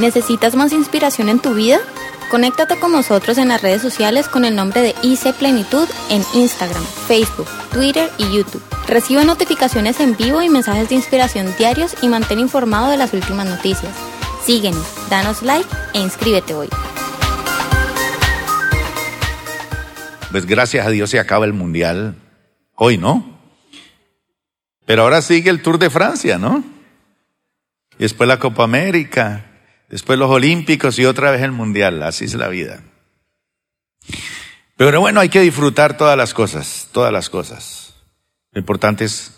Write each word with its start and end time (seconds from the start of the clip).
¿Necesitas 0.00 0.56
más 0.56 0.72
inspiración 0.72 1.28
en 1.28 1.40
tu 1.40 1.52
vida? 1.52 1.78
Conéctate 2.30 2.80
con 2.80 2.90
nosotros 2.90 3.36
en 3.36 3.48
las 3.48 3.60
redes 3.60 3.82
sociales 3.82 4.28
con 4.28 4.46
el 4.46 4.56
nombre 4.56 4.80
de 4.80 4.94
IC 5.02 5.34
Plenitud 5.34 5.86
en 6.08 6.22
Instagram, 6.32 6.82
Facebook, 7.06 7.46
Twitter 7.70 8.10
y 8.16 8.34
YouTube. 8.34 8.62
Recibe 8.88 9.26
notificaciones 9.26 10.00
en 10.00 10.16
vivo 10.16 10.40
y 10.40 10.48
mensajes 10.48 10.88
de 10.88 10.94
inspiración 10.94 11.54
diarios 11.58 11.94
y 12.00 12.08
mantén 12.08 12.38
informado 12.38 12.90
de 12.90 12.96
las 12.96 13.12
últimas 13.12 13.46
noticias. 13.46 13.94
Síguenos, 14.42 14.86
danos 15.10 15.42
like 15.42 15.68
e 15.92 16.00
inscríbete 16.00 16.54
hoy. 16.54 16.70
Pues 20.30 20.46
gracias 20.46 20.86
a 20.86 20.90
Dios 20.90 21.10
se 21.10 21.20
acaba 21.20 21.44
el 21.44 21.52
mundial 21.52 22.14
hoy, 22.74 22.96
¿no? 22.96 23.38
Pero 24.86 25.02
ahora 25.02 25.20
sigue 25.20 25.50
el 25.50 25.60
Tour 25.60 25.78
de 25.78 25.90
Francia, 25.90 26.38
¿no? 26.38 26.64
Y 27.98 28.04
después 28.04 28.26
la 28.26 28.38
Copa 28.38 28.64
América, 28.64 29.49
después 29.90 30.18
los 30.18 30.30
Olímpicos 30.30 30.98
y 30.98 31.04
otra 31.04 31.30
vez 31.30 31.42
el 31.42 31.52
mundial. 31.52 32.02
Así 32.02 32.24
es 32.24 32.34
la 32.34 32.48
vida. 32.48 32.82
Pero 34.76 35.00
bueno, 35.00 35.20
hay 35.20 35.28
que 35.28 35.40
disfrutar 35.40 35.96
todas 35.96 36.16
las 36.16 36.32
cosas, 36.32 36.88
todas 36.92 37.12
las 37.12 37.28
cosas. 37.28 37.94
Lo 38.52 38.60
importante 38.60 39.04
es... 39.04 39.36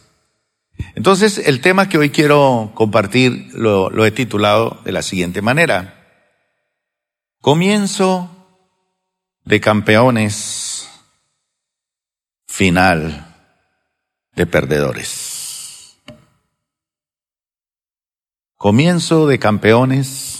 Entonces, 0.94 1.38
el 1.38 1.60
tema 1.60 1.88
que 1.88 1.98
hoy 1.98 2.10
quiero 2.10 2.72
compartir 2.74 3.50
lo, 3.52 3.90
lo 3.90 4.06
he 4.06 4.10
titulado 4.10 4.80
de 4.84 4.92
la 4.92 5.02
siguiente 5.02 5.42
manera. 5.42 5.98
Comienzo 7.40 8.30
de 9.44 9.60
campeones, 9.60 10.88
final 12.46 13.34
de 14.34 14.46
perdedores. 14.46 15.98
Comienzo 18.56 19.26
de 19.26 19.40
campeones, 19.40 20.31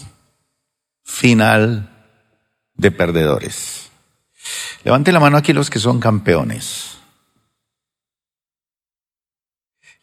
final 1.12 1.88
de 2.74 2.90
perdedores. 2.90 3.90
Levante 4.82 5.12
la 5.12 5.20
mano 5.20 5.36
aquí 5.36 5.52
los 5.52 5.70
que 5.70 5.78
son 5.78 6.00
campeones. 6.00 6.98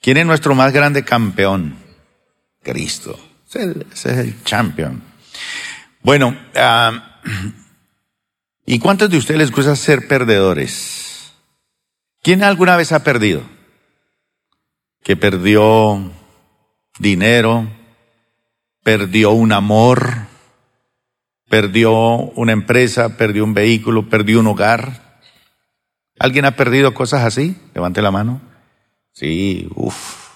¿Quién 0.02 0.18
es 0.18 0.26
nuestro 0.26 0.56
más 0.56 0.72
grande 0.72 1.04
campeón? 1.04 1.76
Cristo. 2.64 3.20
Ese 3.48 3.86
es 3.92 4.06
el, 4.06 4.44
champion. 4.44 5.02
Bueno, 6.02 6.38
ah, 6.56 7.20
¿y 8.66 8.80
cuántos 8.80 9.10
de 9.10 9.18
ustedes 9.18 9.40
les 9.40 9.52
gusta 9.52 9.76
ser 9.76 10.08
perdedores? 10.08 11.34
¿Quién 12.22 12.44
alguna 12.44 12.78
vez 12.78 12.92
ha 12.92 13.04
perdido? 13.04 13.42
Que 15.04 15.18
perdió 15.18 16.12
dinero, 17.00 17.68
perdió 18.84 19.32
un 19.32 19.52
amor, 19.52 20.29
perdió 21.50 21.92
una 21.92 22.52
empresa, 22.52 23.18
perdió 23.18 23.44
un 23.44 23.54
vehículo, 23.54 24.08
perdió 24.08 24.40
un 24.40 24.48
hogar. 24.48 25.22
¿Alguien 26.20 26.46
ha 26.46 26.56
perdido 26.56 26.94
cosas 26.94 27.26
así? 27.26 27.58
Levante 27.74 28.02
la 28.02 28.12
mano. 28.12 28.42
Sí, 29.12 29.68
uff. 29.76 30.30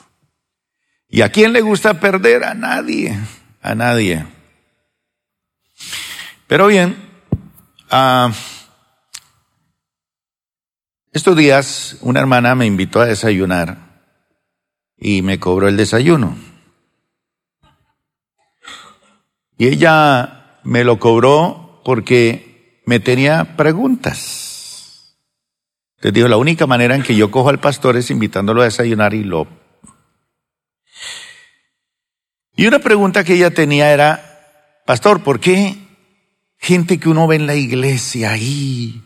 ¿Y 1.08 1.22
a 1.22 1.30
quién 1.30 1.54
le 1.54 1.62
gusta 1.62 2.00
perder? 2.00 2.44
A 2.44 2.56
nadie, 2.56 3.18
a 3.62 3.76
nadie. 3.76 4.26
Pero 6.48 6.68
bien, 6.68 6.98
uh, 7.92 8.34
estos 11.12 11.38
días 11.38 11.98
una 12.02 12.20
hermana 12.20 12.56
me 12.56 12.66
invitó 12.66 13.02
a 13.02 13.06
desayunar 13.06 13.78
y 14.98 15.22
me 15.22 15.40
cobró 15.40 15.68
el 15.68 15.78
desayuno. 15.78 16.36
Y 19.58 19.68
ella 19.68 20.43
me 20.64 20.84
lo 20.84 21.00
cobró 21.00 21.82
porque 21.84 22.82
me 22.86 23.00
tenía 23.00 23.56
preguntas. 23.56 25.18
Les 26.02 26.14
dijo, 26.14 26.28
la 26.28 26.38
única 26.38 26.68
manera 26.68 26.96
en 26.96 27.04
que 27.04 27.16
yo 27.16 27.32
cojo 27.32 27.50
al 27.50 27.60
pastor 27.60 27.96
es 27.96 28.12
invitándolo 28.12 28.62
a 28.62 28.66
desayunar 28.66 29.14
y 29.14 29.24
lo... 29.24 29.48
Y 32.56 32.68
una 32.68 32.80
pregunta 32.80 33.24
que 33.24 33.34
ella 33.34 33.52
tenía 33.52 33.92
era, 33.92 34.82
pastor, 34.86 35.24
¿por 35.24 35.40
qué 35.40 35.78
gente 36.58 37.00
que 37.00 37.10
uno 37.10 37.26
ve 37.26 37.38
en 37.38 37.48
la 37.48 37.56
iglesia 37.56 38.32
ahí 38.32 39.04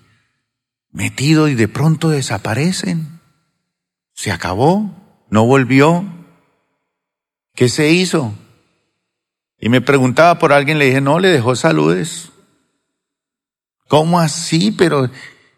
metido 0.92 1.48
y 1.48 1.56
de 1.56 1.68
pronto 1.68 2.10
desaparecen? 2.10 3.22
Se 4.14 4.32
acabó, 4.32 4.92
no 5.30 5.46
volvió. 5.46 6.04
¿Qué 7.54 7.70
se 7.70 7.92
hizo? 7.92 8.34
Y 9.60 9.70
me 9.70 9.82
preguntaba 9.82 10.38
por 10.38 10.54
alguien, 10.54 10.80
le 10.80 10.86
dije, 10.86 11.02
no, 11.02 11.20
le 11.20 11.30
dejó 11.30 11.56
saludes. 11.56 12.30
¿Cómo 13.88 14.20
así? 14.20 14.72
Pero, 14.72 15.10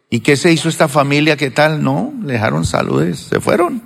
¿y 0.09 0.21
qué 0.21 0.37
se 0.37 0.51
hizo 0.51 0.69
esta 0.69 0.87
familia? 0.87 1.35
¿Qué 1.35 1.51
tal? 1.51 1.83
No, 1.83 2.13
le 2.23 2.33
dejaron 2.33 2.65
saludes, 2.65 3.19
se 3.19 3.39
fueron. 3.39 3.81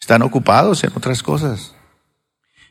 Están 0.00 0.22
ocupados 0.22 0.82
en 0.84 0.90
otras 0.94 1.22
cosas. 1.22 1.74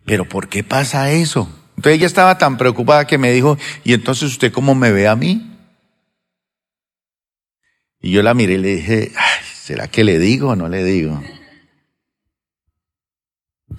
Pero 0.06 0.28
¿por 0.28 0.50
qué 0.50 0.64
pasa 0.64 1.12
eso? 1.12 1.50
Entonces 1.78 1.98
ella 1.98 2.08
estaba 2.08 2.38
tan 2.38 2.58
preocupada 2.58 3.08
que 3.08 3.18
me 3.18 3.32
dijo, 3.32 3.58
¿y 3.84 3.94
entonces 3.94 4.30
usted 4.30 4.52
cómo 4.52 4.76
me 4.76 4.92
ve 4.92 5.08
a 5.08 5.16
mí? 5.16 5.48
Y 8.02 8.12
yo 8.12 8.22
la 8.22 8.34
miré 8.34 8.56
y 8.56 8.58
le 8.58 8.76
dije, 8.76 9.12
Ay, 9.16 9.46
¿será 9.54 9.88
que 9.88 10.04
le 10.04 10.20
digo 10.20 10.50
o 10.50 10.56
no 10.56 10.68
le 10.68 10.84
digo? 10.84 11.22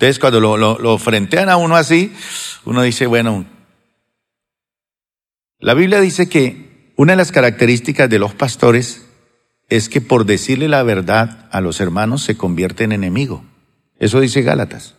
Entonces 0.03 0.19
cuando 0.19 0.41
lo, 0.41 0.57
lo, 0.57 0.99
frentean 0.99 1.49
a 1.49 1.57
uno 1.57 1.77
así, 1.77 2.13
uno 2.65 2.83
dice, 2.83 3.07
bueno, 3.07 3.47
la 5.61 5.75
Biblia 5.75 6.01
dice 6.01 6.29
que 6.29 6.93
una 6.97 7.13
de 7.13 7.19
las 7.19 7.31
características 7.31 8.11
de 8.11 8.19
los 8.19 8.35
pastores 8.35 9.07
es 9.69 9.89
que 9.89 10.01
por 10.01 10.27
decirle 10.27 10.67
la 10.67 10.83
verdad 10.83 11.49
a 11.53 11.61
los 11.61 11.81
hermanos 11.81 12.25
se 12.25 12.37
convierte 12.37 12.83
en 12.83 12.91
enemigo. 12.91 13.45
Eso 13.97 14.19
dice 14.19 14.43
Gálatas. 14.43 14.97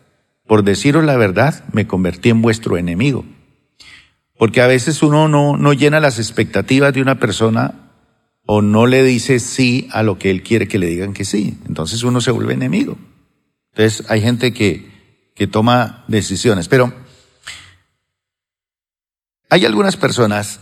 Por 0.48 0.64
deciros 0.64 1.04
la 1.04 1.18
verdad 1.18 1.66
me 1.74 1.86
convertí 1.86 2.30
en 2.30 2.42
vuestro 2.42 2.78
enemigo. 2.78 3.26
Porque 4.38 4.62
a 4.62 4.68
veces 4.68 5.04
uno 5.04 5.28
no, 5.28 5.58
no 5.58 5.74
llena 5.74 6.00
las 6.00 6.18
expectativas 6.18 6.94
de 6.94 7.02
una 7.02 7.20
persona 7.20 7.90
o 8.46 8.62
no 8.62 8.88
le 8.88 9.04
dice 9.04 9.42
sí 9.42 9.90
a 9.92 10.02
lo 10.02 10.18
que 10.18 10.32
él 10.32 10.44
quiere 10.44 10.70
que 10.70 10.80
le 10.80 10.88
digan 10.88 11.12
que 11.12 11.26
sí. 11.26 11.58
Entonces 11.68 12.04
uno 12.04 12.22
se 12.22 12.32
vuelve 12.32 12.54
enemigo. 12.54 12.98
Entonces 13.74 14.10
hay 14.10 14.22
gente 14.22 14.54
que, 14.54 14.93
que 15.36 15.48
toma 15.48 16.04
decisiones. 16.08 16.68
Pero 16.68 16.94
hay 19.50 19.66
algunas 19.66 19.98
personas 19.98 20.62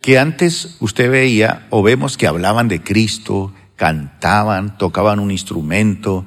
que 0.00 0.18
antes 0.18 0.76
usted 0.80 1.10
veía 1.10 1.66
o 1.70 1.82
vemos 1.82 2.16
que 2.16 2.26
hablaban 2.26 2.68
de 2.68 2.82
Cristo, 2.82 3.52
cantaban, 3.76 4.78
tocaban 4.78 5.18
un 5.18 5.30
instrumento, 5.30 6.26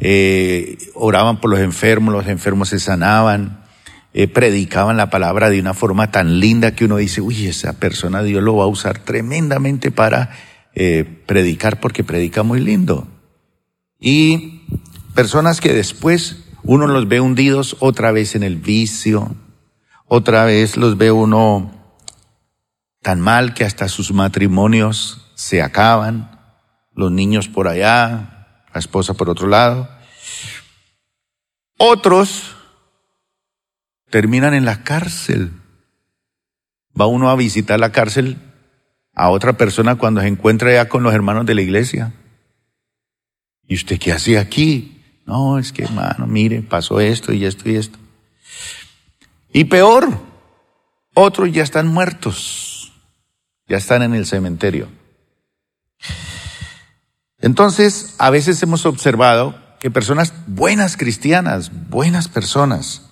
eh, 0.00 0.78
oraban 0.94 1.40
por 1.40 1.50
los 1.50 1.60
enfermos, 1.60 2.14
los 2.14 2.26
enfermos 2.26 2.68
se 2.70 2.80
sanaban, 2.80 3.64
eh, 4.12 4.28
predicaban 4.28 4.96
la 4.96 5.10
palabra 5.10 5.50
de 5.50 5.60
una 5.60 5.74
forma 5.74 6.10
tan 6.10 6.38
linda 6.38 6.74
que 6.74 6.84
uno 6.84 6.96
dice, 6.96 7.20
uy, 7.20 7.46
esa 7.46 7.80
persona 7.80 8.22
Dios 8.22 8.42
lo 8.42 8.56
va 8.56 8.64
a 8.64 8.68
usar 8.68 9.00
tremendamente 9.00 9.90
para 9.90 10.30
eh, 10.74 11.04
predicar 11.26 11.80
porque 11.80 12.04
predica 12.04 12.42
muy 12.42 12.60
lindo. 12.60 13.08
Y 13.98 14.62
personas 15.14 15.60
que 15.60 15.72
después 15.72 16.43
uno 16.64 16.86
los 16.86 17.08
ve 17.08 17.20
hundidos 17.20 17.76
otra 17.80 18.10
vez 18.10 18.34
en 18.34 18.42
el 18.42 18.56
vicio, 18.56 19.36
otra 20.06 20.44
vez 20.44 20.76
los 20.76 20.96
ve 20.96 21.12
uno 21.12 21.70
tan 23.02 23.20
mal 23.20 23.52
que 23.52 23.64
hasta 23.64 23.88
sus 23.88 24.12
matrimonios 24.12 25.30
se 25.34 25.62
acaban, 25.62 26.40
los 26.94 27.12
niños 27.12 27.48
por 27.48 27.68
allá, 27.68 28.64
la 28.72 28.78
esposa 28.78 29.14
por 29.14 29.28
otro 29.28 29.46
lado. 29.46 29.88
Otros 31.76 32.56
terminan 34.08 34.54
en 34.54 34.64
la 34.64 34.84
cárcel. 34.84 35.52
Va 36.98 37.06
uno 37.06 37.28
a 37.28 37.36
visitar 37.36 37.78
la 37.78 37.92
cárcel 37.92 38.38
a 39.12 39.28
otra 39.30 39.54
persona 39.54 39.96
cuando 39.96 40.20
se 40.20 40.28
encuentra 40.28 40.72
ya 40.72 40.88
con 40.88 41.02
los 41.02 41.12
hermanos 41.12 41.44
de 41.46 41.54
la 41.54 41.62
iglesia. 41.62 42.14
¿Y 43.66 43.74
usted 43.74 43.98
qué 43.98 44.12
hace 44.12 44.38
aquí? 44.38 44.93
No, 45.26 45.58
es 45.58 45.72
que 45.72 45.84
hermano, 45.84 46.26
mire, 46.26 46.62
pasó 46.62 47.00
esto 47.00 47.32
y 47.32 47.44
esto 47.44 47.68
y 47.68 47.76
esto. 47.76 47.98
Y 49.52 49.64
peor, 49.64 50.08
otros 51.14 51.50
ya 51.52 51.62
están 51.62 51.86
muertos, 51.86 52.92
ya 53.68 53.76
están 53.76 54.02
en 54.02 54.14
el 54.14 54.26
cementerio. 54.26 54.88
Entonces, 57.40 58.14
a 58.18 58.30
veces 58.30 58.62
hemos 58.62 58.86
observado 58.86 59.54
que 59.80 59.90
personas 59.90 60.32
buenas 60.46 60.96
cristianas, 60.96 61.70
buenas 61.88 62.28
personas, 62.28 63.02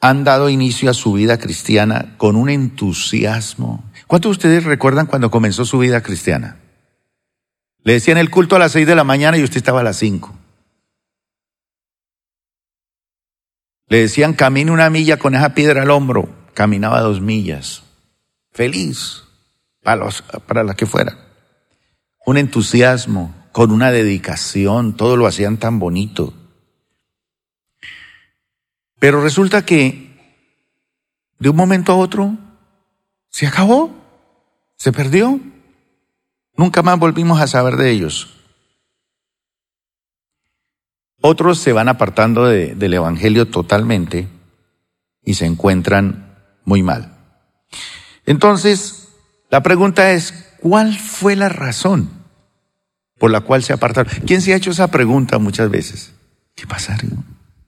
han 0.00 0.24
dado 0.24 0.48
inicio 0.50 0.90
a 0.90 0.94
su 0.94 1.12
vida 1.12 1.38
cristiana 1.38 2.14
con 2.16 2.34
un 2.34 2.50
entusiasmo. 2.50 3.84
¿Cuántos 4.08 4.30
de 4.30 4.32
ustedes 4.32 4.64
recuerdan 4.64 5.06
cuando 5.06 5.30
comenzó 5.30 5.64
su 5.64 5.78
vida 5.78 6.02
cristiana? 6.02 6.56
Le 7.84 7.92
decían 7.94 8.18
el 8.18 8.28
culto 8.28 8.56
a 8.56 8.58
las 8.58 8.72
seis 8.72 8.86
de 8.86 8.96
la 8.96 9.04
mañana 9.04 9.38
y 9.38 9.44
usted 9.44 9.58
estaba 9.58 9.80
a 9.80 9.84
las 9.84 9.96
cinco. 9.96 10.34
Le 13.92 13.98
decían, 13.98 14.32
camine 14.32 14.70
una 14.70 14.88
milla 14.88 15.18
con 15.18 15.34
esa 15.34 15.52
piedra 15.52 15.82
al 15.82 15.90
hombro. 15.90 16.26
Caminaba 16.54 17.02
dos 17.02 17.20
millas. 17.20 17.82
Feliz 18.50 19.24
para, 19.82 19.96
los, 20.06 20.22
para 20.22 20.72
que 20.72 20.86
fuera. 20.86 21.18
Un 22.24 22.38
entusiasmo, 22.38 23.34
con 23.52 23.70
una 23.70 23.90
dedicación, 23.90 24.96
todo 24.96 25.18
lo 25.18 25.26
hacían 25.26 25.58
tan 25.58 25.78
bonito. 25.78 26.32
Pero 28.98 29.22
resulta 29.22 29.66
que 29.66 30.40
de 31.38 31.50
un 31.50 31.56
momento 31.56 31.92
a 31.92 31.96
otro 31.96 32.38
se 33.28 33.46
acabó, 33.46 33.94
se 34.74 34.90
perdió. 34.90 35.38
Nunca 36.56 36.80
más 36.82 36.98
volvimos 36.98 37.42
a 37.42 37.46
saber 37.46 37.76
de 37.76 37.90
ellos. 37.90 38.31
Otros 41.22 41.58
se 41.58 41.72
van 41.72 41.88
apartando 41.88 42.46
del 42.46 42.94
Evangelio 42.94 43.48
totalmente 43.48 44.28
y 45.24 45.34
se 45.34 45.46
encuentran 45.46 46.36
muy 46.64 46.82
mal. 46.82 47.16
Entonces, 48.26 49.08
la 49.48 49.62
pregunta 49.62 50.12
es, 50.12 50.32
¿cuál 50.60 50.96
fue 50.96 51.36
la 51.36 51.48
razón 51.48 52.10
por 53.18 53.30
la 53.30 53.40
cual 53.40 53.62
se 53.62 53.72
apartaron? 53.72 54.12
¿Quién 54.26 54.42
se 54.42 54.52
ha 54.52 54.56
hecho 54.56 54.72
esa 54.72 54.90
pregunta 54.90 55.38
muchas 55.38 55.70
veces? 55.70 56.12
¿Qué 56.56 56.66
pasaría? 56.66 57.16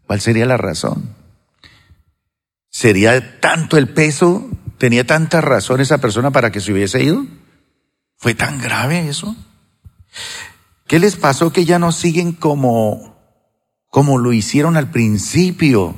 ¿Cuál 0.07 0.21
sería 0.21 0.47
la 0.47 0.57
razón? 0.57 1.15
¿Sería 2.71 3.41
tanto 3.41 3.77
el 3.77 3.89
peso? 3.89 4.51
¿Tenía 4.79 5.07
tanta 5.07 5.41
razón 5.41 5.81
esa 5.81 5.99
persona 5.99 6.33
para 6.33 6.51
que 6.51 6.61
se 6.61 6.73
hubiese 6.73 7.03
ido? 7.03 7.25
¿Fue 8.17 8.35
tan 8.35 8.61
grave 8.61 9.09
eso? 9.09 9.37
¿Qué 10.87 10.99
les 10.99 11.17
pasó 11.17 11.53
que 11.53 11.65
ya 11.65 11.79
no 11.79 11.93
siguen 11.93 12.33
como, 12.33 13.14
como 13.95 14.19
lo 14.19 14.33
hicieron 14.33 14.77
al 14.77 14.91
principio? 14.91 15.95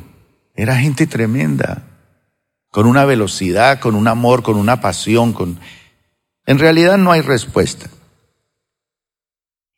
Era 0.54 0.76
gente 0.76 1.06
tremenda, 1.06 1.84
con 2.70 2.84
una 2.84 3.06
velocidad, 3.06 3.80
con 3.80 3.94
un 3.94 4.06
amor, 4.06 4.42
con 4.42 4.56
una 4.56 4.82
pasión, 4.82 5.32
con... 5.32 5.58
En 6.44 6.58
realidad 6.58 6.98
no 6.98 7.10
hay 7.10 7.22
respuesta. 7.22 7.88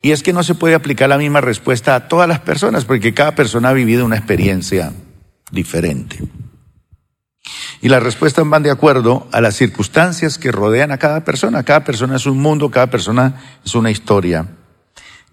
Y 0.03 0.11
es 0.11 0.25
que 0.25 0.33
no 0.33 0.43
se 0.43 0.57
puede 0.57 0.75
aplicar 0.75 1.09
la 1.09 1.17
misma 1.17 1.41
respuesta 1.41 1.95
a 1.95 2.09
todas 2.09 2.27
las 2.27 2.41
personas, 2.41 2.85
porque 2.85 3.15
cada 3.15 3.37
persona 3.37 3.69
ha 3.69 3.73
vivido 3.73 4.05
una 4.05 4.17
experiencia 4.17 4.93
diferente. 5.53 6.19
Y 7.81 7.89
las 7.89 8.03
respuestas 8.03 8.51
van 8.51 8.65
de 8.65 8.73
acuerdo 8.73 9.29
a 9.31 9.41
las 9.41 9.55
circunstancias 9.55 10.39
que 10.39 10.51
rodean 10.51 10.91
a 10.91 10.99
cada 10.99 11.23
persona. 11.23 11.63
Cada 11.63 11.85
persona 11.85 12.17
es 12.17 12.27
un 12.27 12.39
mundo, 12.39 12.69
cada 12.69 12.89
persona 12.89 13.61
es 13.65 13.77
una 13.77 13.93
historia. 13.93 14.49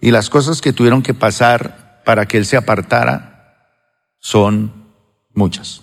Y 0.00 0.12
las 0.12 0.30
cosas 0.30 0.60
que 0.60 0.72
tuvieron 0.72 1.02
que 1.02 1.14
pasar 1.14 1.85
para 2.06 2.26
que 2.26 2.38
él 2.38 2.46
se 2.46 2.56
apartara 2.56 3.82
son 4.20 4.92
muchas. 5.34 5.82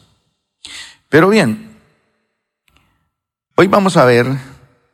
Pero 1.09 1.27
bien, 1.27 1.77
hoy 3.55 3.67
vamos 3.67 3.97
a 3.97 4.05
ver 4.05 4.27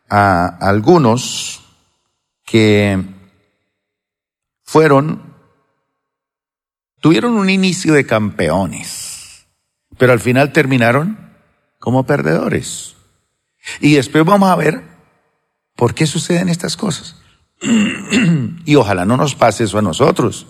a 0.09 0.47
algunos 0.47 1.61
que 2.43 2.99
fueron, 4.63 5.35
tuvieron 6.99 7.33
un 7.33 7.51
inicio 7.51 7.93
de 7.93 8.07
campeones, 8.07 9.45
pero 9.99 10.13
al 10.13 10.19
final 10.19 10.51
terminaron 10.51 11.31
como 11.77 12.07
perdedores. 12.07 12.95
Y 13.79 13.93
después 13.93 14.25
vamos 14.25 14.49
a 14.49 14.55
ver 14.55 14.81
por 15.75 15.93
qué 15.93 16.07
suceden 16.07 16.49
estas 16.49 16.75
cosas. 16.75 17.21
y 18.65 18.75
ojalá 18.75 19.05
no 19.05 19.15
nos 19.15 19.35
pase 19.35 19.65
eso 19.65 19.77
a 19.77 19.83
nosotros. 19.83 20.47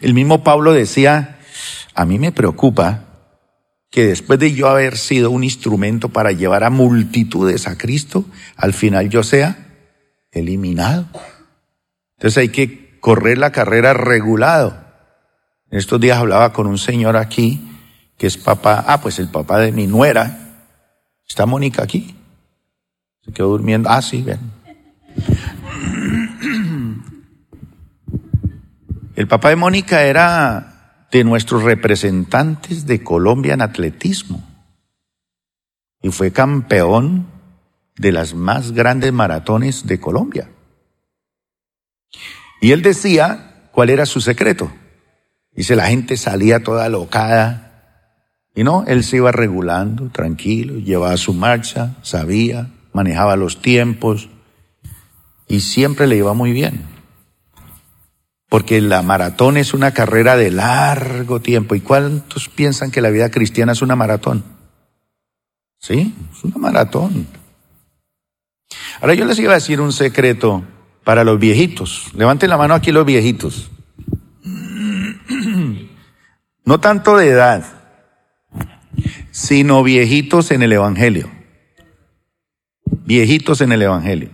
El 0.00 0.14
mismo 0.14 0.42
Pablo 0.42 0.72
decía, 0.72 1.38
a 1.94 2.04
mí 2.04 2.18
me 2.18 2.32
preocupa 2.32 3.04
que 3.90 4.06
después 4.06 4.38
de 4.38 4.52
yo 4.52 4.68
haber 4.68 4.98
sido 4.98 5.30
un 5.30 5.44
instrumento 5.44 6.08
para 6.08 6.32
llevar 6.32 6.64
a 6.64 6.70
multitudes 6.70 7.66
a 7.66 7.78
Cristo, 7.78 8.24
al 8.56 8.72
final 8.72 9.08
yo 9.08 9.22
sea 9.22 9.56
eliminado. 10.32 11.06
Entonces 12.16 12.38
hay 12.38 12.48
que 12.48 12.98
correr 13.00 13.38
la 13.38 13.52
carrera 13.52 13.94
regulado. 13.94 14.84
En 15.70 15.78
estos 15.78 16.00
días 16.00 16.18
hablaba 16.18 16.52
con 16.52 16.66
un 16.66 16.78
señor 16.78 17.16
aquí, 17.16 17.62
que 18.18 18.26
es 18.26 18.36
papá, 18.36 18.84
ah, 18.86 19.00
pues 19.00 19.18
el 19.18 19.28
papá 19.28 19.58
de 19.60 19.72
mi 19.72 19.86
nuera, 19.86 20.46
¿Está 21.28 21.46
Mónica 21.46 21.82
aquí? 21.82 22.14
Se 23.24 23.32
quedó 23.32 23.48
durmiendo. 23.48 23.90
Ah, 23.90 24.00
sí, 24.00 24.22
ven. 24.22 24.38
El 29.16 29.26
papá 29.28 29.48
de 29.48 29.56
Mónica 29.56 30.04
era 30.04 31.06
de 31.10 31.24
nuestros 31.24 31.62
representantes 31.62 32.86
de 32.86 33.02
Colombia 33.02 33.54
en 33.54 33.62
atletismo 33.62 34.44
y 36.02 36.10
fue 36.10 36.32
campeón 36.32 37.26
de 37.96 38.12
las 38.12 38.34
más 38.34 38.72
grandes 38.72 39.12
maratones 39.12 39.86
de 39.86 39.98
Colombia. 39.98 40.50
Y 42.60 42.72
él 42.72 42.82
decía 42.82 43.68
cuál 43.72 43.90
era 43.90 44.04
su 44.06 44.20
secreto. 44.20 44.70
Dice, 45.52 45.74
la 45.76 45.86
gente 45.86 46.18
salía 46.18 46.62
toda 46.62 46.88
locada, 46.90 47.66
y 48.54 48.64
no, 48.64 48.84
él 48.86 49.04
se 49.04 49.16
iba 49.16 49.32
regulando, 49.32 50.08
tranquilo, 50.08 50.78
llevaba 50.78 51.16
su 51.16 51.34
marcha, 51.34 51.94
sabía, 52.02 52.70
manejaba 52.92 53.36
los 53.36 53.60
tiempos 53.60 54.30
y 55.46 55.60
siempre 55.60 56.06
le 56.06 56.16
iba 56.16 56.32
muy 56.32 56.52
bien. 56.52 56.95
Porque 58.48 58.80
la 58.80 59.02
maratón 59.02 59.56
es 59.56 59.74
una 59.74 59.92
carrera 59.92 60.36
de 60.36 60.50
largo 60.50 61.40
tiempo. 61.40 61.74
¿Y 61.74 61.80
cuántos 61.80 62.48
piensan 62.48 62.90
que 62.90 63.00
la 63.00 63.10
vida 63.10 63.30
cristiana 63.30 63.72
es 63.72 63.82
una 63.82 63.96
maratón? 63.96 64.44
Sí, 65.78 66.14
es 66.32 66.44
una 66.44 66.58
maratón. 66.58 67.26
Ahora 69.00 69.14
yo 69.14 69.24
les 69.24 69.38
iba 69.38 69.52
a 69.52 69.56
decir 69.56 69.80
un 69.80 69.92
secreto 69.92 70.64
para 71.04 71.24
los 71.24 71.38
viejitos. 71.38 72.10
Levanten 72.14 72.50
la 72.50 72.56
mano 72.56 72.74
aquí 72.74 72.92
los 72.92 73.06
viejitos. 73.06 73.70
No 76.64 76.80
tanto 76.80 77.16
de 77.16 77.28
edad, 77.28 77.64
sino 79.30 79.84
viejitos 79.84 80.50
en 80.50 80.64
el 80.64 80.72
Evangelio. 80.72 81.30
Viejitos 83.04 83.60
en 83.60 83.70
el 83.70 83.82
Evangelio. 83.82 84.30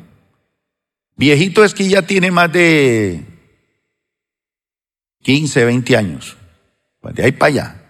Viejito 1.17 1.63
es 1.63 1.75
que 1.75 1.89
ya 1.89 2.03
tiene 2.03 2.31
más 2.31 2.51
de 2.51 3.32
15, 5.23 5.65
20 5.65 5.97
años. 5.97 6.37
Pues 7.01 7.15
de 7.15 7.25
ahí 7.25 7.33
para 7.33 7.53
allá. 7.53 7.83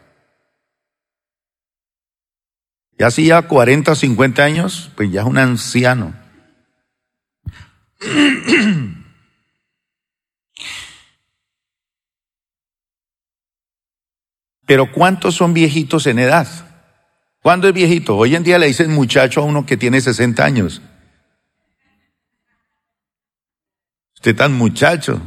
Ya 2.98 3.10
si 3.10 3.26
ya 3.26 3.42
40 3.42 3.92
o 3.92 3.94
50 3.94 4.44
años, 4.44 4.90
pues 4.96 5.10
ya 5.10 5.22
es 5.22 5.26
un 5.26 5.38
anciano. 5.38 6.14
Pero 14.66 14.92
¿cuántos 14.92 15.34
son 15.34 15.52
viejitos 15.52 16.06
en 16.06 16.18
edad? 16.20 16.46
¿Cuándo 17.42 17.68
es 17.68 17.74
viejito? 17.74 18.16
Hoy 18.16 18.36
en 18.36 18.44
día 18.44 18.58
le 18.58 18.68
dicen 18.68 18.92
muchacho 18.92 19.40
a 19.40 19.44
uno 19.44 19.66
que 19.66 19.76
tiene 19.76 20.00
60 20.00 20.44
años. 20.44 20.80
Usted 24.14 24.36
tan 24.36 24.52
muchacho. 24.52 25.20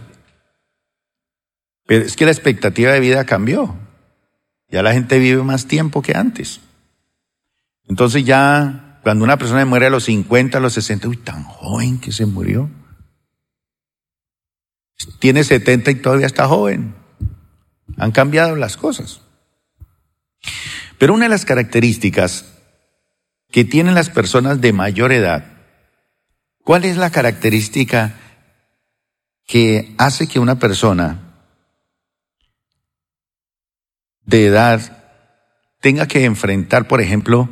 Pero 1.86 2.04
es 2.04 2.16
que 2.16 2.26
la 2.26 2.32
expectativa 2.32 2.92
de 2.92 3.00
vida 3.00 3.26
cambió. 3.26 3.76
Ya 4.70 4.82
la 4.82 4.94
gente 4.94 5.20
vive 5.20 5.44
más 5.44 5.68
tiempo 5.68 6.02
que 6.02 6.16
antes. 6.16 6.62
Entonces 7.88 8.26
ya, 8.26 9.00
cuando 9.04 9.24
una 9.24 9.38
persona 9.38 9.64
muere 9.66 9.86
a 9.86 9.92
los 9.92 10.06
50, 10.06 10.58
a 10.58 10.62
los 10.62 10.74
60, 10.74 11.08
uy, 11.08 11.18
tan 11.18 11.44
joven 11.44 12.00
que 12.00 12.12
se 12.12 12.26
murió. 12.26 12.70
Tiene 15.20 15.44
70 15.44 15.92
y 15.92 15.96
todavía 15.96 16.26
está 16.26 16.48
joven. 16.48 16.96
Han 17.98 18.12
cambiado 18.12 18.56
las 18.56 18.78
cosas. 18.78 19.22
Pero 20.98 21.14
una 21.14 21.26
de 21.26 21.30
las 21.30 21.46
características 21.46 22.46
que 23.52 23.64
tienen 23.64 23.94
las 23.94 24.10
personas 24.10 24.60
de 24.60 24.74
mayor 24.74 25.12
edad, 25.12 25.46
¿cuál 26.64 26.84
es 26.86 26.98
la 26.98 27.12
característica 27.12 28.16
que 29.46 29.94
hace 29.98 30.28
que 30.28 30.40
una 30.40 30.58
persona 30.58 31.25
de 34.26 34.46
edad 34.46 35.04
tenga 35.82 36.08
que 36.08 36.26
enfrentar, 36.26 36.88
por 36.88 37.02
ejemplo, 37.02 37.50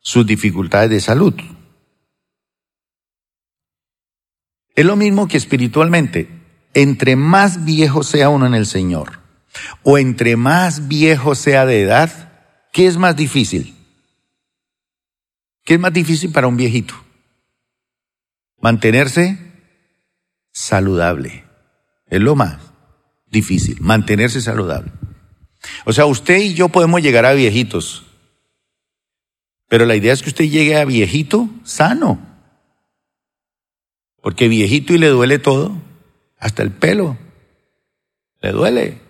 sus 0.00 0.26
dificultades 0.26 0.90
de 0.90 1.00
salud? 1.00 1.34
Es 4.74 4.84
lo 4.84 4.96
mismo 4.96 5.28
que 5.28 5.36
espiritualmente. 5.36 6.28
Entre 6.74 7.14
más 7.14 7.64
viejo 7.64 8.02
sea 8.02 8.28
uno 8.28 8.46
en 8.46 8.54
el 8.54 8.66
Señor, 8.66 9.20
o 9.84 9.98
entre 9.98 10.36
más 10.36 10.88
viejo 10.88 11.36
sea 11.36 11.64
de 11.66 11.82
edad, 11.82 12.24
¿Qué 12.74 12.88
es 12.88 12.96
más 12.96 13.14
difícil? 13.14 13.72
¿Qué 15.62 15.74
es 15.74 15.80
más 15.80 15.92
difícil 15.92 16.32
para 16.32 16.48
un 16.48 16.56
viejito? 16.56 16.94
Mantenerse 18.60 19.38
saludable. 20.50 21.44
Es 22.08 22.20
lo 22.20 22.34
más 22.34 22.58
difícil, 23.26 23.80
mantenerse 23.80 24.40
saludable. 24.40 24.90
O 25.84 25.92
sea, 25.92 26.06
usted 26.06 26.38
y 26.38 26.54
yo 26.54 26.68
podemos 26.68 27.02
llegar 27.02 27.26
a 27.26 27.32
viejitos, 27.32 28.04
pero 29.68 29.86
la 29.86 29.96
idea 29.96 30.12
es 30.12 30.22
que 30.22 30.30
usted 30.30 30.44
llegue 30.44 30.76
a 30.76 30.84
viejito 30.84 31.48
sano, 31.64 32.18
porque 34.20 34.48
viejito 34.48 34.94
y 34.94 34.98
le 34.98 35.08
duele 35.08 35.38
todo, 35.38 35.76
hasta 36.38 36.62
el 36.62 36.70
pelo, 36.70 37.16
le 38.40 38.52
duele. 38.52 39.00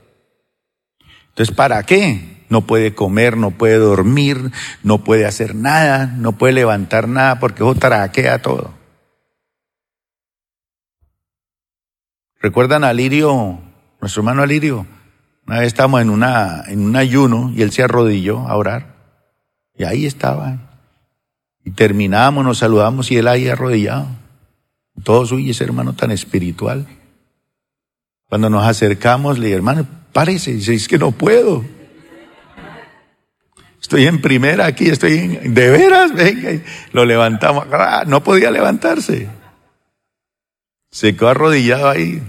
Entonces, 1.31 1.55
¿para 1.55 1.83
qué? 1.83 2.45
No 2.49 2.67
puede 2.67 2.95
comer, 2.95 3.37
no 3.37 3.51
puede 3.51 3.77
dormir, 3.77 4.53
no 4.83 5.03
puede 5.03 5.27
hacer 5.27 5.55
nada, 5.55 6.07
no 6.07 6.39
puede 6.39 6.53
levantar 6.53 7.09
nada 7.09 7.41
porque 7.41 7.63
eso 7.63 7.75
taraquea 7.75 8.43
todo. 8.43 8.73
¿Recuerdan 12.41 12.85
a 12.85 12.93
Lirio, 12.93 13.59
nuestro 14.01 14.21
hermano 14.21 14.43
Alirio? 14.43 14.87
Una 15.47 15.59
vez 15.59 15.69
estábamos 15.69 16.01
en, 16.01 16.11
una, 16.11 16.65
en 16.67 16.85
un 16.85 16.97
ayuno 16.97 17.53
y 17.55 17.63
él 17.63 17.71
se 17.71 17.83
arrodilló 17.83 18.49
a 18.49 18.57
orar. 18.57 18.95
Y 19.77 19.85
ahí 19.85 20.07
estaba. 20.07 20.59
Y 21.65 21.73
terminamos, 21.73 22.45
nos 22.45 22.59
saludamos 22.59 23.11
y 23.11 23.17
él 23.17 23.29
ahí 23.29 23.49
arrodillado. 23.49 24.07
Todos, 25.03 25.33
uy, 25.33 25.51
ese 25.51 25.65
hermano 25.65 25.95
tan 25.95 26.11
espiritual. 26.11 26.87
Cuando 28.29 28.49
nos 28.49 28.67
acercamos, 28.67 29.39
le 29.39 29.47
dije, 29.47 29.57
hermano, 29.57 29.87
párese. 30.13 30.53
Y 30.53 30.55
dice, 30.55 30.75
es 30.75 30.89
que 30.89 30.99
no 30.99 31.11
puedo. 31.11 31.65
Estoy 33.81 34.07
en 34.07 34.23
primera 34.23 34.65
aquí, 34.65 34.89
estoy 34.89 35.13
en, 35.19 35.55
de 35.55 35.71
veras, 35.71 36.15
venga. 36.15 36.51
lo 36.93 37.05
levantamos. 37.05 37.67
Ah, 37.71 38.05
no 38.07 38.25
podía 38.25 38.51
levantarse. 38.51 39.29
Se 40.91 41.15
quedó 41.15 41.29
arrodillado 41.29 41.91
ahí. 41.91 42.23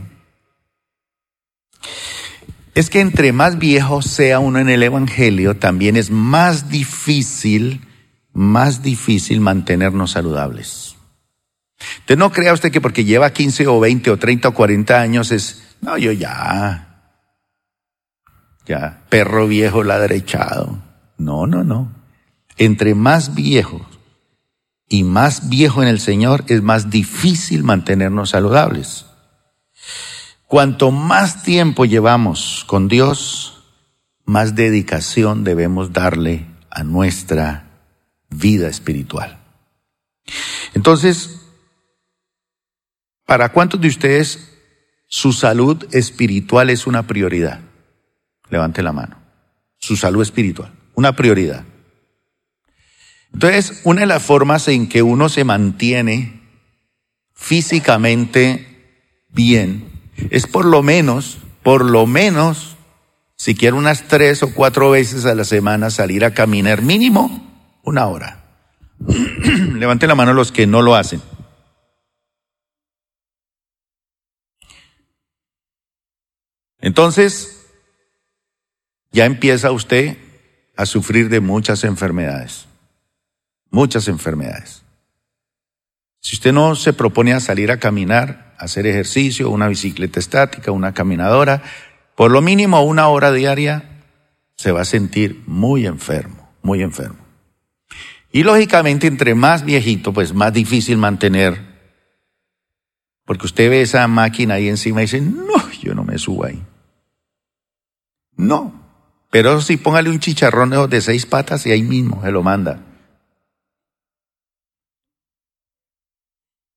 Es 2.76 2.90
que 2.90 3.00
entre 3.00 3.32
más 3.32 3.58
viejo 3.58 4.02
sea 4.02 4.40
uno 4.40 4.60
en 4.60 4.68
el 4.68 4.84
Evangelio, 4.84 5.56
también 5.56 5.96
es 5.96 6.12
más 6.12 6.70
difícil, 6.70 7.88
más 8.34 8.84
difícil 8.84 9.40
mantenernos 9.40 10.12
saludables. 10.12 10.98
Entonces 12.00 12.18
no 12.18 12.34
crea 12.34 12.52
usted 12.52 12.74
que 12.74 12.82
porque 12.82 13.06
lleva 13.06 13.32
15 13.32 13.68
o 13.68 13.80
20 13.80 14.12
o 14.12 14.18
30 14.18 14.50
o 14.50 14.54
40 14.54 15.00
años 15.00 15.32
es, 15.32 15.78
no, 15.80 15.98
yo 15.98 16.12
ya, 16.12 17.14
ya, 18.66 19.06
perro 19.08 19.48
viejo 19.48 19.84
ladrechado. 19.86 20.84
No, 21.18 21.48
no, 21.48 21.64
no. 21.64 21.94
Entre 22.58 22.94
más 22.94 23.36
viejo 23.36 23.88
y 24.90 25.06
más 25.06 25.48
viejo 25.48 25.82
en 25.82 25.88
el 25.88 26.02
Señor 26.02 26.44
es 26.48 26.62
más 26.62 26.90
difícil 26.90 27.64
mantenernos 27.64 28.32
saludables. 28.32 29.06
Cuanto 30.56 30.90
más 30.92 31.44
tiempo 31.44 31.84
llevamos 31.84 32.64
con 32.66 32.88
Dios, 32.88 33.62
más 34.24 34.56
dedicación 34.56 35.44
debemos 35.44 35.92
darle 35.92 36.46
a 36.70 36.86
nuestra 36.86 37.68
vida 38.30 38.70
espiritual. 38.70 39.38
Entonces, 40.74 41.42
¿para 43.26 43.52
cuántos 43.52 43.82
de 43.82 43.90
ustedes 43.90 44.58
su 45.08 45.34
salud 45.34 45.94
espiritual 45.94 46.70
es 46.70 46.88
una 46.88 47.06
prioridad? 47.06 47.60
Levante 48.50 48.82
la 48.82 48.94
mano. 48.94 49.18
Su 49.78 49.98
salud 49.98 50.22
espiritual, 50.22 50.72
una 50.94 51.18
prioridad. 51.18 51.66
Entonces, 53.34 53.82
una 53.84 54.00
de 54.00 54.08
las 54.08 54.24
formas 54.24 54.70
en 54.70 54.88
que 54.88 55.02
uno 55.02 55.28
se 55.28 55.44
mantiene 55.44 56.40
físicamente 57.34 59.26
bien 59.28 59.95
es 60.30 60.48
por 60.48 60.66
lo 60.66 60.82
menos, 60.84 61.38
por 61.64 61.84
lo 61.84 62.06
menos, 62.06 62.76
si 63.36 63.56
quiere 63.56 63.76
unas 63.76 64.08
tres 64.08 64.44
o 64.44 64.54
cuatro 64.54 64.92
veces 64.92 65.26
a 65.26 65.36
la 65.36 65.44
semana 65.44 65.90
salir 65.90 66.24
a 66.26 66.34
caminar 66.34 66.82
mínimo 66.82 67.46
una 67.84 68.08
hora. 68.08 68.44
Levante 69.74 70.08
la 70.08 70.16
mano 70.16 70.34
los 70.34 70.52
que 70.52 70.68
no 70.68 70.82
lo 70.82 70.96
hacen. 70.96 71.22
Entonces, 76.80 77.66
ya 79.12 79.26
empieza 79.26 79.72
usted 79.72 80.18
a 80.76 80.86
sufrir 80.86 81.30
de 81.30 81.40
muchas 81.40 81.84
enfermedades. 81.84 82.68
Muchas 83.72 84.08
enfermedades. 84.08 84.84
Si 86.22 86.36
usted 86.36 86.54
no 86.54 86.76
se 86.76 86.94
propone 86.94 87.34
a 87.34 87.40
salir 87.40 87.72
a 87.72 87.80
caminar, 87.80 88.45
hacer 88.58 88.88
ejercicio, 88.88 89.50
una 89.50 89.68
bicicleta 89.68 90.20
estática, 90.20 90.72
una 90.72 90.94
caminadora, 90.94 91.64
por 92.16 92.32
lo 92.32 92.42
mínimo 92.42 92.82
una 92.82 93.08
hora 93.08 93.32
diaria, 93.32 94.04
se 94.56 94.72
va 94.72 94.82
a 94.82 94.86
sentir 94.86 95.44
muy 95.48 95.86
enfermo, 95.86 96.50
muy 96.62 96.82
enfermo. 96.82 97.18
Y 98.32 98.44
lógicamente, 98.44 99.08
entre 99.08 99.36
más 99.36 99.64
viejito, 99.64 100.14
pues 100.14 100.34
más 100.34 100.54
difícil 100.54 100.98
mantener, 100.98 101.62
porque 103.26 103.46
usted 103.46 103.70
ve 103.70 103.82
esa 103.82 104.08
máquina 104.08 104.56
ahí 104.56 104.70
encima 104.70 105.02
y 105.02 105.06
dice, 105.06 105.22
no, 105.22 105.72
yo 105.82 105.96
no 105.96 106.04
me 106.04 106.18
subo 106.18 106.46
ahí. 106.46 106.62
No, 108.38 108.74
pero 109.30 109.62
si 109.62 109.78
póngale 109.78 110.10
un 110.10 110.20
chicharrón 110.20 110.90
de 110.90 111.02
seis 111.02 111.26
patas 111.26 111.66
y 111.66 111.72
ahí 111.72 111.82
mismo 111.82 112.22
se 112.24 112.32
lo 112.32 112.44
manda. 112.44 112.84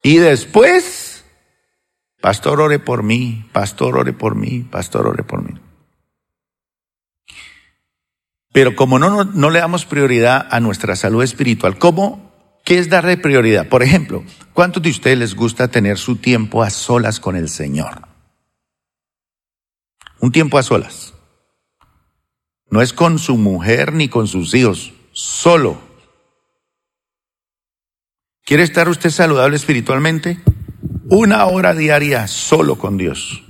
Y 0.02 0.16
después 0.18 1.07
Pastor, 2.20 2.60
ore 2.60 2.78
por 2.78 3.02
mí, 3.02 3.48
pastor, 3.52 3.96
ore 3.96 4.12
por 4.12 4.34
mí, 4.34 4.60
pastor, 4.60 5.06
ore 5.06 5.22
por 5.22 5.42
mí. 5.42 5.58
Pero 8.52 8.74
como 8.74 8.98
no, 8.98 9.24
no, 9.24 9.50
le 9.50 9.60
damos 9.60 9.84
prioridad 9.84 10.48
a 10.50 10.58
nuestra 10.58 10.96
salud 10.96 11.22
espiritual, 11.22 11.78
¿cómo? 11.78 12.60
¿Qué 12.64 12.78
es 12.78 12.88
darle 12.88 13.16
prioridad? 13.16 13.68
Por 13.68 13.84
ejemplo, 13.84 14.24
¿cuántos 14.52 14.82
de 14.82 14.90
ustedes 14.90 15.18
les 15.18 15.34
gusta 15.36 15.68
tener 15.68 15.96
su 15.96 16.16
tiempo 16.16 16.62
a 16.62 16.70
solas 16.70 17.20
con 17.20 17.36
el 17.36 17.48
Señor? 17.48 18.08
Un 20.18 20.32
tiempo 20.32 20.58
a 20.58 20.64
solas. 20.64 21.14
No 22.68 22.82
es 22.82 22.92
con 22.92 23.18
su 23.18 23.36
mujer 23.36 23.92
ni 23.92 24.08
con 24.08 24.26
sus 24.26 24.52
hijos, 24.54 24.92
solo. 25.12 25.80
¿Quiere 28.44 28.64
estar 28.64 28.88
usted 28.88 29.10
saludable 29.10 29.56
espiritualmente? 29.56 30.40
Una 31.10 31.46
hora 31.46 31.74
diaria 31.74 32.26
solo 32.26 32.76
con 32.76 32.98
Dios. 32.98 33.42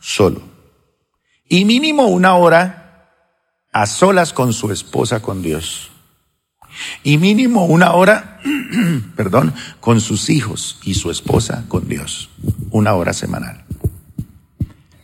Solo. 0.00 0.40
Y 1.48 1.64
mínimo 1.64 2.06
una 2.06 2.34
hora 2.34 3.10
a 3.72 3.86
solas 3.86 4.32
con 4.32 4.52
su 4.52 4.70
esposa 4.70 5.20
con 5.20 5.42
Dios. 5.42 5.90
Y 7.02 7.18
mínimo 7.18 7.64
una 7.64 7.92
hora, 7.94 8.40
perdón, 9.16 9.52
con 9.80 10.00
sus 10.00 10.30
hijos 10.30 10.78
y 10.84 10.94
su 10.94 11.10
esposa 11.10 11.64
con 11.68 11.88
Dios. 11.88 12.30
Una 12.70 12.94
hora 12.94 13.12
semanal. 13.12 13.64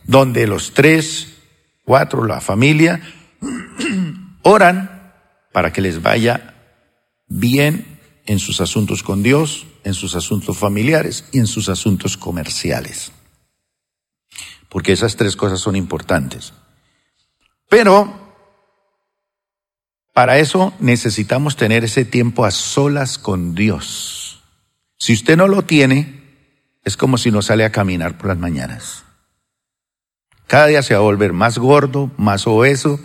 Donde 0.05 0.47
los 0.47 0.73
tres, 0.73 1.33
cuatro, 1.83 2.23
la 2.23 2.39
familia, 2.39 3.01
oran 4.43 5.11
para 5.51 5.73
que 5.73 5.81
les 5.81 6.01
vaya 6.01 6.53
bien 7.27 7.99
en 8.25 8.39
sus 8.39 8.61
asuntos 8.61 9.03
con 9.03 9.21
Dios, 9.21 9.65
en 9.83 9.93
sus 9.93 10.15
asuntos 10.15 10.57
familiares 10.57 11.25
y 11.31 11.39
en 11.39 11.47
sus 11.47 11.69
asuntos 11.69 12.17
comerciales. 12.17 13.11
Porque 14.69 14.93
esas 14.93 15.15
tres 15.15 15.35
cosas 15.35 15.59
son 15.59 15.75
importantes. 15.75 16.53
Pero 17.69 18.23
para 20.13 20.37
eso 20.37 20.73
necesitamos 20.79 21.55
tener 21.55 21.83
ese 21.83 22.05
tiempo 22.05 22.45
a 22.45 22.51
solas 22.51 23.17
con 23.17 23.55
Dios. 23.55 24.43
Si 24.97 25.13
usted 25.13 25.37
no 25.37 25.47
lo 25.47 25.63
tiene, 25.63 26.23
es 26.83 26.97
como 26.97 27.17
si 27.17 27.31
no 27.31 27.41
sale 27.41 27.65
a 27.65 27.71
caminar 27.71 28.17
por 28.17 28.27
las 28.27 28.37
mañanas. 28.37 29.03
Cada 30.47 30.67
día 30.67 30.83
se 30.83 30.93
va 30.93 30.99
a 30.99 31.03
volver 31.03 31.33
más 31.33 31.57
gordo, 31.57 32.11
más 32.17 32.45
obeso, 32.45 32.99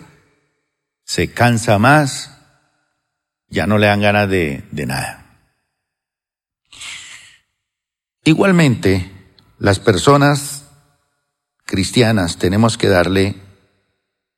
se 1.03 1.31
cansa 1.31 1.79
más, 1.79 2.37
ya 3.47 3.65
no 3.65 3.79
le 3.79 3.87
dan 3.87 4.01
ganas 4.01 4.29
de, 4.29 4.63
de 4.71 4.85
nada. 4.85 5.18
Igualmente, 8.29 9.09
las 9.57 9.79
personas 9.79 10.65
cristianas 11.65 12.37
tenemos 12.37 12.77
que 12.77 12.87
darle 12.87 13.37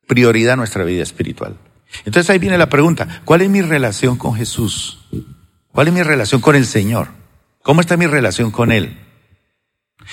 prioridad 0.08 0.54
a 0.54 0.56
nuestra 0.56 0.82
vida 0.84 1.02
espiritual. 1.02 1.58
Entonces 2.06 2.30
ahí 2.30 2.38
viene 2.38 2.56
la 2.56 2.70
pregunta, 2.70 3.20
¿cuál 3.26 3.42
es 3.42 3.50
mi 3.50 3.60
relación 3.60 4.16
con 4.16 4.34
Jesús? 4.34 5.04
¿Cuál 5.72 5.88
es 5.88 5.92
mi 5.92 6.02
relación 6.02 6.40
con 6.40 6.56
el 6.56 6.64
Señor? 6.64 7.08
¿Cómo 7.62 7.82
está 7.82 7.98
mi 7.98 8.06
relación 8.06 8.50
con 8.50 8.72
Él? 8.72 8.98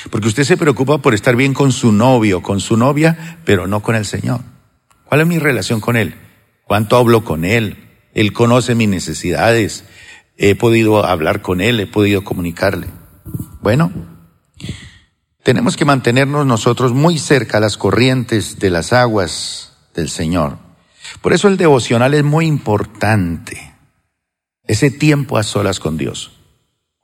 Porque 0.10 0.28
usted 0.28 0.44
se 0.44 0.58
preocupa 0.58 0.98
por 0.98 1.14
estar 1.14 1.38
bien 1.38 1.54
con 1.54 1.72
su 1.72 1.94
novio, 1.94 2.44
con 2.44 2.60
su 2.60 2.76
novia, 2.76 3.40
pero 3.46 3.66
no 3.66 3.82
con 3.82 3.96
el 3.96 4.06
Señor. 4.06 4.42
¿Cuál 5.06 5.22
es 5.22 5.28
mi 5.28 5.40
relación 5.40 5.80
con 5.80 5.96
Él? 5.96 6.16
¿Cuánto 6.66 6.98
hablo 6.98 7.24
con 7.24 7.46
Él? 7.46 7.78
Él 8.14 8.34
conoce 8.34 8.76
mis 8.76 8.90
necesidades. 8.90 9.86
He 10.36 10.56
podido 10.56 11.06
hablar 11.06 11.42
con 11.42 11.62
Él, 11.62 11.80
he 11.80 11.88
podido 11.88 12.26
comunicarle. 12.26 12.99
Bueno, 13.62 13.92
tenemos 15.44 15.76
que 15.76 15.86
mantenernos 15.86 16.46
nosotros 16.46 16.94
muy 16.94 17.18
cerca 17.18 17.58
a 17.58 17.62
las 17.62 17.78
corrientes 17.78 18.60
de 18.60 18.70
las 18.70 18.94
aguas 18.94 19.78
del 19.96 20.10
Señor. 20.10 20.58
Por 21.22 21.34
eso 21.34 21.48
el 21.48 21.58
devocional 21.58 22.14
es 22.14 22.24
muy 22.24 22.46
importante. 22.46 23.74
Ese 24.64 24.92
tiempo 24.92 25.38
a 25.38 25.44
solas 25.44 25.80
con 25.80 25.98
Dios. 25.98 26.32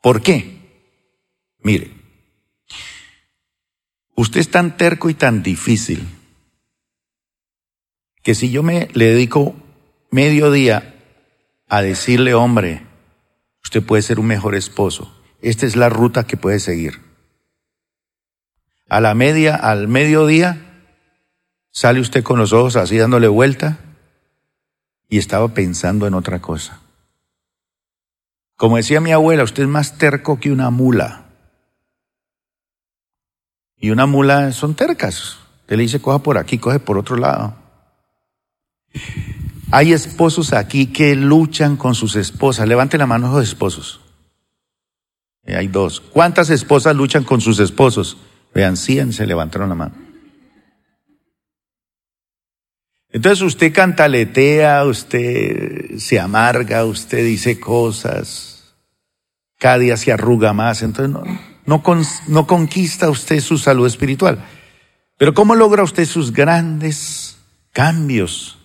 ¿Por 0.01 0.21
qué? 0.21 0.55
Mire, 1.63 1.91
usted 4.15 4.39
es 4.39 4.51
tan 4.51 4.77
terco 4.77 5.09
y 5.09 5.15
tan 5.15 5.41
difícil 5.41 6.07
que 8.21 8.35
si 8.35 8.51
yo 8.51 8.63
me 8.63 8.87
le 8.93 9.05
dedico 9.05 9.55
medio 10.11 10.51
día 10.51 10.95
a 11.67 11.81
decirle, 11.81 12.33
hombre, 12.33 12.85
usted 13.63 13.83
puede 13.83 14.03
ser 14.03 14.19
un 14.19 14.27
mejor 14.27 14.55
esposo, 14.55 15.14
esta 15.41 15.65
es 15.65 15.75
la 15.75 15.89
ruta 15.89 16.25
que 16.25 16.37
puede 16.37 16.59
seguir. 16.59 17.01
A 18.89 18.99
la 18.99 19.13
media, 19.15 19.55
al 19.55 19.87
mediodía, 19.87 20.83
sale 21.71 21.99
usted 21.99 22.23
con 22.23 22.39
los 22.39 22.53
ojos 22.53 22.75
así 22.75 22.97
dándole 22.97 23.27
vuelta 23.27 23.79
y 25.09 25.17
estaba 25.17 25.49
pensando 25.49 26.07
en 26.07 26.13
otra 26.13 26.41
cosa. 26.41 26.79
Como 28.55 28.77
decía 28.77 29.01
mi 29.01 29.11
abuela, 29.11 29.43
usted 29.43 29.63
es 29.63 29.69
más 29.69 29.97
terco 29.97 30.39
que 30.39 30.51
una 30.51 30.69
mula. 30.69 31.25
Y 33.77 33.89
una 33.89 34.05
mula 34.05 34.51
son 34.51 34.75
tercas. 34.75 35.37
Usted 35.61 35.75
le 35.75 35.83
dice, 35.83 36.01
coja 36.01 36.19
por 36.19 36.37
aquí, 36.37 36.57
coge 36.57 36.79
por 36.79 36.97
otro 36.97 37.17
lado. 37.17 37.55
Hay 39.71 39.91
esposos 39.91 40.53
aquí 40.53 40.87
que 40.87 41.15
luchan 41.15 41.75
con 41.75 41.95
sus 41.95 42.15
esposas. 42.15 42.67
Levante 42.67 42.97
la 42.97 43.07
mano 43.07 43.31
los 43.31 43.43
esposos. 43.43 44.04
Eh, 45.45 45.55
hay 45.55 45.67
dos. 45.67 46.01
¿Cuántas 46.01 46.49
esposas 46.49 46.95
luchan 46.95 47.23
con 47.23 47.41
sus 47.41 47.59
esposos? 47.59 48.17
Vean, 48.53 48.77
100 48.77 49.13
se 49.13 49.27
levantaron 49.27 49.69
la 49.69 49.75
mano. 49.75 49.95
Entonces 53.15 53.41
usted 53.43 53.73
cantaletea, 53.73 54.83
usted 54.83 55.97
se 55.99 56.19
amarga, 56.19 56.83
usted 56.83 57.23
dice 57.23 57.59
cosas, 57.61 58.75
cada 59.57 59.77
día 59.77 59.95
se 59.95 60.11
arruga 60.11 60.51
más, 60.51 60.81
entonces 60.81 61.13
no, 61.13 61.23
no, 61.65 61.81
no 62.27 62.47
conquista 62.47 63.09
usted 63.09 63.39
su 63.39 63.57
salud 63.57 63.87
espiritual. 63.87 64.43
Pero 65.17 65.33
¿cómo 65.33 65.55
logra 65.55 65.83
usted 65.83 66.05
sus 66.05 66.33
grandes 66.33 67.37
cambios? 67.71 68.57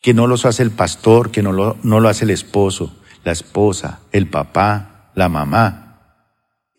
Que 0.00 0.14
no 0.14 0.26
los 0.26 0.46
hace 0.46 0.62
el 0.62 0.70
pastor, 0.70 1.30
que 1.30 1.42
no 1.42 1.52
lo, 1.52 1.76
no 1.82 2.00
lo 2.00 2.08
hace 2.08 2.24
el 2.24 2.30
esposo, 2.30 2.96
la 3.22 3.32
esposa, 3.32 4.00
el 4.12 4.28
papá, 4.28 5.10
la 5.14 5.28
mamá. 5.28 5.87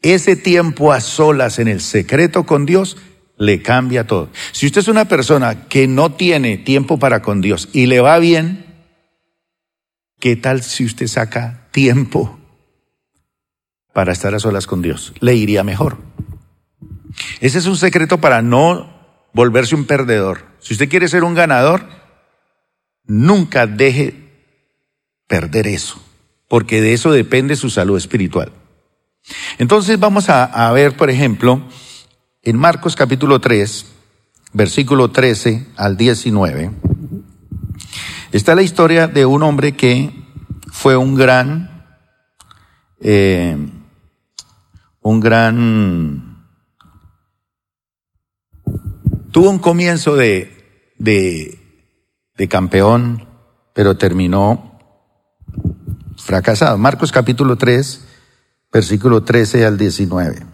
Ese 0.01 0.35
tiempo 0.35 0.93
a 0.93 1.01
solas 1.01 1.59
en 1.59 1.67
el 1.67 1.81
secreto 1.81 2.45
con 2.45 2.65
Dios 2.65 2.97
le 3.37 3.61
cambia 3.61 4.05
todo. 4.05 4.29
Si 4.51 4.65
usted 4.65 4.81
es 4.81 4.87
una 4.87 5.05
persona 5.05 5.67
que 5.67 5.87
no 5.87 6.13
tiene 6.13 6.57
tiempo 6.57 6.99
para 6.99 7.21
con 7.21 7.41
Dios 7.41 7.69
y 7.73 7.85
le 7.85 7.99
va 7.99 8.19
bien, 8.19 8.65
¿qué 10.19 10.35
tal 10.35 10.61
si 10.61 10.85
usted 10.85 11.07
saca 11.07 11.67
tiempo 11.71 12.39
para 13.93 14.13
estar 14.13 14.35
a 14.35 14.39
solas 14.39 14.67
con 14.67 14.81
Dios? 14.81 15.13
Le 15.19 15.35
iría 15.35 15.63
mejor. 15.63 15.97
Ese 17.41 17.57
es 17.57 17.65
un 17.65 17.77
secreto 17.77 18.19
para 18.19 18.41
no 18.41 18.99
volverse 19.33 19.75
un 19.75 19.85
perdedor. 19.85 20.45
Si 20.59 20.73
usted 20.73 20.89
quiere 20.89 21.07
ser 21.07 21.23
un 21.23 21.35
ganador, 21.35 21.87
nunca 23.05 23.67
deje 23.67 24.15
perder 25.27 25.67
eso, 25.67 26.01
porque 26.47 26.81
de 26.81 26.93
eso 26.93 27.11
depende 27.11 27.55
su 27.55 27.69
salud 27.69 27.97
espiritual. 27.97 28.51
Entonces 29.57 29.99
vamos 29.99 30.29
a, 30.29 30.71
ver, 30.71 30.95
por 30.95 31.09
ejemplo, 31.09 31.61
en 32.41 32.57
Marcos 32.57 32.95
capítulo 32.95 33.39
3, 33.39 33.85
versículo 34.53 35.11
13 35.11 35.67
al 35.75 35.97
19, 35.97 36.71
está 38.31 38.55
la 38.55 38.61
historia 38.61 39.07
de 39.07 39.25
un 39.25 39.43
hombre 39.43 39.75
que 39.75 40.11
fue 40.71 40.95
un 40.95 41.15
gran, 41.15 41.85
eh, 43.01 43.57
un 45.01 45.19
gran, 45.19 46.45
tuvo 49.31 49.49
un 49.49 49.59
comienzo 49.59 50.15
de, 50.15 50.93
de, 50.97 51.59
de 52.35 52.47
campeón, 52.47 53.27
pero 53.73 53.97
terminó 53.97 54.79
fracasado. 56.17 56.77
Marcos 56.77 57.11
capítulo 57.11 57.57
3, 57.57 58.08
versículo 58.71 59.23
13 59.23 59.65
al 59.65 59.77
19. 59.77 60.45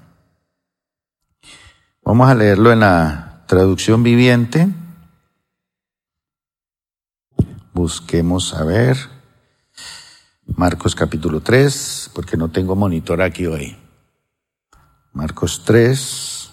Vamos 2.03 2.29
a 2.29 2.35
leerlo 2.35 2.71
en 2.71 2.81
la 2.81 3.43
traducción 3.47 4.03
viviente. 4.03 4.67
Busquemos 7.73 8.53
a 8.53 8.63
ver. 8.63 8.97
Marcos 10.47 10.95
capítulo 10.95 11.41
3, 11.41 12.11
porque 12.13 12.37
no 12.37 12.49
tengo 12.49 12.75
monitor 12.75 13.21
aquí 13.21 13.47
hoy. 13.47 13.77
Marcos 15.11 15.63
3. 15.65 16.51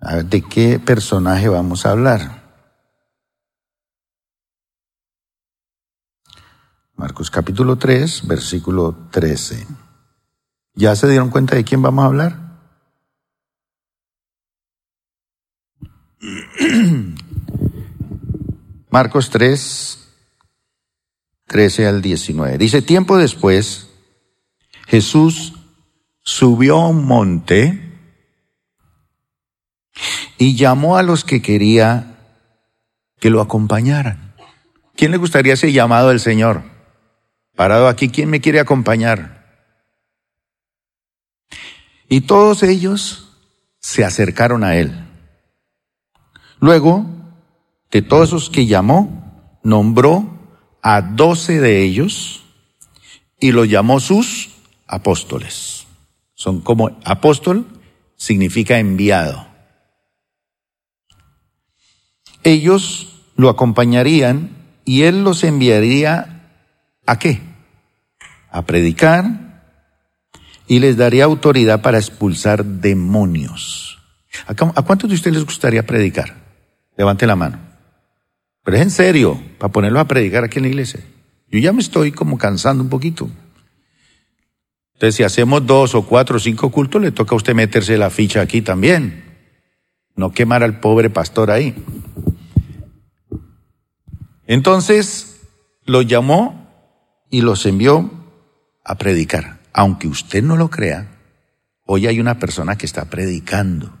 A 0.00 0.14
ver, 0.16 0.24
¿de 0.26 0.42
qué 0.42 0.78
personaje 0.78 1.48
vamos 1.48 1.84
a 1.84 1.90
hablar? 1.90 2.41
Marcos 7.02 7.30
capítulo 7.32 7.78
3, 7.78 8.28
versículo 8.28 9.08
13. 9.10 9.66
¿Ya 10.74 10.94
se 10.94 11.08
dieron 11.08 11.30
cuenta 11.30 11.56
de 11.56 11.64
quién 11.64 11.82
vamos 11.82 12.04
a 12.04 12.06
hablar? 12.06 12.38
Marcos 18.88 19.30
3, 19.30 19.98
13 21.48 21.88
al 21.88 22.02
19. 22.02 22.56
Dice, 22.56 22.82
tiempo 22.82 23.18
después, 23.18 23.88
Jesús 24.86 25.54
subió 26.20 26.82
a 26.82 26.88
un 26.88 27.04
monte 27.04 27.98
y 30.38 30.54
llamó 30.54 30.96
a 30.96 31.02
los 31.02 31.24
que 31.24 31.42
quería 31.42 32.16
que 33.18 33.28
lo 33.28 33.40
acompañaran. 33.40 34.36
¿Quién 34.94 35.10
le 35.10 35.16
gustaría 35.16 35.54
ese 35.54 35.72
llamado 35.72 36.10
del 36.10 36.20
Señor? 36.20 36.70
Parado 37.54 37.88
aquí, 37.88 38.08
¿quién 38.08 38.30
me 38.30 38.40
quiere 38.40 38.60
acompañar? 38.60 39.42
Y 42.08 42.22
todos 42.22 42.62
ellos 42.62 43.28
se 43.78 44.04
acercaron 44.04 44.64
a 44.64 44.76
él. 44.76 44.92
Luego, 46.60 47.06
de 47.90 48.02
todos 48.02 48.28
esos 48.28 48.50
que 48.50 48.66
llamó, 48.66 49.60
nombró 49.62 50.38
a 50.82 51.02
doce 51.02 51.60
de 51.60 51.82
ellos 51.82 52.44
y 53.38 53.52
los 53.52 53.68
llamó 53.68 54.00
sus 54.00 54.50
apóstoles. 54.86 55.86
Son 56.34 56.60
como 56.60 56.98
apóstol 57.04 57.66
significa 58.16 58.78
enviado. 58.78 59.46
Ellos 62.44 63.22
lo 63.36 63.48
acompañarían 63.48 64.50
y 64.84 65.02
él 65.02 65.24
los 65.24 65.44
enviaría 65.44 66.41
a 67.06 67.18
qué? 67.18 67.40
A 68.50 68.64
predicar, 68.66 69.52
y 70.66 70.78
les 70.78 70.96
daría 70.96 71.24
autoridad 71.24 71.82
para 71.82 71.98
expulsar 71.98 72.64
demonios. 72.64 73.98
¿A 74.46 74.54
cuántos 74.54 75.10
de 75.10 75.16
ustedes 75.16 75.36
les 75.36 75.44
gustaría 75.44 75.84
predicar? 75.84 76.34
Levante 76.96 77.26
la 77.26 77.36
mano. 77.36 77.58
Pero 78.64 78.76
es 78.76 78.82
en 78.82 78.90
serio, 78.90 79.40
para 79.58 79.72
ponerlos 79.72 80.00
a 80.00 80.08
predicar 80.08 80.44
aquí 80.44 80.58
en 80.58 80.62
la 80.62 80.68
iglesia. 80.68 81.00
Yo 81.48 81.58
ya 81.58 81.72
me 81.72 81.80
estoy 81.82 82.12
como 82.12 82.38
cansando 82.38 82.82
un 82.82 82.88
poquito. 82.88 83.28
Entonces, 84.94 85.16
si 85.16 85.24
hacemos 85.24 85.66
dos 85.66 85.94
o 85.94 86.06
cuatro 86.06 86.36
o 86.36 86.40
cinco 86.40 86.70
cultos, 86.70 87.02
le 87.02 87.10
toca 87.10 87.34
a 87.34 87.36
usted 87.36 87.54
meterse 87.54 87.98
la 87.98 88.08
ficha 88.08 88.40
aquí 88.40 88.62
también. 88.62 89.24
No 90.14 90.30
quemar 90.32 90.62
al 90.62 90.80
pobre 90.80 91.10
pastor 91.10 91.50
ahí. 91.50 91.74
Entonces, 94.46 95.40
los 95.84 96.06
llamó 96.06 96.61
y 97.32 97.40
los 97.40 97.66
envió 97.66 98.08
a 98.84 98.94
predicar 98.96 99.62
aunque 99.72 100.08
usted 100.08 100.42
no 100.42 100.56
lo 100.56 100.70
crea, 100.70 101.08
hoy 101.84 102.06
hay 102.06 102.20
una 102.20 102.38
persona 102.38 102.76
que 102.76 102.86
está 102.86 103.06
predicando 103.06 103.98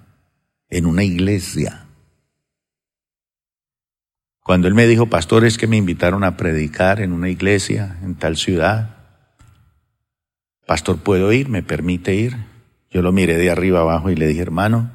en 0.68 0.86
una 0.86 1.04
iglesia. 1.04 1.86
Cuando 4.42 4.68
él 4.68 4.74
me 4.74 4.86
dijo, 4.86 5.06
pastor, 5.06 5.44
es 5.44 5.56
que 5.56 5.66
me 5.66 5.76
invitaron 5.76 6.24
a 6.24 6.36
predicar 6.36 7.00
en 7.00 7.12
una 7.12 7.30
iglesia 7.30 7.98
en 8.02 8.16
tal 8.16 8.36
ciudad. 8.36 8.96
Pastor, 10.66 10.98
¿puedo 10.98 11.32
ir? 11.32 11.48
¿Me 11.48 11.62
permite 11.62 12.14
ir? 12.14 12.36
Yo 12.90 13.02
lo 13.02 13.12
miré 13.12 13.36
de 13.36 13.50
arriba 13.50 13.80
abajo 13.80 14.10
y 14.10 14.16
le 14.16 14.26
dije, 14.26 14.42
hermano, 14.42 14.90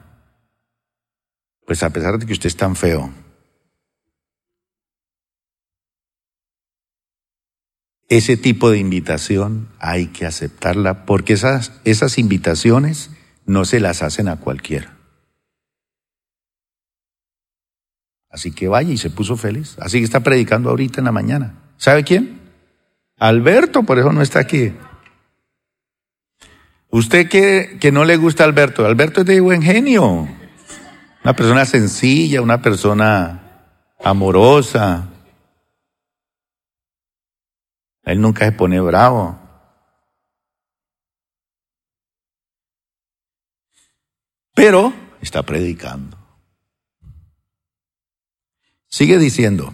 pues 1.66 1.82
a 1.84 1.90
pesar 1.92 2.20
de 2.20 2.26
que 2.26 2.34
usted 2.34 2.48
es 2.48 2.58
tan 2.58 2.76
feo, 2.76 3.12
ese 8.10 8.38
tipo 8.38 8.70
de 8.72 8.78
invitación 8.78 9.68
hay 9.80 10.08
que 10.08 10.26
aceptarla 10.26 11.06
porque 11.06 11.34
esas, 11.34 11.74
esas 11.84 12.18
invitaciones 12.18 13.12
no 13.46 13.66
se 13.66 13.80
las 13.80 14.02
hacen 14.02 14.28
a 14.30 14.38
cualquiera. 14.38 14.96
Así 18.30 18.52
que 18.52 18.68
vaya 18.68 18.92
y 18.92 18.98
se 18.98 19.10
puso 19.10 19.36
feliz. 19.36 19.78
Así 19.80 20.00
que 20.00 20.06
está 20.06 20.22
predicando 20.22 20.70
ahorita 20.70 21.02
en 21.02 21.06
la 21.06 21.12
mañana. 21.12 21.56
¿Sabe 21.78 22.04
quién? 22.04 22.40
Alberto, 23.18 23.84
por 23.84 24.00
eso 24.00 24.12
no 24.12 24.22
está 24.22 24.40
aquí. 24.40 24.74
¿Usted 26.90 27.28
que, 27.28 27.78
que 27.80 27.92
no 27.92 28.06
le 28.06 28.16
gusta 28.16 28.44
Alberto? 28.44 28.86
Alberto 28.86 29.22
es 29.22 29.28
de 29.28 29.42
buen 29.42 29.62
genio. 29.62 30.28
Una 31.24 31.36
persona 31.36 31.66
sencilla, 31.66 32.42
una 32.42 32.62
persona 32.62 33.74
amorosa. 34.04 35.10
Él 38.08 38.22
nunca 38.22 38.46
se 38.46 38.54
pone 38.54 38.80
bravo. 38.80 39.38
Pero 44.56 44.94
está 45.22 45.44
predicando. 45.44 46.18
Sigue 48.88 49.18
diciendo. 49.18 49.74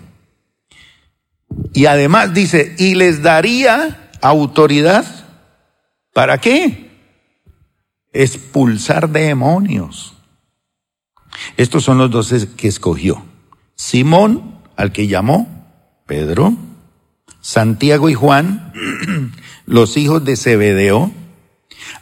Y 1.73 1.85
además 1.85 2.33
dice, 2.33 2.75
y 2.79 2.95
les 2.95 3.21
daría 3.21 4.09
autoridad. 4.19 5.05
¿Para 6.11 6.39
qué? 6.39 6.89
Expulsar 8.13 9.09
demonios. 9.09 10.17
Estos 11.55 11.83
son 11.83 11.99
los 11.99 12.09
doce 12.09 12.49
que 12.55 12.67
escogió. 12.67 13.23
Simón, 13.75 14.59
al 14.75 14.91
que 14.91 15.05
llamó 15.05 16.01
Pedro, 16.07 16.57
Santiago 17.43 18.09
y 18.09 18.13
Juan, 18.13 18.71
los 19.65 19.97
hijos 19.97 20.23
de 20.23 20.37
Zebedeo, 20.37 21.11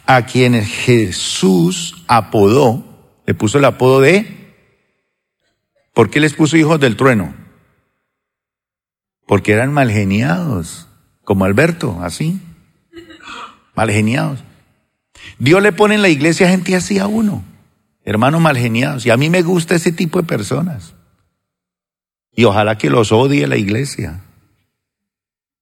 a 0.06 0.28
quienes 0.28 0.68
Jesús 0.68 2.04
apodó, 2.08 2.86
le 3.26 3.34
puso 3.34 3.58
el 3.58 3.66
apodo 3.66 4.02
de, 4.02 4.54
¿por 5.96 6.12
qué 6.12 6.20
les 6.20 6.36
puso 6.36 6.58
hijos 6.58 6.80
del 6.80 6.96
trueno? 6.96 7.34
Porque 9.26 9.54
eran 9.54 9.74
malgeniados, 9.74 10.88
como 11.24 11.46
Alberto, 11.46 12.00
así, 12.04 12.40
malgeniados. 13.74 14.44
Dios 15.40 15.64
le 15.64 15.72
pone 15.72 15.96
en 15.96 16.04
la 16.04 16.10
iglesia 16.10 16.50
gente 16.50 16.76
así 16.76 17.00
a 17.00 17.08
uno, 17.08 17.44
hermanos 18.06 18.42
malgeniados, 18.42 19.08
y 19.08 19.10
a 19.10 19.18
mí 19.18 19.32
me 19.32 19.42
gusta 19.42 19.74
ese 19.74 19.92
tipo 19.92 20.22
de 20.22 20.28
personas. 20.28 20.94
Y 22.32 22.44
ojalá 22.44 22.78
que 22.78 22.92
los 22.92 23.12
odie 23.12 23.48
la 23.48 23.58
iglesia. 23.58 24.22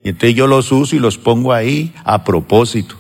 Y 0.02 0.10
entonces 0.10 0.36
yo 0.36 0.48
los 0.48 0.72
uso 0.72 0.96
y 0.96 1.00
los 1.00 1.18
pongo 1.18 1.54
ahí 1.54 1.94
a 2.04 2.24
propósito 2.24 2.96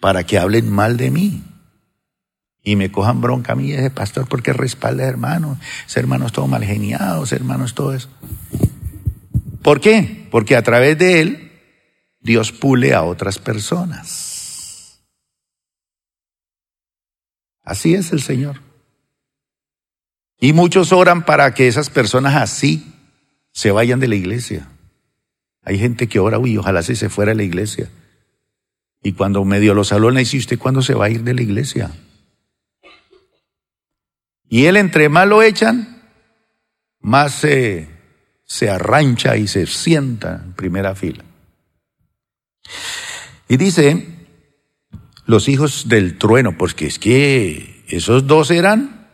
para 0.00 0.24
que 0.24 0.38
hablen 0.38 0.70
mal 0.70 0.96
de 0.96 1.10
mí. 1.10 1.42
Y 2.62 2.76
me 2.76 2.90
cojan 2.90 3.20
bronca 3.20 3.52
a 3.52 3.56
mí, 3.56 3.72
ese 3.72 3.90
pastor, 3.90 4.26
porque 4.26 4.52
respalda 4.52 5.04
hermanos, 5.04 5.58
ese 5.86 6.00
hermano 6.00 6.26
es 6.26 6.32
todo 6.32 6.46
mal 6.46 6.64
geniado, 6.64 7.24
ese 7.24 7.36
hermano 7.36 7.64
es 7.64 7.74
todo 7.74 7.94
eso. 7.94 8.08
¿Por 9.62 9.80
qué? 9.80 10.26
Porque 10.30 10.56
a 10.56 10.62
través 10.62 10.98
de 10.98 11.20
él, 11.20 11.52
Dios 12.20 12.52
pule 12.52 12.94
a 12.94 13.02
otras 13.02 13.38
personas. 13.38 15.00
Así 17.62 17.94
es 17.94 18.12
el 18.12 18.20
Señor. 18.20 18.60
Y 20.38 20.52
muchos 20.52 20.92
oran 20.92 21.24
para 21.24 21.54
que 21.54 21.68
esas 21.68 21.88
personas 21.88 22.34
así 22.34 22.94
se 23.52 23.70
vayan 23.70 24.00
de 24.00 24.08
la 24.08 24.16
iglesia. 24.16 24.68
Hay 25.64 25.78
gente 25.78 26.08
que 26.08 26.20
ora, 26.20 26.38
uy, 26.38 26.58
ojalá 26.58 26.82
se 26.82 26.96
se 26.96 27.08
fuera 27.08 27.32
de 27.32 27.36
la 27.36 27.42
iglesia. 27.42 27.90
Y 29.02 29.12
cuando 29.12 29.44
medio 29.44 29.74
los 29.74 29.88
salones 29.88 30.30
dice, 30.30 30.38
¿usted 30.38 30.58
cuándo 30.58 30.82
se 30.82 30.94
va 30.94 31.06
a 31.06 31.10
ir 31.10 31.22
de 31.24 31.34
la 31.34 31.42
iglesia? 31.42 31.90
Y 34.48 34.66
él 34.66 34.76
entre 34.76 35.08
más 35.08 35.26
lo 35.26 35.42
echan, 35.42 36.02
más 37.00 37.34
se, 37.34 37.88
se 38.44 38.70
arrancha 38.70 39.36
y 39.36 39.46
se 39.46 39.66
sienta 39.66 40.42
en 40.44 40.52
primera 40.52 40.94
fila. 40.94 41.24
Y 43.48 43.56
dice, 43.56 44.06
los 45.26 45.48
hijos 45.48 45.88
del 45.88 46.18
trueno, 46.18 46.56
porque 46.56 46.86
es 46.86 46.98
que 46.98 47.84
esos 47.88 48.26
dos 48.26 48.50
eran 48.50 49.08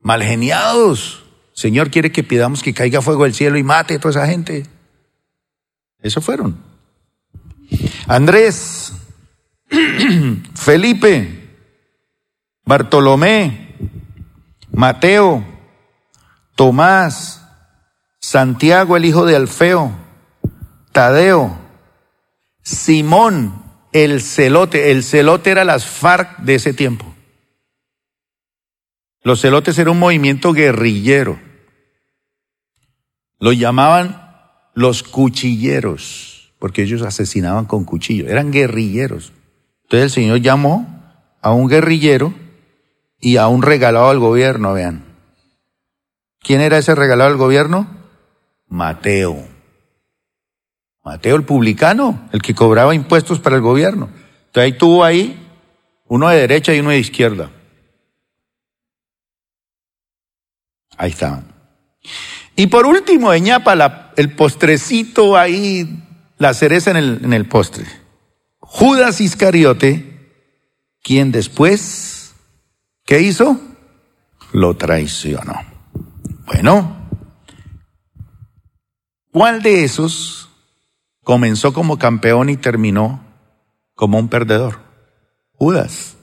malgeniados. 0.00 1.24
Señor 1.52 1.90
quiere 1.90 2.12
que 2.12 2.24
pidamos 2.24 2.62
que 2.62 2.72
caiga 2.72 3.02
fuego 3.02 3.24
del 3.24 3.34
cielo 3.34 3.58
y 3.58 3.62
mate 3.62 3.94
a 3.94 3.98
toda 4.00 4.10
esa 4.10 4.26
gente. 4.26 4.64
Eso 6.02 6.20
fueron. 6.20 6.56
Andrés, 8.06 8.92
Felipe, 10.54 11.56
Bartolomé, 12.64 13.74
Mateo, 14.72 15.44
Tomás, 16.54 17.46
Santiago 18.18 18.96
el 18.96 19.04
hijo 19.04 19.26
de 19.26 19.36
Alfeo, 19.36 19.96
Tadeo, 20.92 21.58
Simón 22.62 23.64
el 23.92 24.20
celote. 24.20 24.90
El 24.92 25.02
celote 25.02 25.50
era 25.50 25.64
las 25.64 25.86
FARC 25.86 26.38
de 26.38 26.54
ese 26.56 26.72
tiempo. 26.72 27.14
Los 29.22 29.40
celotes 29.40 29.78
era 29.78 29.90
un 29.90 29.98
movimiento 29.98 30.52
guerrillero. 30.52 31.40
Lo 33.38 33.52
llamaban 33.52 34.29
los 34.74 35.02
cuchilleros 35.02 36.30
porque 36.60 36.82
ellos 36.82 37.02
asesinaban 37.02 37.64
con 37.64 37.84
cuchillo, 37.84 38.28
eran 38.28 38.52
guerrilleros. 38.52 39.32
Entonces 39.84 40.04
el 40.04 40.10
Señor 40.10 40.40
llamó 40.40 40.86
a 41.40 41.52
un 41.52 41.68
guerrillero 41.68 42.34
y 43.18 43.38
a 43.38 43.48
un 43.48 43.62
regalado 43.62 44.10
al 44.10 44.18
gobierno, 44.20 44.74
vean. 44.74 45.04
¿Quién 46.38 46.60
era 46.60 46.78
ese 46.78 46.94
regalado 46.94 47.30
al 47.30 47.38
gobierno? 47.38 47.88
Mateo. 48.68 49.48
Mateo 51.02 51.36
el 51.36 51.44
publicano, 51.44 52.28
el 52.30 52.42
que 52.42 52.54
cobraba 52.54 52.94
impuestos 52.94 53.40
para 53.40 53.56
el 53.56 53.62
gobierno. 53.62 54.10
Entonces 54.46 54.72
ahí 54.72 54.78
tuvo 54.78 55.02
ahí 55.02 55.48
uno 56.08 56.28
de 56.28 56.40
derecha 56.40 56.74
y 56.74 56.80
uno 56.80 56.90
de 56.90 56.98
izquierda. 56.98 57.50
Ahí 60.98 61.10
estaban. 61.10 61.46
Y 62.60 62.66
por 62.66 62.84
último, 62.84 63.34
ñapa, 63.34 64.12
el 64.18 64.34
postrecito 64.34 65.34
ahí 65.34 66.04
la 66.36 66.52
cereza 66.52 66.90
en 66.90 66.98
el, 66.98 67.24
en 67.24 67.32
el 67.32 67.48
postre. 67.48 67.86
Judas 68.58 69.22
Iscariote, 69.22 70.30
quien 71.02 71.32
después, 71.32 72.34
¿qué 73.06 73.22
hizo? 73.22 73.58
Lo 74.52 74.76
traicionó. 74.76 75.54
Bueno, 76.44 77.08
¿cuál 79.32 79.62
de 79.62 79.84
esos 79.84 80.50
comenzó 81.22 81.72
como 81.72 81.98
campeón 81.98 82.50
y 82.50 82.58
terminó 82.58 83.24
como 83.94 84.18
un 84.18 84.28
perdedor? 84.28 84.80
Judas. 85.52 86.18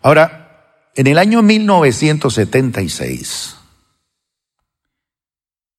Ahora, 0.00 0.88
en 0.94 1.08
el 1.08 1.18
año 1.18 1.42
1976 1.42 3.57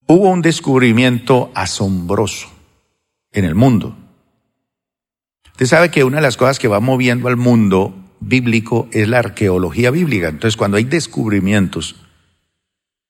hubo 0.10 0.32
un 0.32 0.42
descubrimiento 0.42 1.52
asombroso 1.54 2.50
en 3.32 3.46
el 3.46 3.54
mundo. 3.54 3.96
Usted 5.52 5.68
sabe 5.68 5.92
que 5.92 6.04
una 6.04 6.18
de 6.18 6.24
las 6.24 6.36
cosas 6.36 6.58
que 6.58 6.68
va 6.68 6.80
moviendo 6.80 7.28
al 7.28 7.38
mundo 7.38 7.94
bíblico 8.20 8.88
es 8.92 9.08
la 9.08 9.20
arqueología 9.20 9.92
bíblica. 9.92 10.28
Entonces, 10.28 10.58
cuando 10.58 10.78
hay 10.78 10.86
descubrimientos, 10.86 11.96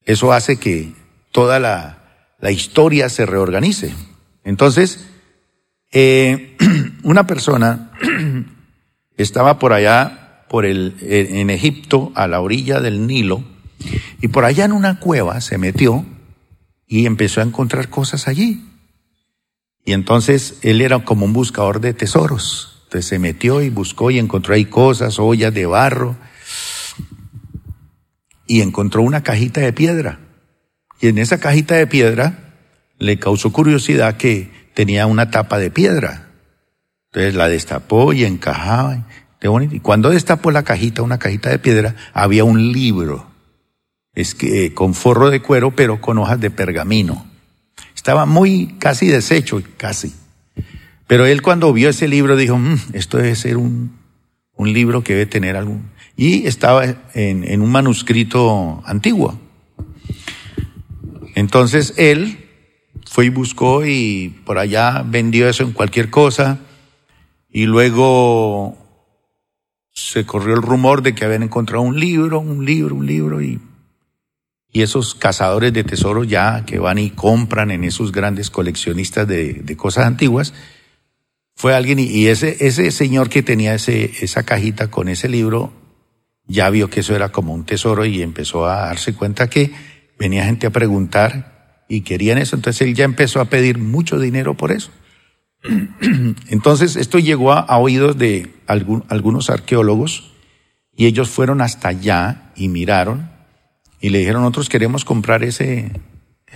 eso 0.03 0.33
hace 0.33 0.57
que 0.57 0.91
toda 1.31 1.59
la, 1.59 1.95
historia 2.51 3.07
se 3.07 3.25
reorganice. 3.25 3.93
Entonces, 4.43 5.09
eh, 5.93 6.57
una 7.03 7.25
persona 7.25 7.91
estaba 9.15 9.57
por 9.57 9.71
allá, 9.71 10.43
por 10.49 10.65
el, 10.65 10.97
en 10.99 11.49
Egipto, 11.49 12.11
a 12.15 12.27
la 12.27 12.41
orilla 12.41 12.81
del 12.81 13.07
Nilo, 13.07 13.41
y 14.21 14.27
por 14.27 14.43
allá 14.43 14.65
en 14.65 14.73
una 14.73 14.99
cueva 14.99 15.39
se 15.39 15.57
metió 15.57 16.05
y 16.89 17.05
empezó 17.05 17.39
a 17.39 17.43
encontrar 17.43 17.89
cosas 17.89 18.27
allí. 18.27 18.65
Y 19.85 19.93
entonces 19.93 20.57
él 20.63 20.81
era 20.81 21.05
como 21.05 21.23
un 21.23 21.33
buscador 21.33 21.79
de 21.79 21.93
tesoros. 21.93 22.81
Entonces 22.85 23.05
se 23.05 23.19
metió 23.19 23.61
y 23.61 23.69
buscó 23.69 24.09
y 24.09 24.17
encontró 24.17 24.55
ahí 24.55 24.65
cosas, 24.65 25.19
ollas 25.19 25.53
de 25.53 25.67
barro. 25.67 26.17
Y 28.47 28.61
encontró 28.61 29.03
una 29.03 29.21
cajita 29.21 29.61
de 29.61 29.71
piedra. 29.71 30.19
Y 30.99 31.07
en 31.07 31.19
esa 31.19 31.39
cajita 31.39 31.75
de 31.75 31.85
piedra 31.85 32.55
le 32.97 33.19
causó 33.19 33.53
curiosidad 33.53 34.17
que 34.17 34.51
tenía 34.73 35.05
una 35.05 35.29
tapa 35.29 35.59
de 35.59 35.69
piedra. 35.69 36.31
Entonces 37.11 37.35
la 37.35 37.49
destapó 37.49 38.13
y 38.13 38.25
encajaba. 38.25 39.05
Y 39.71 39.79
cuando 39.79 40.09
destapó 40.09 40.49
la 40.49 40.63
cajita, 40.63 41.03
una 41.03 41.19
cajita 41.19 41.51
de 41.51 41.59
piedra, 41.59 41.95
había 42.13 42.43
un 42.43 42.71
libro. 42.71 43.28
Es 44.13 44.35
que 44.35 44.73
con 44.73 44.93
forro 44.93 45.29
de 45.29 45.41
cuero, 45.41 45.75
pero 45.75 46.01
con 46.01 46.17
hojas 46.17 46.39
de 46.39 46.51
pergamino. 46.51 47.25
Estaba 47.95 48.25
muy 48.25 48.75
casi 48.79 49.07
deshecho, 49.07 49.61
casi. 49.77 50.13
Pero 51.07 51.25
él 51.25 51.41
cuando 51.41 51.73
vio 51.73 51.89
ese 51.89 52.07
libro 52.07 52.35
dijo, 52.35 52.57
mm, 52.57 52.77
esto 52.93 53.17
debe 53.17 53.35
ser 53.35 53.57
un, 53.57 53.97
un, 54.55 54.73
libro 54.73 55.03
que 55.03 55.13
debe 55.13 55.25
tener 55.25 55.55
algún... 55.55 55.89
Y 56.15 56.47
estaba 56.47 56.85
en, 56.85 57.43
en 57.43 57.61
un 57.61 57.71
manuscrito 57.71 58.81
antiguo. 58.85 59.39
Entonces 61.35 61.93
él 61.97 62.45
fue 63.05 63.25
y 63.25 63.29
buscó 63.29 63.85
y 63.85 64.39
por 64.45 64.59
allá 64.59 65.03
vendió 65.05 65.49
eso 65.49 65.63
en 65.63 65.71
cualquier 65.71 66.09
cosa 66.09 66.59
y 67.49 67.65
luego 67.65 68.77
se 69.91 70.25
corrió 70.25 70.55
el 70.55 70.61
rumor 70.61 71.01
de 71.01 71.15
que 71.15 71.25
habían 71.25 71.43
encontrado 71.43 71.81
un 71.81 71.99
libro, 71.99 72.39
un 72.39 72.65
libro, 72.65 72.95
un 72.95 73.07
libro 73.07 73.41
y, 73.41 73.59
y 74.71 74.81
esos 74.81 75.15
cazadores 75.15 75.73
de 75.73 75.83
tesoros 75.83 76.27
ya 76.27 76.63
que 76.65 76.79
van 76.79 76.99
y 76.99 77.09
compran 77.09 77.71
en 77.71 77.83
esos 77.83 78.11
grandes 78.11 78.49
coleccionistas 78.49 79.27
de, 79.27 79.53
de 79.53 79.77
cosas 79.77 80.05
antiguas, 80.05 80.53
fue 81.55 81.75
alguien 81.75 81.99
y, 81.99 82.27
ese, 82.27 82.55
ese 82.65 82.89
señor 82.91 83.29
que 83.29 83.43
tenía 83.43 83.73
ese, 83.73 84.11
esa 84.21 84.43
cajita 84.43 84.89
con 84.89 85.09
ese 85.09 85.27
libro 85.27 85.73
ya 86.47 86.69
vio 86.69 86.89
que 86.89 87.01
eso 87.01 87.15
era 87.15 87.33
como 87.33 87.53
un 87.53 87.65
tesoro 87.65 88.05
y 88.05 88.21
empezó 88.21 88.65
a 88.65 88.85
darse 88.85 89.13
cuenta 89.13 89.49
que 89.49 89.71
venía 90.17 90.45
gente 90.45 90.67
a 90.67 90.71
preguntar 90.71 91.83
y 91.89 92.01
querían 92.01 92.37
eso, 92.37 92.55
entonces 92.55 92.87
él 92.87 92.95
ya 92.95 93.03
empezó 93.03 93.41
a 93.41 93.45
pedir 93.45 93.77
mucho 93.77 94.19
dinero 94.19 94.55
por 94.55 94.71
eso. 94.71 94.91
Entonces 96.47 96.95
esto 96.95 97.19
llegó 97.19 97.51
a, 97.51 97.77
oídos 97.77 98.17
de 98.17 98.53
algunos 98.65 99.49
arqueólogos 99.49 100.31
y 100.95 101.07
ellos 101.07 101.29
fueron 101.29 101.59
hasta 101.59 101.89
allá 101.89 102.51
y 102.55 102.69
miraron 102.69 103.29
y 104.01 104.09
le 104.09 104.19
dijeron, 104.19 104.41
nosotros 104.41 104.69
queremos 104.69 105.05
comprar 105.05 105.43
ese, 105.43 105.91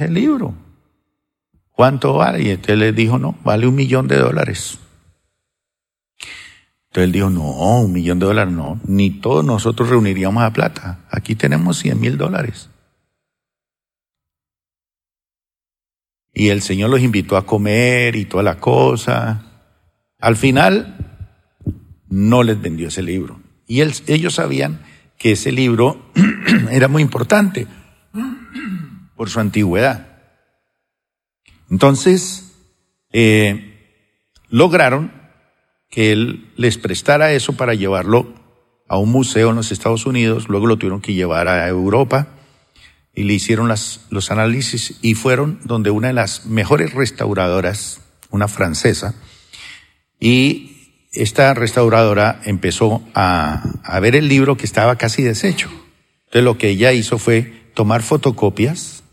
libro. 0.10 0.56
¿Cuánto 1.72 2.14
vale? 2.14 2.44
Y 2.44 2.50
entonces 2.50 2.78
le 2.78 2.92
dijo, 2.94 3.20
no, 3.20 3.38
vale 3.44 3.68
un 3.68 3.76
millón 3.76 4.08
de 4.08 4.18
dólares. 4.18 4.80
Entonces 6.88 7.04
él 7.06 7.12
dijo, 7.12 7.30
no, 7.30 7.82
un 7.82 7.92
millón 7.92 8.20
de 8.20 8.28
dólares 8.28 8.54
no, 8.54 8.80
ni 8.86 9.10
todos 9.10 9.44
nosotros 9.44 9.90
reuniríamos 9.90 10.44
a 10.44 10.54
plata. 10.54 11.06
Aquí 11.10 11.36
tenemos 11.36 11.78
cien 11.78 12.00
mil 12.00 12.18
dólares. 12.18 12.70
Y 16.34 16.50
el 16.50 16.62
Señor 16.62 16.90
los 16.90 17.02
invitó 17.02 17.38
a 17.38 17.46
comer 17.46 18.16
y 18.16 18.26
toda 18.26 18.44
la 18.44 18.60
cosa. 18.60 19.46
Al 20.20 20.36
final, 20.36 20.98
no 22.10 22.44
les 22.44 22.60
vendió 22.60 22.88
ese 22.88 23.04
libro. 23.04 23.40
Y 23.68 23.82
ellos 23.82 24.36
sabían 24.36 24.80
que 25.18 25.34
ese 25.34 25.52
libro 25.52 26.12
era 26.72 26.88
muy 26.88 27.02
importante 27.02 27.68
por 29.16 29.30
su 29.30 29.40
antigüedad. 29.40 30.08
Entonces, 31.70 32.54
eh, 33.12 33.74
lograron 34.50 35.12
que 35.90 36.12
él 36.12 36.52
les 36.58 36.78
prestara 36.78 37.34
eso 37.34 37.54
para 37.54 37.74
llevarlo 37.74 38.34
a 38.88 38.98
un 38.98 39.12
museo 39.12 39.52
en 39.52 39.56
los 39.56 39.72
Estados 39.72 40.06
Unidos, 40.06 40.50
luego 40.50 40.68
lo 40.68 40.78
tuvieron 40.78 41.02
que 41.02 41.14
llevar 41.14 41.48
a 41.48 41.68
Europa 41.68 42.28
y 43.16 43.24
le 43.24 43.34
hicieron 43.34 43.68
las, 43.68 44.06
los 44.10 44.32
análisis 44.32 44.98
y 45.02 45.16
fueron 45.16 45.60
donde 45.64 45.92
una 45.92 46.08
de 46.08 46.14
las 46.14 46.46
mejores 46.46 46.94
restauradoras, 46.94 48.02
una 48.30 48.48
francesa, 48.48 49.16
y 50.20 50.73
esta 51.14 51.54
restauradora 51.54 52.42
empezó 52.46 53.04
a, 53.14 53.62
ver 54.02 54.16
el 54.16 54.28
libro 54.28 54.58
que 54.58 54.66
estaba 54.66 54.98
casi 54.98 55.24
deshecho. 55.24 55.70
Entonces 56.26 56.44
lo 56.44 56.58
que 56.58 56.70
ella 56.70 56.92
hizo 56.92 57.18
fue 57.18 57.72
tomar 57.74 58.02
fotocopias 58.02 59.04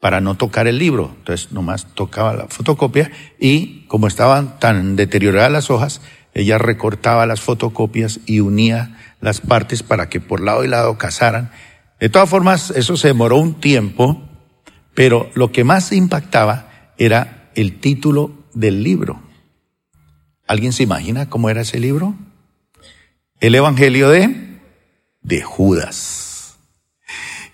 para 0.00 0.20
no 0.20 0.36
tocar 0.36 0.66
el 0.66 0.78
libro. 0.78 1.14
Entonces 1.18 1.52
nomás 1.52 1.86
tocaba 1.94 2.34
la 2.34 2.48
fotocopia 2.48 3.10
y 3.38 3.86
como 3.86 4.06
estaban 4.06 4.58
tan 4.58 4.96
deterioradas 4.96 5.52
las 5.52 5.70
hojas, 5.70 6.02
ella 6.34 6.58
recortaba 6.58 7.26
las 7.26 7.40
fotocopias 7.40 8.20
y 8.26 8.40
unía 8.40 8.98
las 9.20 9.40
partes 9.40 9.82
para 9.82 10.08
que 10.08 10.20
por 10.20 10.40
lado 10.40 10.64
y 10.64 10.68
lado 10.68 10.98
casaran 10.98 11.50
de 12.04 12.08
todas 12.08 12.28
formas, 12.28 12.70
eso 12.70 12.96
se 12.96 13.08
demoró 13.08 13.38
un 13.38 13.54
tiempo, 13.54 14.20
pero 14.94 15.30
lo 15.34 15.52
que 15.52 15.64
más 15.64 15.92
impactaba 15.92 16.92
era 16.98 17.50
el 17.54 17.80
título 17.80 18.44
del 18.52 18.82
libro. 18.82 19.22
¿Alguien 20.46 20.72
se 20.72 20.82
imagina 20.82 21.30
cómo 21.30 21.48
era 21.48 21.62
ese 21.62 21.80
libro? 21.80 22.14
El 23.40 23.54
Evangelio 23.54 24.10
de, 24.10 24.60
de 25.22 25.42
Judas. 25.42 26.56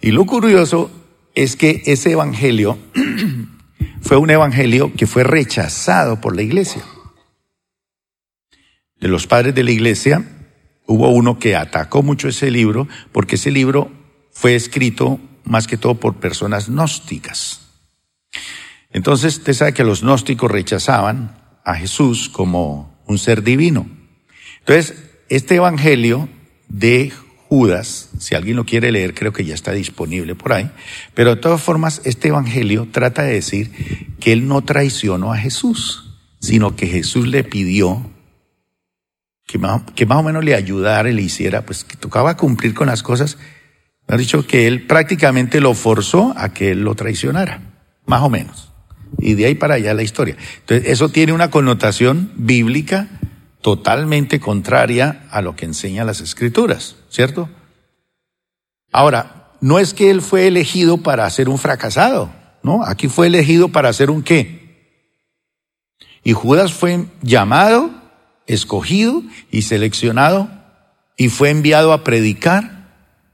Y 0.01 0.11
lo 0.11 0.27
curioso 0.27 0.91
es 1.35 1.57
que 1.57 1.83
ese 1.87 2.13
Evangelio 2.13 2.79
fue 4.03 4.17
un 4.17 4.31
Evangelio 4.31 4.93
que 4.95 5.07
fue 5.07 5.23
rechazado 5.23 6.21
por 6.21 6.35
la 6.35 6.43
iglesia. 6.43 6.83
De 8.99 9.09
los 9.09 9.27
padres 9.27 9.55
de 9.55 9.65
la 9.65 9.71
iglesia, 9.71 10.25
hubo 10.87 11.11
uno 11.11 11.39
que 11.39 11.57
atacó 11.57 12.03
mucho 12.03 12.29
ese 12.29 12.51
libro 12.51 12.89
porque 13.13 13.37
ese 13.37 13.51
libro 13.51 13.91
fue 14.33 14.57
escrito 14.57 15.21
más 15.45 15.67
que 15.67 15.77
todo 15.77 15.95
por 15.95 16.17
personas 16.17 16.69
gnósticas. 16.69 17.61
Entonces, 18.91 19.39
usted 19.39 19.53
sabe 19.53 19.75
que 19.75 19.85
los 19.85 20.03
gnósticos 20.03 20.51
rechazaban 20.51 21.40
a 21.65 21.75
Jesús 21.75 22.29
como 22.29 23.03
un 23.07 23.19
ser 23.19 23.43
divino. 23.43 23.89
Entonces, 24.61 24.95
este 25.29 25.57
evangelio 25.57 26.29
de 26.69 27.13
Judas, 27.49 28.11
si 28.19 28.35
alguien 28.35 28.57
lo 28.57 28.65
quiere 28.65 28.93
leer, 28.93 29.15
creo 29.15 29.33
que 29.33 29.45
ya 29.45 29.55
está 29.55 29.73
disponible 29.73 30.35
por 30.35 30.53
ahí, 30.53 30.71
pero 31.15 31.35
de 31.35 31.41
todas 31.41 31.61
formas, 31.61 32.01
este 32.05 32.29
evangelio 32.29 32.89
trata 32.91 33.23
de 33.23 33.35
decir 33.35 34.15
que 34.21 34.33
él 34.33 34.47
no 34.47 34.63
traicionó 34.63 35.33
a 35.33 35.39
Jesús, 35.39 36.19
sino 36.41 36.77
que 36.77 36.87
Jesús 36.87 37.27
le 37.27 37.43
pidió 37.43 38.11
que 39.47 39.59
más, 39.59 39.83
que 39.97 40.07
más 40.07 40.19
o 40.19 40.23
menos 40.23 40.45
le 40.45 40.55
ayudara 40.55 41.11
le 41.11 41.23
hiciera, 41.23 41.67
pues 41.67 41.83
que 41.83 41.97
tocaba 41.97 42.37
cumplir 42.37 42.73
con 42.73 42.87
las 42.87 43.03
cosas 43.03 43.37
ha 44.07 44.17
dicho 44.17 44.47
que 44.47 44.67
él 44.67 44.87
prácticamente 44.87 45.61
lo 45.61 45.75
forzó 45.75 46.35
a 46.37 46.53
que 46.53 46.73
él 46.73 46.83
lo 46.83 46.95
traicionara, 46.95 47.61
más 48.07 48.23
o 48.23 48.31
menos. 48.31 48.73
Y 49.19 49.35
de 49.35 49.47
ahí 49.47 49.55
para 49.55 49.75
allá 49.75 49.95
la 49.95 50.03
historia. 50.03 50.37
Entonces, 50.61 50.89
eso 50.89 51.09
tiene 51.09 51.33
una 51.33 51.51
connotación 51.51 52.33
bíblica 52.37 53.09
totalmente 53.61 54.41
contraria 54.41 55.27
a 55.31 55.43
lo 55.43 55.57
que 55.57 55.67
enseñan 55.67 56.07
las 56.07 56.21
escrituras, 56.21 56.97
¿cierto? 57.11 57.49
Ahora, 58.93 59.51
no 59.61 59.79
es 59.79 59.95
que 59.95 60.11
él 60.11 60.23
fue 60.23 60.47
elegido 60.47 60.99
para 60.99 61.29
ser 61.31 61.49
un 61.49 61.59
fracasado, 61.59 62.33
¿no? 62.63 62.85
Aquí 62.85 63.09
fue 63.09 63.27
elegido 63.27 63.69
para 63.69 63.93
ser 63.93 64.11
un 64.11 64.23
qué. 64.23 64.61
Y 66.25 66.33
Judas 66.33 66.73
fue 66.73 67.07
llamado, 67.23 67.91
escogido 68.47 69.23
y 69.51 69.63
seleccionado 69.63 70.49
y 71.17 71.29
fue 71.29 71.51
enviado 71.51 71.93
a 71.93 72.05
predicar 72.05 72.89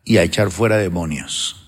y 0.05 0.19
a 0.19 0.23
echar 0.23 0.51
fuera 0.51 0.77
demonios. 0.77 1.66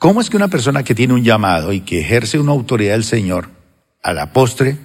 ¿Cómo 0.00 0.22
es 0.22 0.30
que 0.30 0.38
una 0.38 0.48
persona 0.48 0.82
que 0.82 0.94
tiene 0.94 1.12
un 1.12 1.22
llamado 1.22 1.74
y 1.74 1.82
que 1.82 2.00
ejerce 2.00 2.38
una 2.38 2.52
autoridad 2.52 2.94
del 2.94 3.04
Señor 3.04 3.50
a 4.02 4.14
la 4.14 4.32
postre 4.32 4.78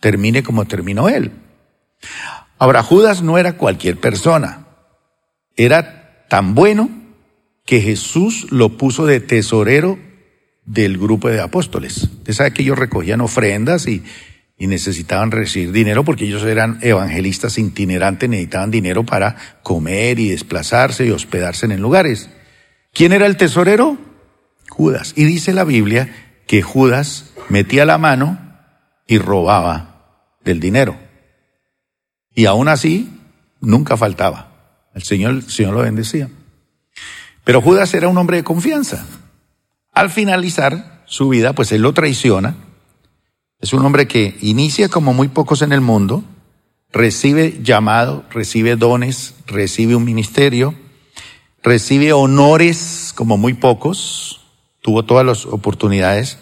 termine 0.00 0.42
como 0.42 0.66
terminó 0.66 1.08
él? 1.08 1.32
Ahora, 2.58 2.82
Judas 2.82 3.22
no 3.22 3.38
era 3.38 3.56
cualquier 3.56 3.96
persona. 3.98 4.66
Era 5.56 6.26
tan 6.28 6.54
bueno 6.54 6.90
que 7.64 7.80
Jesús 7.80 8.46
lo 8.50 8.76
puso 8.76 9.06
de 9.06 9.20
tesorero 9.20 9.98
del 10.66 10.98
grupo 10.98 11.30
de 11.30 11.40
apóstoles. 11.40 12.02
Usted 12.02 12.34
sabe 12.34 12.52
que 12.52 12.60
ellos 12.60 12.78
recogían 12.78 13.22
ofrendas 13.22 13.88
y 13.88 14.04
y 14.58 14.66
necesitaban 14.66 15.30
recibir 15.30 15.70
dinero 15.70 16.04
porque 16.04 16.24
ellos 16.24 16.42
eran 16.42 16.80
evangelistas 16.82 17.56
itinerantes, 17.56 18.28
necesitaban 18.28 18.72
dinero 18.72 19.06
para 19.06 19.36
comer 19.62 20.18
y 20.18 20.30
desplazarse 20.30 21.06
y 21.06 21.12
hospedarse 21.12 21.66
en 21.66 21.80
lugares. 21.80 22.28
¿Quién 22.92 23.12
era 23.12 23.26
el 23.26 23.36
tesorero? 23.36 24.07
Judas. 24.68 25.12
Y 25.16 25.24
dice 25.24 25.52
la 25.52 25.64
Biblia 25.64 26.14
que 26.46 26.62
Judas 26.62 27.32
metía 27.48 27.84
la 27.84 27.98
mano 27.98 28.38
y 29.06 29.18
robaba 29.18 30.36
del 30.44 30.60
dinero. 30.60 30.96
Y 32.34 32.46
aún 32.46 32.68
así, 32.68 33.10
nunca 33.60 33.96
faltaba. 33.96 34.88
El 34.94 35.02
Señor, 35.02 35.34
el 35.34 35.50
Señor 35.50 35.74
lo 35.74 35.82
bendecía. 35.82 36.28
Pero 37.44 37.60
Judas 37.60 37.92
era 37.94 38.08
un 38.08 38.18
hombre 38.18 38.38
de 38.38 38.44
confianza. 38.44 39.06
Al 39.92 40.10
finalizar 40.10 41.02
su 41.06 41.28
vida, 41.28 41.54
pues 41.54 41.72
él 41.72 41.82
lo 41.82 41.92
traiciona 41.92 42.56
es 43.60 43.72
un 43.72 43.84
hombre 43.84 44.06
que 44.06 44.36
inicia 44.40 44.88
como 44.88 45.12
muy 45.12 45.26
pocos 45.26 45.62
en 45.62 45.72
el 45.72 45.80
mundo, 45.80 46.22
recibe 46.92 47.58
llamado, 47.60 48.24
recibe 48.30 48.76
dones, 48.76 49.34
recibe 49.48 49.96
un 49.96 50.04
ministerio, 50.04 50.76
recibe 51.64 52.12
honores 52.12 53.12
como 53.16 53.36
muy 53.36 53.54
pocos, 53.54 54.37
tuvo 54.88 55.02
todas 55.02 55.26
las 55.26 55.44
oportunidades, 55.44 56.38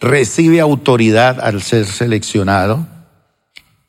recibe 0.00 0.60
autoridad 0.60 1.38
al 1.38 1.60
ser 1.60 1.84
seleccionado 1.84 2.86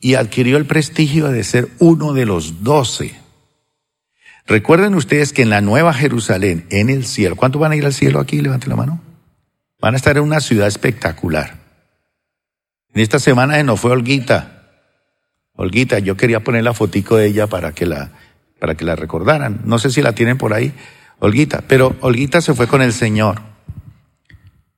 y 0.01 0.15
adquirió 0.15 0.57
el 0.57 0.65
prestigio 0.65 1.29
de 1.29 1.45
ser 1.45 1.69
uno 1.79 2.11
de 2.11 2.25
los 2.25 2.61
doce. 2.61 3.15
Recuerden 4.45 4.95
ustedes 4.95 5.31
que 5.31 5.43
en 5.43 5.49
la 5.49 5.61
Nueva 5.61 5.93
Jerusalén, 5.93 6.65
en 6.71 6.89
el 6.89 7.05
cielo, 7.05 7.37
¿cuántos 7.37 7.61
van 7.61 7.71
a 7.71 7.77
ir 7.77 7.85
al 7.85 7.93
cielo 7.93 8.19
aquí? 8.19 8.41
Levanten 8.41 8.69
la 8.69 8.75
mano. 8.75 9.01
Van 9.79 9.93
a 9.93 9.97
estar 9.97 10.17
en 10.17 10.23
una 10.23 10.41
ciudad 10.41 10.67
espectacular. 10.67 11.55
En 12.93 13.01
esta 13.01 13.19
semana 13.19 13.63
no 13.63 13.77
fue 13.77 13.91
Olguita. 13.91 14.73
Olguita, 15.53 15.99
yo 15.99 16.17
quería 16.17 16.41
poner 16.41 16.65
la 16.65 16.73
fotico 16.73 17.15
de 17.15 17.27
ella 17.27 17.47
para 17.47 17.71
que 17.71 17.85
la, 17.85 18.11
para 18.59 18.75
que 18.75 18.83
la 18.83 18.97
recordaran. 18.97 19.61
No 19.63 19.79
sé 19.79 19.89
si 19.89 20.01
la 20.01 20.11
tienen 20.11 20.37
por 20.37 20.51
ahí, 20.51 20.73
Olguita, 21.19 21.63
pero 21.65 21.95
Olguita 22.01 22.41
se 22.41 22.53
fue 22.53 22.67
con 22.67 22.81
el 22.81 22.91
Señor. 22.91 23.54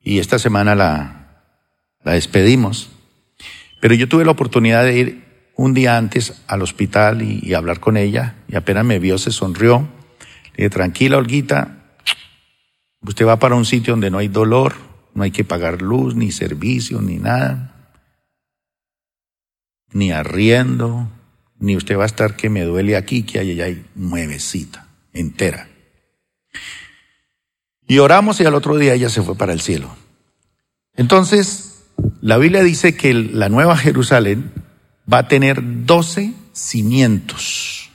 Y 0.08 0.20
esta 0.20 0.40
semana 0.40 0.74
la, 0.74 1.44
la 2.06 2.14
despedimos. 2.14 2.90
Pero 3.82 3.94
yo 3.94 4.08
tuve 4.08 4.24
la 4.24 4.32
oportunidad 4.32 4.86
de 4.86 4.98
ir 4.98 5.24
un 5.58 5.74
día 5.74 5.98
antes 5.98 6.44
al 6.48 6.62
hospital 6.62 7.22
y, 7.22 7.54
hablar 7.54 7.82
con 7.82 7.98
ella 7.98 8.36
y 8.48 8.56
apenas 8.56 8.86
me 8.86 9.00
vio 9.00 9.18
se 9.18 9.32
sonrió. 9.32 9.86
Le 10.52 10.64
dije, 10.64 10.70
tranquila, 10.70 11.18
Olguita, 11.18 11.98
usted 13.02 13.26
va 13.26 13.38
para 13.38 13.56
un 13.56 13.66
sitio 13.66 13.92
donde 13.92 14.10
no 14.10 14.20
hay 14.20 14.30
dolor, 14.30 14.76
no 15.14 15.24
hay 15.24 15.32
que 15.32 15.44
pagar 15.44 15.82
luz, 15.82 16.16
ni 16.16 16.32
servicio, 16.32 17.02
ni 17.02 17.18
nada, 17.18 17.92
ni 19.92 20.14
arriendo, 20.14 21.10
ni 21.60 21.76
usted 21.76 21.98
va 21.98 22.04
a 22.04 22.08
estar 22.08 22.38
que 22.38 22.50
me 22.50 22.64
duele 22.64 22.96
aquí, 22.96 23.24
que 23.24 23.40
allá 23.40 23.66
hay 23.66 23.86
nuevecita, 23.94 24.88
entera. 25.12 25.68
Y 27.88 28.00
oramos 28.00 28.40
y 28.40 28.46
al 28.46 28.54
otro 28.54 28.78
día 28.78 28.94
ella 28.94 29.10
se 29.10 29.22
fue 29.22 29.36
para 29.36 29.54
el 29.54 29.62
cielo. 29.62 29.96
Entonces, 30.94 31.86
la 32.22 32.38
Biblia 32.38 32.62
dice 32.62 32.98
que 32.98 33.14
la 33.14 33.48
nueva 33.48 33.78
Jerusalén 33.78 34.52
va 35.12 35.20
a 35.20 35.28
tener 35.28 35.86
doce 35.86 36.34
cimientos. 36.52 37.90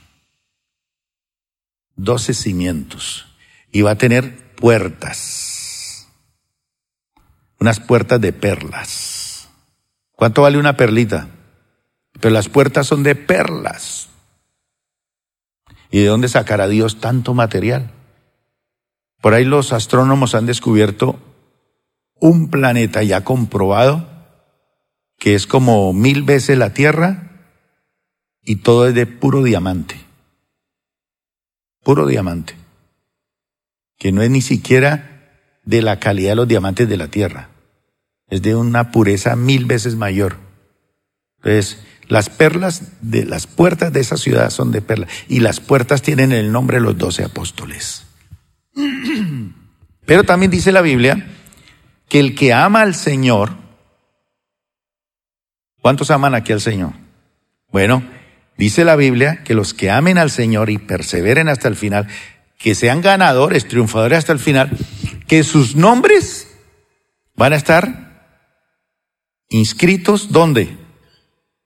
Doce 1.95 2.33
cimientos. 2.33 3.27
Y 3.71 3.81
va 3.81 3.91
a 3.91 3.97
tener 3.97 4.55
puertas. 4.55 6.07
Unas 7.59 7.79
puertas 7.79 8.19
de 8.19 8.33
perlas. 8.33 9.47
¿Cuánto 10.13 10.41
vale 10.41 10.57
una 10.57 10.75
perlita? 10.75 11.27
Pero 12.19 12.33
las 12.33 12.49
puertas 12.49 12.87
son 12.87 13.03
de 13.03 13.15
perlas. 13.15 14.09
¿Y 15.91 15.99
de 15.99 16.07
dónde 16.07 16.29
sacará 16.29 16.67
Dios 16.67 16.99
tanto 16.99 17.33
material? 17.33 17.91
Por 19.23 19.33
ahí 19.33 19.45
los 19.45 19.71
astrónomos 19.71 20.35
han 20.35 20.45
descubierto 20.45 21.17
un 22.19 22.49
planeta 22.49 23.03
ya 23.03 23.23
comprobado 23.23 24.05
que 25.17 25.33
es 25.33 25.47
como 25.47 25.93
mil 25.93 26.23
veces 26.23 26.57
la 26.57 26.73
Tierra 26.73 27.47
y 28.41 28.57
todo 28.57 28.85
es 28.85 28.93
de 28.93 29.05
puro 29.05 29.41
diamante. 29.41 29.95
Puro 31.85 32.05
diamante. 32.05 32.55
Que 33.97 34.11
no 34.11 34.23
es 34.23 34.29
ni 34.29 34.41
siquiera 34.41 35.31
de 35.63 35.81
la 35.81 36.01
calidad 36.01 36.31
de 36.31 36.35
los 36.35 36.47
diamantes 36.49 36.89
de 36.89 36.97
la 36.97 37.07
Tierra. 37.07 37.49
Es 38.27 38.41
de 38.41 38.57
una 38.57 38.91
pureza 38.91 39.37
mil 39.37 39.63
veces 39.63 39.95
mayor. 39.95 40.35
Entonces, 41.37 41.81
las 42.09 42.27
perlas 42.27 42.91
de 42.99 43.23
las 43.23 43.47
puertas 43.47 43.93
de 43.93 44.01
esa 44.01 44.17
ciudad 44.17 44.49
son 44.49 44.73
de 44.73 44.81
perlas 44.81 45.09
y 45.29 45.39
las 45.39 45.61
puertas 45.61 46.01
tienen 46.01 46.33
el 46.33 46.51
nombre 46.51 46.75
de 46.75 46.83
los 46.83 46.97
doce 46.97 47.23
apóstoles. 47.23 48.02
Pero 50.05 50.23
también 50.23 50.51
dice 50.51 50.71
la 50.71 50.81
Biblia 50.81 51.27
que 52.09 52.19
el 52.19 52.35
que 52.35 52.53
ama 52.53 52.81
al 52.81 52.95
Señor 52.95 53.63
¿Cuántos 55.83 56.11
aman 56.11 56.33
aquí 56.33 56.53
al 56.53 56.61
Señor? 56.61 56.93
Bueno, 57.69 58.09
dice 58.57 58.85
la 58.85 58.95
Biblia 58.95 59.43
que 59.43 59.53
los 59.53 59.73
que 59.73 59.91
amen 59.91 60.17
al 60.17 60.31
Señor 60.31 60.69
y 60.69 60.77
perseveren 60.77 61.49
hasta 61.49 61.67
el 61.67 61.75
final, 61.75 62.07
que 62.57 62.73
sean 62.73 63.01
ganadores, 63.01 63.67
triunfadores 63.67 64.19
hasta 64.19 64.31
el 64.31 64.39
final, 64.39 64.71
que 65.27 65.43
sus 65.43 65.75
nombres 65.75 66.47
van 67.35 67.51
a 67.51 67.57
estar 67.57 68.47
inscritos 69.49 70.31
¿dónde? 70.31 70.77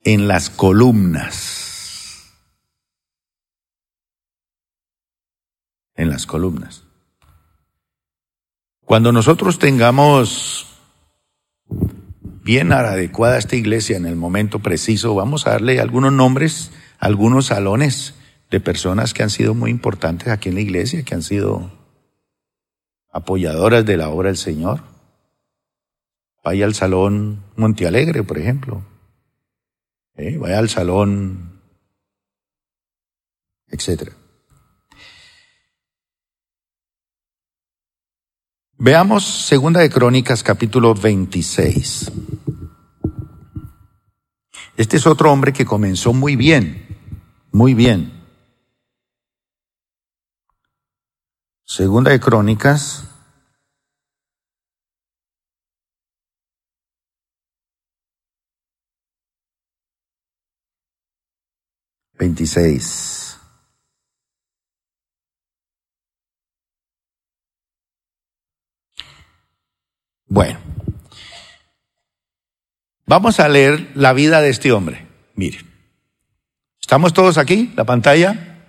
En 0.04 0.28
las 0.28 0.50
columnas. 0.50 2.34
En 5.94 6.10
las 6.10 6.26
columnas. 6.26 6.87
Cuando 8.88 9.12
nosotros 9.12 9.60
tengamos 9.60 10.66
bien 12.42 12.72
adecuada 12.72 13.38
esta 13.38 13.58
iglesia 13.58 13.98
en 13.98 14.06
el 14.06 14.16
momento 14.16 14.60
preciso, 14.60 15.14
vamos 15.14 15.46
a 15.46 15.50
darle 15.50 15.82
algunos 15.82 16.14
nombres, 16.14 16.72
algunos 16.98 17.48
salones 17.48 18.16
de 18.50 18.62
personas 18.62 19.14
que 19.14 19.24
han 19.24 19.30
sido 19.30 19.54
muy 19.54 19.72
importantes 19.72 20.30
aquí 20.30 20.48
en 20.48 20.56
la 20.56 20.62
iglesia, 20.62 21.04
que 21.04 21.16
han 21.16 21.22
sido 21.22 21.70
apoyadoras 23.12 23.86
de 23.86 23.98
la 23.98 24.08
obra 24.08 24.30
del 24.30 24.38
Señor. 24.38 24.84
Vaya 26.42 26.64
al 26.64 26.74
salón 26.74 27.44
Montealegre, 27.58 28.24
por 28.24 28.38
ejemplo. 28.38 28.86
¿Eh? 30.16 30.38
Vaya 30.38 30.60
al 30.60 30.70
salón, 30.70 31.60
etcétera. 33.68 34.14
Veamos 38.80 39.26
Segunda 39.26 39.80
de 39.80 39.90
Crónicas 39.90 40.44
capítulo 40.44 40.94
26. 40.94 42.12
Este 44.76 44.98
es 44.98 45.08
otro 45.08 45.32
hombre 45.32 45.52
que 45.52 45.66
comenzó 45.66 46.14
muy 46.14 46.36
bien, 46.36 46.86
muy 47.52 47.74
bien. 47.74 48.14
Segunda 51.64 52.12
de 52.12 52.20
Crónicas. 52.20 53.04
Veintiséis. 62.14 63.27
Bueno, 70.28 70.60
vamos 73.06 73.40
a 73.40 73.48
leer 73.48 73.92
la 73.96 74.14
vida 74.14 74.42
de 74.42 74.50
este 74.50 74.72
hombre. 74.72 75.08
Mire, 75.36 75.60
¿estamos 76.82 77.14
todos 77.14 77.38
aquí? 77.38 77.72
¿La 77.76 77.86
pantalla? 77.86 78.66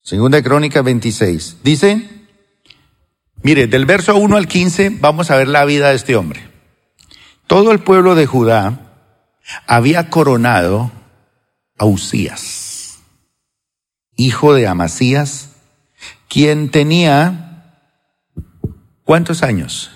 Segunda 0.00 0.42
Crónica 0.42 0.82
26. 0.82 1.58
Dice, 1.64 2.08
mire, 3.42 3.66
del 3.66 3.84
verso 3.84 4.16
1 4.16 4.36
al 4.36 4.46
15 4.46 4.90
vamos 5.00 5.30
a 5.30 5.36
ver 5.36 5.48
la 5.48 5.64
vida 5.64 5.90
de 5.90 5.96
este 5.96 6.16
hombre. 6.16 6.48
Todo 7.48 7.72
el 7.72 7.80
pueblo 7.80 8.14
de 8.14 8.26
Judá 8.26 8.92
había 9.66 10.08
coronado 10.08 10.92
a 11.78 11.84
Usías, 11.84 13.00
hijo 14.16 14.54
de 14.54 14.68
Amasías, 14.68 15.50
quien 16.28 16.70
tenía 16.70 17.41
¿Cuántos 19.04 19.42
años? 19.42 19.90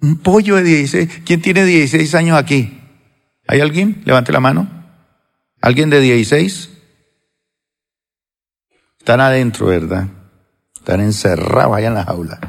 Un 0.00 0.18
pollo 0.18 0.56
de 0.56 0.62
16. 0.62 1.22
¿Quién 1.24 1.42
tiene 1.42 1.64
16 1.64 2.14
años 2.14 2.38
aquí? 2.38 2.80
¿Hay 3.46 3.60
alguien? 3.60 4.02
Levante 4.04 4.32
la 4.32 4.40
mano. 4.40 4.68
¿Alguien 5.60 5.90
de 5.90 6.00
16? 6.00 6.70
Están 8.98 9.20
adentro, 9.20 9.66
¿verdad? 9.66 10.08
Están 10.76 11.00
encerrados 11.00 11.76
allá 11.76 11.88
en 11.88 11.94
la 11.94 12.04
jaula. 12.04 12.40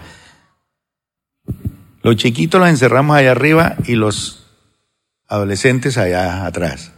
Los 2.03 2.15
chiquitos 2.15 2.59
los 2.59 2.69
encerramos 2.69 3.15
allá 3.15 3.31
arriba 3.31 3.75
y 3.85 3.95
los 3.95 4.47
adolescentes 5.27 5.97
allá 5.97 6.45
atrás. 6.45 6.93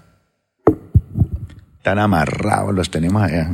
Están 1.77 1.99
amarrados, 1.99 2.73
los 2.73 2.89
tenemos 2.89 3.21
allá. 3.21 3.49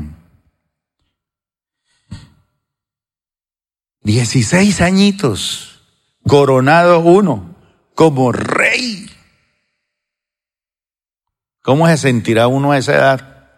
16 4.04 4.82
añitos, 4.82 5.82
coronado 6.28 7.00
uno 7.00 7.56
como 7.96 8.32
rey. 8.32 9.10
¿Cómo 11.62 11.88
se 11.88 11.98
sentirá 11.98 12.48
uno 12.48 12.72
a 12.72 12.78
esa 12.78 12.96
edad? 12.96 13.50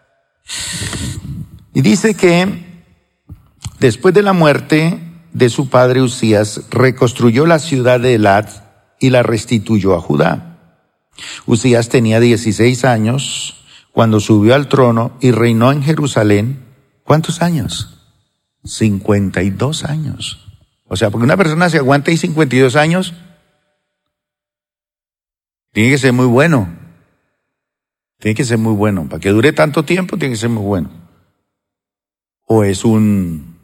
Y 1.73 1.81
dice 1.81 2.15
que 2.15 2.83
después 3.79 4.13
de 4.13 4.23
la 4.23 4.33
muerte 4.33 4.99
de 5.33 5.49
su 5.49 5.69
padre 5.69 6.01
Usías, 6.01 6.61
reconstruyó 6.69 7.45
la 7.45 7.59
ciudad 7.59 7.99
de 7.99 8.15
Elad 8.15 8.49
y 8.99 9.09
la 9.09 9.23
restituyó 9.23 9.95
a 9.95 10.01
Judá. 10.01 10.57
Usías 11.45 11.89
tenía 11.89 12.19
16 12.19 12.83
años 12.85 13.63
cuando 13.91 14.19
subió 14.19 14.55
al 14.55 14.67
trono 14.67 15.17
y 15.21 15.31
reinó 15.31 15.71
en 15.71 15.83
Jerusalén. 15.83 16.65
¿Cuántos 17.03 17.41
años? 17.41 18.00
52 18.63 19.83
años. 19.85 20.47
O 20.87 20.95
sea, 20.95 21.09
porque 21.09 21.25
una 21.25 21.37
persona 21.37 21.69
se 21.69 21.77
aguanta 21.77 22.11
y 22.11 22.17
52 22.17 22.75
años, 22.75 23.13
tiene 25.71 25.89
que 25.89 25.97
ser 25.97 26.13
muy 26.13 26.25
bueno. 26.25 26.67
Tiene 28.19 28.35
que 28.35 28.43
ser 28.43 28.57
muy 28.57 28.73
bueno. 28.73 29.07
Para 29.07 29.19
que 29.19 29.29
dure 29.29 29.53
tanto 29.53 29.83
tiempo, 29.83 30.17
tiene 30.17 30.33
que 30.33 30.39
ser 30.39 30.49
muy 30.49 30.63
bueno. 30.63 30.89
O 32.45 32.63
es 32.63 32.83
un, 32.83 33.57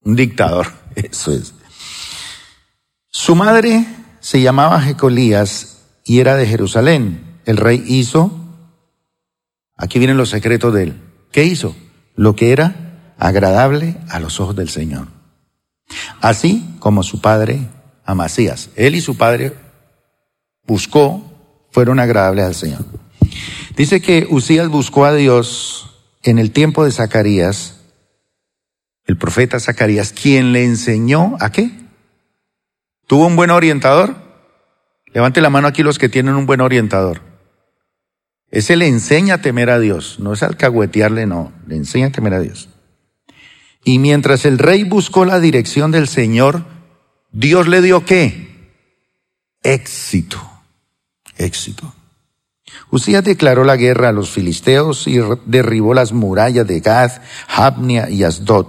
un 0.00 0.16
dictador. 0.16 0.68
Eso 0.94 1.32
es. 1.32 1.54
Su 3.08 3.34
madre 3.34 3.86
se 4.20 4.40
llamaba 4.40 4.80
Jecolías 4.80 5.84
y 6.04 6.20
era 6.20 6.36
de 6.36 6.46
Jerusalén. 6.46 7.40
El 7.44 7.58
rey 7.58 7.84
hizo, 7.86 8.32
aquí 9.76 9.98
vienen 9.98 10.16
los 10.16 10.30
secretos 10.30 10.74
de 10.74 10.82
él. 10.84 11.02
¿Qué 11.30 11.44
hizo? 11.44 11.76
Lo 12.16 12.34
que 12.34 12.52
era 12.52 13.14
agradable 13.18 13.96
a 14.08 14.18
los 14.18 14.40
ojos 14.40 14.56
del 14.56 14.68
Señor. 14.68 15.08
así 16.20 16.76
como 16.80 17.04
su 17.04 17.20
padre 17.20 17.60
Amasías. 18.04 18.70
Él 18.76 18.94
y 18.94 19.00
su 19.00 19.16
padre 19.16 19.52
buscó, 20.64 21.22
fueron 21.70 22.00
agradables 22.00 22.44
al 22.44 22.54
Señor. 22.54 22.84
Dice 23.76 24.00
que 24.00 24.26
Usías 24.30 24.68
buscó 24.68 25.04
a 25.04 25.14
Dios 25.14 25.90
en 26.22 26.38
el 26.38 26.50
tiempo 26.50 26.84
de 26.84 26.92
Zacarías, 26.92 27.80
el 29.04 29.16
profeta 29.16 29.60
Zacarías, 29.60 30.12
quien 30.12 30.52
le 30.52 30.64
enseñó 30.64 31.36
a 31.40 31.50
qué? 31.50 31.70
¿Tuvo 33.06 33.26
un 33.26 33.36
buen 33.36 33.50
orientador? 33.50 34.16
Levante 35.12 35.40
la 35.40 35.50
mano 35.50 35.68
aquí 35.68 35.82
los 35.82 35.98
que 35.98 36.08
tienen 36.08 36.34
un 36.34 36.46
buen 36.46 36.60
orientador. 36.60 37.20
Ese 38.56 38.74
le 38.76 38.86
enseña 38.86 39.34
a 39.34 39.42
temer 39.42 39.68
a 39.68 39.78
Dios, 39.78 40.16
no 40.18 40.32
es 40.32 40.42
alcahuetearle, 40.42 41.26
no, 41.26 41.52
le 41.66 41.76
enseña 41.76 42.06
a 42.06 42.10
temer 42.10 42.32
a 42.32 42.40
Dios. 42.40 42.70
Y 43.84 43.98
mientras 43.98 44.46
el 44.46 44.56
rey 44.56 44.82
buscó 44.84 45.26
la 45.26 45.40
dirección 45.40 45.90
del 45.90 46.08
Señor, 46.08 46.64
Dios 47.30 47.68
le 47.68 47.82
dio 47.82 48.06
qué? 48.06 48.72
Éxito, 49.62 50.40
éxito. 51.36 51.92
Usías 52.90 53.22
declaró 53.24 53.62
la 53.62 53.76
guerra 53.76 54.08
a 54.08 54.12
los 54.12 54.30
filisteos 54.30 55.06
y 55.06 55.18
derribó 55.44 55.92
las 55.92 56.14
murallas 56.14 56.66
de 56.66 56.80
Gad, 56.80 57.12
Jabnia 57.48 58.08
y 58.08 58.24
Asdod. 58.24 58.68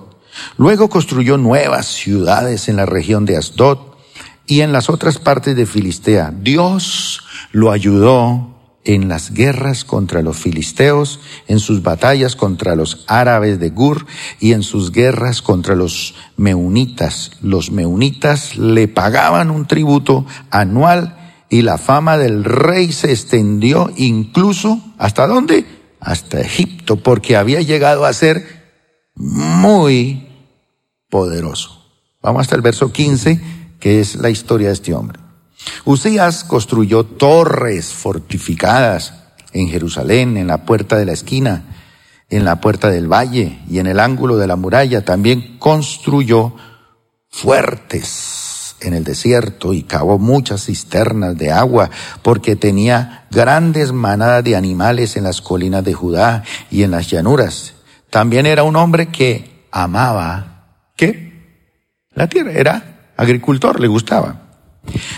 Luego 0.58 0.90
construyó 0.90 1.38
nuevas 1.38 1.86
ciudades 1.86 2.68
en 2.68 2.76
la 2.76 2.86
región 2.86 3.26
de 3.26 3.38
Asdod 3.38 3.96
y 4.46 4.60
en 4.60 4.74
las 4.74 4.90
otras 4.90 5.18
partes 5.18 5.56
de 5.56 5.66
Filistea. 5.66 6.34
Dios 6.36 7.24
lo 7.54 7.72
ayudó 7.72 8.57
en 8.88 9.10
las 9.10 9.32
guerras 9.32 9.84
contra 9.84 10.22
los 10.22 10.38
filisteos, 10.38 11.20
en 11.48 11.60
sus 11.60 11.84
batallas 11.84 12.38
contra 12.38 12.76
los 12.76 13.04
árabes 13.08 13.60
de 13.60 13.70
Gur 13.70 14.06
y 14.40 14.54
en 14.54 14.64
sus 14.64 14.94
guerras 14.94 15.42
contra 15.42 15.76
los 15.76 16.16
meunitas. 16.38 17.32
Los 17.42 17.70
meunitas 17.70 18.58
le 18.58 18.88
pagaban 18.88 19.52
un 19.52 19.68
tributo 19.68 20.26
anual 20.50 21.18
y 21.50 21.64
la 21.64 21.78
fama 21.78 22.18
del 22.18 22.46
rey 22.46 22.94
se 22.94 23.12
extendió 23.12 23.92
incluso 23.98 24.82
hasta 24.98 25.28
dónde? 25.28 25.66
Hasta 26.00 26.40
Egipto, 26.40 26.96
porque 26.96 27.36
había 27.36 27.62
llegado 27.62 28.06
a 28.06 28.14
ser 28.14 28.68
muy 29.16 30.30
poderoso. 31.10 31.86
Vamos 32.22 32.42
hasta 32.42 32.56
el 32.56 32.62
verso 32.62 32.94
15, 32.94 33.42
que 33.82 34.00
es 34.00 34.16
la 34.16 34.30
historia 34.30 34.68
de 34.68 34.74
este 34.74 34.94
hombre. 34.94 35.27
Usías 35.86 36.44
construyó 36.44 37.04
torres 37.04 37.94
fortificadas 37.94 39.14
en 39.54 39.70
Jerusalén, 39.70 40.38
en 40.38 40.48
la 40.48 40.66
puerta 40.66 40.98
de 40.98 41.06
la 41.06 41.14
esquina, 41.14 41.64
en 42.30 42.46
la 42.46 42.60
puerta 42.60 42.90
del 42.90 43.12
valle 43.12 43.60
y 43.70 43.80
en 43.80 43.88
el 43.88 44.00
ángulo 44.00 44.38
de 44.38 44.48
la 44.48 44.56
muralla. 44.56 45.06
También 45.06 45.58
construyó 45.60 46.54
fuertes 47.30 48.76
en 48.82 48.94
el 48.94 49.04
desierto 49.04 49.74
y 49.74 49.84
cavó 49.84 50.20
muchas 50.20 50.66
cisternas 50.66 51.38
de 51.38 51.52
agua 51.52 51.90
porque 52.22 52.56
tenía 52.56 53.26
grandes 53.32 53.92
manadas 53.92 54.44
de 54.44 54.56
animales 54.56 55.18
en 55.18 55.24
las 55.24 55.42
colinas 55.42 55.84
de 55.84 55.94
Judá 55.94 56.44
y 56.70 56.84
en 56.84 56.92
las 56.92 57.10
llanuras. 57.10 57.74
También 58.10 58.46
era 58.46 58.64
un 58.64 58.76
hombre 58.76 59.08
que 59.08 59.68
amaba, 59.72 60.92
¿qué? 60.96 61.28
La 62.14 62.28
tierra, 62.28 62.52
era 62.52 63.14
agricultor, 63.18 63.80
le 63.80 63.88
gustaba. 63.88 64.47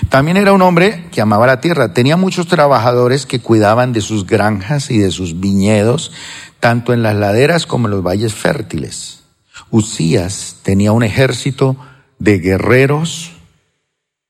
También 0.10 0.38
era 0.38 0.54
un 0.54 0.62
hombre 0.62 1.06
que 1.12 1.22
amaba 1.22 1.48
la 1.48 1.62
tierra. 1.62 1.94
Tenía 1.94 2.18
muchos 2.18 2.48
trabajadores 2.48 3.26
que 3.26 3.40
cuidaban 3.40 3.94
de 3.94 4.02
sus 4.02 4.26
granjas 4.26 4.90
y 4.92 4.98
de 4.98 5.12
sus 5.12 5.40
viñedos, 5.40 6.12
tanto 6.60 6.94
en 6.94 7.04
las 7.04 7.16
laderas 7.16 7.66
como 7.66 7.88
en 7.88 7.92
los 7.92 8.04
valles 8.04 8.34
fértiles. 8.34 9.24
Usías 9.70 10.58
tenía 10.64 10.92
un 10.92 11.04
ejército 11.04 11.78
de 12.18 12.40
guerreros 12.40 13.32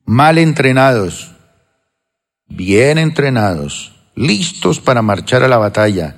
mal 0.06 0.38
entrenados, 0.38 1.36
bien 2.48 2.98
entrenados, 2.98 3.96
listos 4.16 4.80
para 4.80 5.02
marchar 5.02 5.44
a 5.44 5.48
la 5.48 5.58
batalla, 5.58 6.16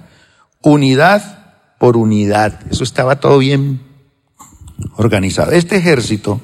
unidad 0.61 1.55
por 1.77 1.97
unidad. 1.97 2.59
Eso 2.71 2.83
estaba 2.83 3.19
todo 3.19 3.37
bien 3.37 3.81
organizado. 4.95 5.51
Este 5.51 5.77
ejército 5.77 6.41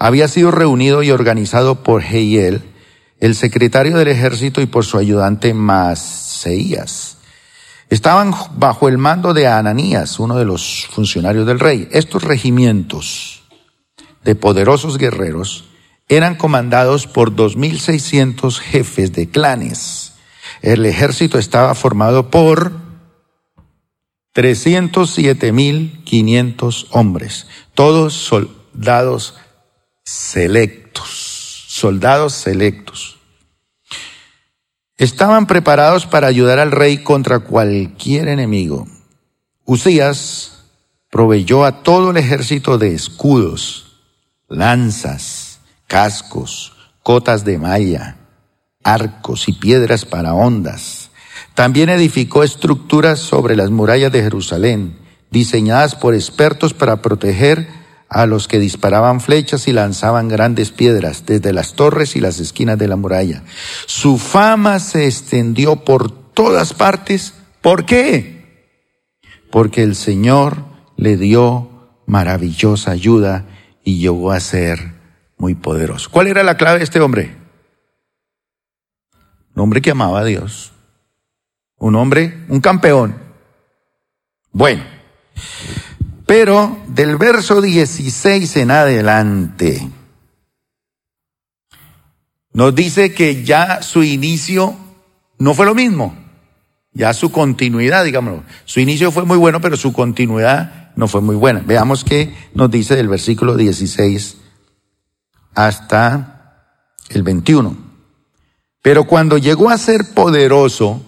había 0.00 0.26
sido 0.28 0.50
reunido 0.50 1.04
y 1.04 1.10
organizado 1.10 1.82
por 1.84 2.02
Heiel, 2.02 2.62
el 3.20 3.34
secretario 3.34 3.98
del 3.98 4.08
ejército, 4.08 4.62
y 4.62 4.66
por 4.66 4.86
su 4.86 4.96
ayudante 4.96 5.52
Maseías. 5.52 7.18
Estaban 7.90 8.32
bajo 8.56 8.88
el 8.88 8.96
mando 8.96 9.34
de 9.34 9.46
Ananías, 9.46 10.18
uno 10.18 10.38
de 10.38 10.46
los 10.46 10.88
funcionarios 10.90 11.46
del 11.46 11.60
rey. 11.60 11.86
Estos 11.92 12.24
regimientos 12.24 13.42
de 14.24 14.34
poderosos 14.34 14.96
guerreros 14.96 15.66
eran 16.08 16.34
comandados 16.34 17.06
por 17.06 17.36
2.600 17.36 18.58
jefes 18.58 19.12
de 19.12 19.28
clanes. 19.28 20.14
El 20.62 20.86
ejército 20.86 21.38
estaba 21.38 21.74
formado 21.74 22.30
por 22.30 22.72
307.500 24.34 26.86
hombres, 26.90 27.48
todos 27.74 28.14
soldados 28.14 29.34
selectos, 30.10 31.66
soldados 31.68 32.32
selectos. 32.32 33.20
Estaban 34.96 35.46
preparados 35.46 36.04
para 36.04 36.26
ayudar 36.26 36.58
al 36.58 36.72
rey 36.72 37.04
contra 37.04 37.38
cualquier 37.38 38.26
enemigo. 38.26 38.88
Usías 39.64 40.64
proveyó 41.10 41.64
a 41.64 41.84
todo 41.84 42.10
el 42.10 42.16
ejército 42.16 42.76
de 42.76 42.92
escudos, 42.92 44.00
lanzas, 44.48 45.60
cascos, 45.86 46.72
cotas 47.04 47.44
de 47.44 47.58
malla, 47.58 48.16
arcos 48.82 49.48
y 49.48 49.52
piedras 49.52 50.04
para 50.04 50.34
ondas. 50.34 51.10
También 51.54 51.88
edificó 51.88 52.42
estructuras 52.42 53.20
sobre 53.20 53.54
las 53.54 53.70
murallas 53.70 54.10
de 54.10 54.22
Jerusalén, 54.22 54.98
diseñadas 55.30 55.94
por 55.94 56.16
expertos 56.16 56.74
para 56.74 57.00
proteger 57.00 57.79
a 58.10 58.26
los 58.26 58.48
que 58.48 58.58
disparaban 58.58 59.20
flechas 59.20 59.68
y 59.68 59.72
lanzaban 59.72 60.28
grandes 60.28 60.72
piedras 60.72 61.24
desde 61.26 61.52
las 61.52 61.74
torres 61.74 62.16
y 62.16 62.20
las 62.20 62.40
esquinas 62.40 62.76
de 62.76 62.88
la 62.88 62.96
muralla. 62.96 63.44
Su 63.86 64.18
fama 64.18 64.80
se 64.80 65.06
extendió 65.06 65.76
por 65.76 66.10
todas 66.10 66.74
partes. 66.74 67.34
¿Por 67.60 67.86
qué? 67.86 68.66
Porque 69.52 69.84
el 69.84 69.94
Señor 69.94 70.64
le 70.96 71.16
dio 71.16 72.02
maravillosa 72.06 72.90
ayuda 72.90 73.46
y 73.84 74.00
llegó 74.00 74.32
a 74.32 74.40
ser 74.40 74.94
muy 75.38 75.54
poderoso. 75.54 76.10
¿Cuál 76.10 76.26
era 76.26 76.42
la 76.42 76.56
clave 76.56 76.78
de 76.78 76.84
este 76.84 77.00
hombre? 77.00 77.36
Un 79.54 79.62
hombre 79.62 79.80
que 79.80 79.92
amaba 79.92 80.20
a 80.20 80.24
Dios. 80.24 80.72
Un 81.76 81.94
hombre, 81.94 82.44
un 82.48 82.60
campeón. 82.60 83.16
Bueno. 84.50 84.82
Pero 86.30 86.78
del 86.86 87.16
verso 87.16 87.60
16 87.60 88.58
en 88.58 88.70
adelante, 88.70 89.90
nos 92.52 92.72
dice 92.72 93.12
que 93.12 93.42
ya 93.42 93.82
su 93.82 94.04
inicio 94.04 94.76
no 95.40 95.54
fue 95.54 95.66
lo 95.66 95.74
mismo. 95.74 96.16
Ya 96.92 97.14
su 97.14 97.32
continuidad, 97.32 98.04
digámoslo. 98.04 98.44
Su 98.64 98.78
inicio 98.78 99.10
fue 99.10 99.24
muy 99.24 99.38
bueno, 99.38 99.60
pero 99.60 99.76
su 99.76 99.92
continuidad 99.92 100.92
no 100.94 101.08
fue 101.08 101.20
muy 101.20 101.34
buena. 101.34 101.64
Veamos 101.66 102.04
qué 102.04 102.32
nos 102.54 102.70
dice 102.70 102.94
del 102.94 103.08
versículo 103.08 103.56
16 103.56 104.36
hasta 105.56 106.76
el 107.08 107.24
21. 107.24 107.76
Pero 108.82 109.02
cuando 109.02 109.36
llegó 109.36 109.68
a 109.68 109.76
ser 109.76 110.14
poderoso, 110.14 111.02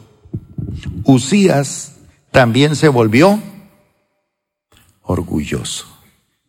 Usías 1.04 1.92
también 2.32 2.74
se 2.74 2.88
volvió 2.88 3.40
orgulloso. 5.02 5.86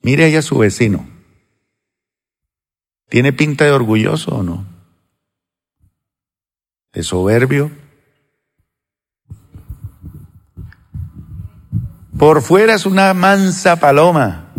Mire 0.02 0.26
ahí 0.26 0.36
a 0.36 0.42
su 0.42 0.58
vecino. 0.58 1.08
¿Tiene 3.10 3.34
pinta 3.34 3.66
de 3.66 3.72
orgulloso 3.72 4.36
o 4.36 4.44
no? 4.44 4.66
¿De 6.94 7.04
soberbio? 7.04 7.72
Por 12.18 12.42
fuera 12.42 12.76
es 12.76 12.86
una 12.86 13.14
mansa 13.14 13.78
paloma, 13.78 14.54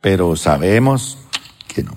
pero 0.00 0.36
sabemos 0.36 1.18
que 1.68 1.82
no. 1.82 1.92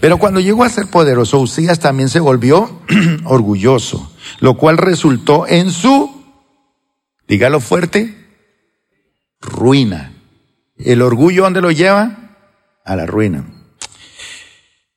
Pero 0.00 0.18
cuando 0.18 0.40
llegó 0.40 0.64
a 0.64 0.68
ser 0.68 0.86
poderoso, 0.88 1.38
Usías 1.40 1.80
también 1.80 2.08
se 2.08 2.20
volvió 2.20 2.80
orgulloso, 3.24 4.12
lo 4.40 4.56
cual 4.56 4.78
resultó 4.78 5.46
en 5.46 5.70
su, 5.70 6.24
dígalo 7.26 7.60
fuerte, 7.60 8.17
ruina. 9.40 10.12
¿El 10.76 11.02
orgullo 11.02 11.42
dónde 11.42 11.60
lo 11.60 11.70
lleva? 11.70 12.36
A 12.84 12.96
la 12.96 13.06
ruina. 13.06 13.44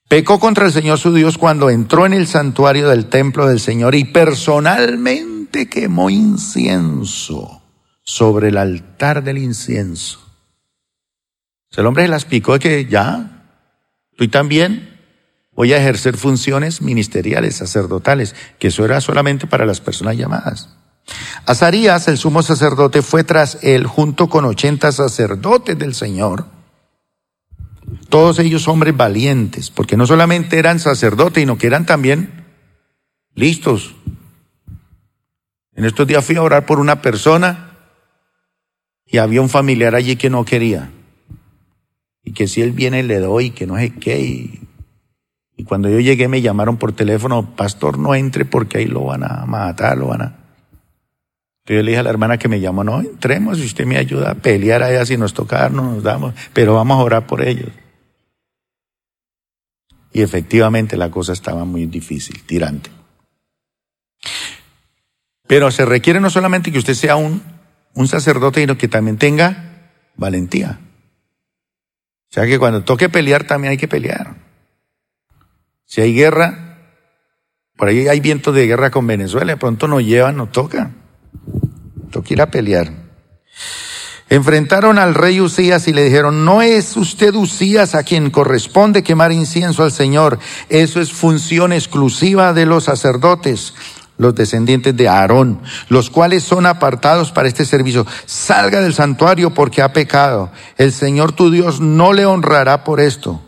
Pecó 0.07 0.39
contra 0.39 0.65
el 0.65 0.73
Señor 0.73 0.99
su 0.99 1.13
Dios 1.13 1.37
cuando 1.37 1.69
entró 1.69 2.05
en 2.05 2.13
el 2.13 2.27
santuario 2.27 2.89
del 2.89 3.05
templo 3.05 3.47
del 3.47 3.59
Señor 3.59 3.95
y 3.95 4.03
personalmente 4.03 5.69
quemó 5.69 6.09
incienso 6.09 7.61
sobre 8.03 8.49
el 8.49 8.57
altar 8.57 9.23
del 9.23 9.37
incienso. 9.37 10.19
el 11.77 11.85
hombre 11.85 12.03
se 12.03 12.09
las 12.09 12.25
picó 12.25 12.53
de 12.53 12.59
que 12.59 12.85
ya, 12.85 13.47
tú 14.17 14.27
también 14.27 14.99
voy 15.53 15.71
a 15.71 15.77
ejercer 15.77 16.17
funciones 16.17 16.81
ministeriales, 16.81 17.55
sacerdotales, 17.55 18.35
que 18.59 18.67
eso 18.67 18.83
era 18.83 18.99
solamente 18.99 19.47
para 19.47 19.65
las 19.65 19.79
personas 19.79 20.17
llamadas. 20.17 20.75
Azarías, 21.45 22.08
el 22.08 22.18
sumo 22.18 22.43
sacerdote, 22.43 23.02
fue 23.02 23.24
tras 23.24 23.60
él 23.64 23.86
junto 23.86 24.30
con 24.30 24.45
ochenta 24.45 24.91
sacerdotes 24.91 25.78
del 25.78 25.93
Señor. 25.93 26.45
Todos 28.10 28.39
ellos 28.39 28.68
hombres 28.68 28.95
valientes, 28.95 29.70
porque 29.70 29.97
no 29.97 30.06
solamente 30.06 30.58
eran 30.60 30.80
sacerdotes, 30.80 31.41
sino 31.41 31.58
que 31.58 31.68
eran 31.68 31.86
también 31.86 32.45
listos. 33.36 33.95
En 35.74 35.86
estos 35.86 36.06
días 36.08 36.24
fui 36.24 36.36
a 36.36 36.43
orar 36.43 36.66
por 36.66 36.80
una 36.80 37.02
persona 37.02 37.78
y 39.06 39.18
había 39.18 39.41
un 39.41 39.49
familiar 39.49 39.95
allí 39.95 40.16
que 40.16 40.30
no 40.30 40.45
quería. 40.45 40.91
Y 42.24 42.34
que 42.34 42.47
si 42.47 42.62
él 42.62 42.72
viene 42.72 43.04
le 43.04 43.20
doy, 43.20 43.52
que 43.52 43.66
no 43.66 43.78
sé 43.78 43.93
qué. 43.95 44.22
Y, 44.22 44.68
y 45.58 45.64
cuando 45.64 45.89
yo 45.89 45.99
llegué 45.99 46.28
me 46.28 46.41
llamaron 46.41 46.78
por 46.78 46.93
teléfono, 46.93 47.56
pastor, 47.56 47.97
no 47.97 48.14
entre 48.14 48.45
porque 48.45 48.78
ahí 48.78 48.86
lo 48.86 49.06
van 49.06 49.24
a 49.24 49.45
matar, 49.45 49.97
lo 49.97 50.08
van 50.08 50.22
a... 50.22 50.40
Yo 51.66 51.76
le 51.76 51.91
dije 51.91 51.99
a 51.99 52.03
la 52.03 52.09
hermana 52.09 52.38
que 52.38 52.47
me 52.47 52.59
llamó, 52.59 52.84
no, 52.84 52.99
entremos 52.99 53.59
y 53.59 53.66
usted 53.66 53.86
me 53.86 53.97
ayuda 53.97 54.32
a 54.32 54.36
pelear 54.36 54.82
allá 54.82 55.05
si 55.05 55.16
nos 55.18 55.34
toca, 55.34 55.70
no 55.70 55.84
nos 55.93 56.03
damos, 56.03 56.34
pero 56.53 56.74
vamos 56.74 56.99
a 56.99 57.03
orar 57.03 57.28
por 57.28 57.41
ellos. 57.47 57.70
Y 60.12 60.22
efectivamente 60.22 60.97
la 60.97 61.12
cosa 61.12 61.34
estaba 61.34 61.64
muy 61.64 61.86
difícil, 61.86 62.43
tirante. 62.43 62.89
Pero 65.47 65.70
se 65.72 65.86
requiere 65.86 66.20
no 66.20 66.30
solamente 66.30 66.72
que 66.72 66.80
usted 66.80 66.93
sea 66.93 67.16
un, 67.16 67.41
un 67.93 68.07
sacerdote, 68.07 68.62
sino 68.62 68.78
que 68.78 68.88
también 68.88 69.18
tenga 69.18 69.91
valentía. 70.16 70.80
O 72.30 72.34
sea 72.34 72.45
que 72.45 72.57
cuando 72.57 72.84
toque 72.84 73.09
pelear 73.09 73.45
también 73.45 73.72
hay 73.72 73.78
que 73.78 73.88
pelear. 73.88 74.36
Si 75.86 76.01
hay 76.01 76.14
guerra, 76.14 76.78
por 77.76 77.89
ahí 77.89 78.07
hay 78.07 78.20
vientos 78.20 78.55
de 78.55 78.66
guerra 78.66 78.91
con 78.91 79.05
Venezuela, 79.05 79.53
de 79.53 79.57
pronto 79.57 79.88
nos 79.88 80.03
llevan, 80.03 80.38
nos 80.38 80.51
a 82.41 82.51
pelear. 82.51 82.91
Enfrentaron 84.30 84.97
al 84.97 85.14
rey 85.14 85.41
Usías 85.41 85.89
y 85.89 85.93
le 85.93 86.05
dijeron, 86.05 86.45
no 86.45 86.62
es 86.62 86.95
usted 86.95 87.36
Usías 87.36 87.95
a 87.95 88.03
quien 88.03 88.30
corresponde 88.30 89.03
quemar 89.03 89.34
incienso 89.34 89.84
al 89.84 89.91
Señor. 89.91 90.39
Eso 90.70 91.01
es 91.01 91.12
función 91.12 91.74
exclusiva 91.74 92.53
de 92.53 92.66
los 92.66 92.86
sacerdotes, 92.86 93.74
los 94.18 94.34
descendientes 94.34 94.95
de 94.95 95.09
Aarón, 95.09 95.62
los 95.89 96.09
cuales 96.09 96.43
son 96.43 96.66
apartados 96.66 97.32
para 97.32 97.49
este 97.49 97.66
servicio. 97.66 98.07
Salga 98.26 98.80
del 98.80 98.93
santuario 98.93 99.53
porque 99.53 99.82
ha 99.82 99.91
pecado. 99.91 100.49
El 100.78 100.93
Señor 100.93 101.34
tu 101.34 101.51
Dios 101.51 101.82
no 101.82 102.14
le 102.14 102.26
honrará 102.26 102.86
por 102.86 103.01
esto. 103.01 103.41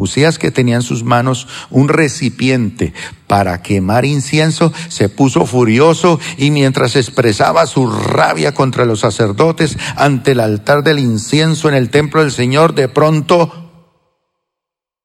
Usías 0.00 0.38
que 0.38 0.50
tenía 0.50 0.76
en 0.76 0.82
sus 0.82 1.04
manos 1.04 1.46
un 1.68 1.90
recipiente 1.90 2.94
para 3.26 3.60
quemar 3.60 4.06
incienso, 4.06 4.72
se 4.88 5.10
puso 5.10 5.44
furioso 5.44 6.18
y 6.38 6.50
mientras 6.50 6.96
expresaba 6.96 7.66
su 7.66 7.86
rabia 7.86 8.54
contra 8.54 8.86
los 8.86 9.00
sacerdotes 9.00 9.76
ante 9.96 10.30
el 10.30 10.40
altar 10.40 10.82
del 10.84 11.00
incienso 11.00 11.68
en 11.68 11.74
el 11.74 11.90
templo 11.90 12.22
del 12.22 12.32
Señor, 12.32 12.74
de 12.74 12.88
pronto 12.88 13.92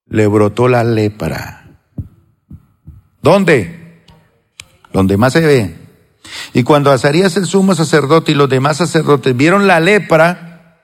le 0.06 0.28
brotó 0.28 0.70
la 0.70 0.86
lepra. 0.86 1.82
¿Dónde? 3.22 4.02
Donde 4.94 5.18
más 5.18 5.34
se 5.34 5.42
ve. 5.42 5.76
Y 6.54 6.64
cuando 6.64 6.90
Azarías 6.90 7.36
el 7.36 7.48
sumo 7.48 7.76
sacerdote 7.76 8.32
y 8.32 8.36
los 8.36 8.48
demás 8.48 8.78
sacerdotes 8.78 9.36
vieron 9.36 9.68
la 9.68 9.82
lepra, 9.82 10.80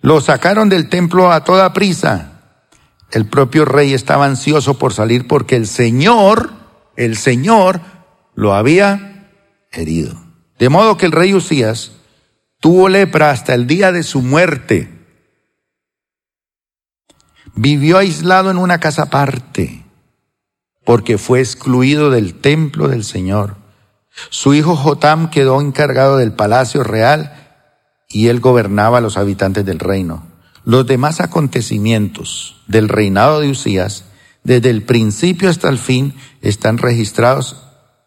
lo 0.00 0.20
sacaron 0.20 0.68
del 0.68 0.88
templo 0.88 1.32
a 1.32 1.42
toda 1.42 1.72
prisa 1.72 2.29
el 3.12 3.26
propio 3.26 3.64
rey 3.64 3.92
estaba 3.92 4.26
ansioso 4.26 4.78
por 4.78 4.92
salir 4.92 5.26
porque 5.26 5.56
el 5.56 5.66
Señor, 5.66 6.50
el 6.96 7.16
Señor, 7.16 7.80
lo 8.34 8.54
había 8.54 9.30
herido. 9.72 10.14
De 10.58 10.68
modo 10.68 10.96
que 10.96 11.06
el 11.06 11.12
rey 11.12 11.34
Usías 11.34 11.92
tuvo 12.60 12.88
lepra 12.88 13.30
hasta 13.30 13.54
el 13.54 13.66
día 13.66 13.92
de 13.92 14.02
su 14.02 14.22
muerte. 14.22 14.88
Vivió 17.54 17.98
aislado 17.98 18.50
en 18.50 18.58
una 18.58 18.78
casa 18.78 19.04
aparte 19.04 19.84
porque 20.84 21.18
fue 21.18 21.40
excluido 21.40 22.10
del 22.10 22.34
templo 22.34 22.88
del 22.88 23.04
Señor. 23.04 23.56
Su 24.30 24.54
hijo 24.54 24.76
Jotam 24.76 25.30
quedó 25.30 25.60
encargado 25.60 26.16
del 26.16 26.32
palacio 26.32 26.82
real 26.82 27.62
y 28.08 28.28
él 28.28 28.40
gobernaba 28.40 28.98
a 28.98 29.00
los 29.00 29.16
habitantes 29.16 29.64
del 29.64 29.78
reino. 29.78 30.29
Los 30.64 30.86
demás 30.86 31.20
acontecimientos 31.20 32.62
del 32.66 32.88
reinado 32.88 33.40
de 33.40 33.50
Usías, 33.50 34.04
desde 34.44 34.70
el 34.70 34.82
principio 34.82 35.48
hasta 35.48 35.68
el 35.68 35.78
fin, 35.78 36.14
están 36.42 36.78
registrados 36.78 37.62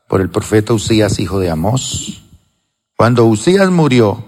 por 0.08 0.22
el 0.22 0.30
profeta 0.30 0.74
Usías, 0.74 1.20
hijo 1.20 1.40
de 1.40 1.50
Amós. 1.50 2.24
Cuando 2.96 3.26
Usías 3.26 3.72
murió, 3.72 4.26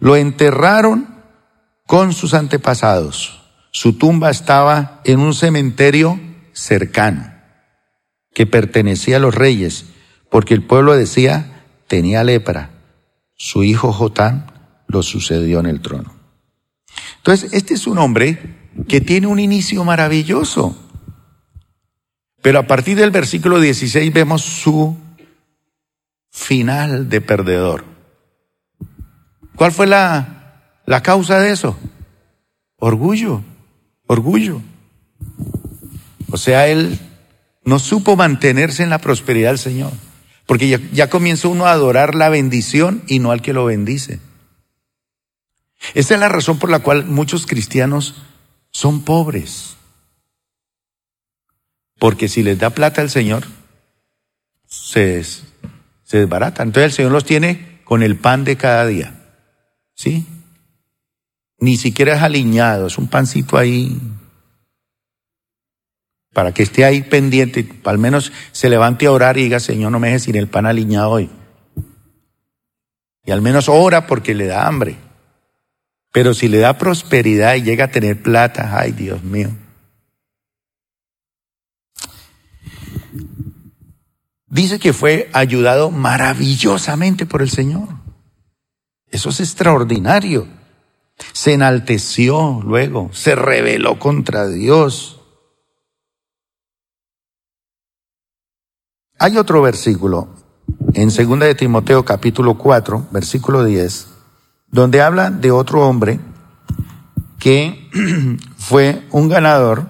lo 0.00 0.16
enterraron 0.16 1.14
con 1.86 2.12
sus 2.12 2.34
antepasados. 2.34 3.40
Su 3.70 3.94
tumba 3.94 4.30
estaba 4.30 5.00
en 5.04 5.20
un 5.20 5.34
cementerio 5.34 6.18
cercano 6.52 7.32
que 8.34 8.46
pertenecía 8.46 9.16
a 9.16 9.20
los 9.20 9.34
reyes, 9.34 9.86
porque 10.30 10.54
el 10.54 10.62
pueblo 10.66 10.96
decía 10.96 11.64
tenía 11.86 12.24
lepra. 12.24 12.70
Su 13.36 13.62
hijo 13.62 13.92
Jotán 13.92 14.52
lo 14.86 15.02
sucedió 15.02 15.60
en 15.60 15.66
el 15.66 15.80
trono. 15.80 16.17
Entonces, 17.28 17.52
este 17.52 17.74
es 17.74 17.86
un 17.86 17.98
hombre 17.98 18.38
que 18.88 19.02
tiene 19.02 19.26
un 19.26 19.38
inicio 19.38 19.84
maravilloso. 19.84 20.74
Pero 22.40 22.58
a 22.58 22.66
partir 22.66 22.96
del 22.96 23.10
versículo 23.10 23.60
16 23.60 24.10
vemos 24.14 24.40
su 24.40 24.96
final 26.30 27.10
de 27.10 27.20
perdedor. 27.20 27.84
¿Cuál 29.56 29.72
fue 29.72 29.86
la, 29.86 30.80
la 30.86 31.02
causa 31.02 31.38
de 31.38 31.50
eso? 31.52 31.78
Orgullo, 32.78 33.42
orgullo. 34.06 34.62
O 36.30 36.38
sea, 36.38 36.66
él 36.68 36.98
no 37.62 37.78
supo 37.78 38.16
mantenerse 38.16 38.82
en 38.82 38.88
la 38.88 39.02
prosperidad 39.02 39.50
del 39.50 39.58
Señor. 39.58 39.92
Porque 40.46 40.66
ya, 40.66 40.80
ya 40.94 41.10
comienza 41.10 41.48
uno 41.48 41.66
a 41.66 41.72
adorar 41.72 42.14
la 42.14 42.30
bendición 42.30 43.02
y 43.06 43.18
no 43.18 43.32
al 43.32 43.42
que 43.42 43.52
lo 43.52 43.66
bendice. 43.66 44.18
Esta 45.94 46.14
es 46.14 46.20
la 46.20 46.28
razón 46.28 46.58
por 46.58 46.70
la 46.70 46.80
cual 46.80 47.06
muchos 47.06 47.46
cristianos 47.46 48.22
son 48.70 49.04
pobres. 49.04 49.76
Porque 51.98 52.28
si 52.28 52.42
les 52.42 52.58
da 52.58 52.70
plata 52.70 53.02
el 53.02 53.10
Señor, 53.10 53.44
se, 54.66 55.24
desbaratan. 56.10 56.68
Entonces 56.68 56.92
el 56.92 56.96
Señor 56.96 57.12
los 57.12 57.24
tiene 57.24 57.80
con 57.84 58.02
el 58.02 58.16
pan 58.16 58.44
de 58.44 58.56
cada 58.56 58.86
día. 58.86 59.14
¿Sí? 59.94 60.26
Ni 61.58 61.76
siquiera 61.76 62.16
es 62.16 62.22
aliñado, 62.22 62.86
es 62.86 62.98
un 62.98 63.08
pancito 63.08 63.56
ahí 63.56 64.00
para 66.32 66.54
que 66.54 66.62
esté 66.62 66.84
ahí 66.84 67.02
pendiente, 67.02 67.68
al 67.84 67.98
menos 67.98 68.30
se 68.52 68.68
levante 68.68 69.06
a 69.06 69.10
orar 69.10 69.38
y 69.38 69.44
diga, 69.44 69.58
Señor, 69.58 69.90
no 69.90 69.98
me 69.98 70.06
dejes 70.08 70.22
sin 70.24 70.36
el 70.36 70.46
pan 70.46 70.66
aliñado 70.66 71.10
hoy. 71.10 71.30
Y 73.24 73.32
al 73.32 73.42
menos 73.42 73.68
ora 73.68 74.06
porque 74.06 74.36
le 74.36 74.46
da 74.46 74.68
hambre. 74.68 74.96
Pero 76.12 76.34
si 76.34 76.48
le 76.48 76.58
da 76.58 76.78
prosperidad 76.78 77.54
y 77.54 77.62
llega 77.62 77.86
a 77.86 77.90
tener 77.90 78.22
plata, 78.22 78.78
ay 78.78 78.92
Dios 78.92 79.22
mío. 79.22 79.50
Dice 84.46 84.78
que 84.78 84.94
fue 84.94 85.28
ayudado 85.34 85.90
maravillosamente 85.90 87.26
por 87.26 87.42
el 87.42 87.50
Señor. 87.50 87.88
Eso 89.10 89.28
es 89.28 89.40
extraordinario. 89.40 90.48
Se 91.32 91.52
enalteció 91.52 92.60
luego, 92.64 93.10
se 93.12 93.34
rebeló 93.34 93.98
contra 93.98 94.48
Dios. 94.48 95.20
Hay 99.18 99.36
otro 99.36 99.60
versículo 99.60 100.34
en 100.94 101.08
2 101.08 101.40
de 101.40 101.54
Timoteo 101.54 102.04
capítulo 102.04 102.56
4, 102.56 103.08
versículo 103.10 103.64
10 103.64 104.17
donde 104.70 105.00
habla 105.00 105.30
de 105.30 105.50
otro 105.50 105.86
hombre 105.86 106.20
que 107.38 107.88
fue 108.56 109.06
un 109.10 109.28
ganador 109.28 109.88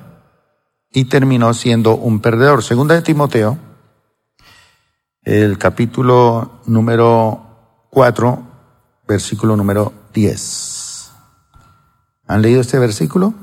y 0.92 1.04
terminó 1.06 1.52
siendo 1.54 1.96
un 1.96 2.20
perdedor. 2.20 2.62
Segunda 2.62 2.94
de 2.94 3.02
Timoteo, 3.02 3.58
el 5.22 5.58
capítulo 5.58 6.60
número 6.66 7.86
4, 7.90 8.42
versículo 9.06 9.56
número 9.56 9.92
10. 10.14 11.10
¿Han 12.26 12.42
leído 12.42 12.60
este 12.60 12.78
versículo? 12.78 13.34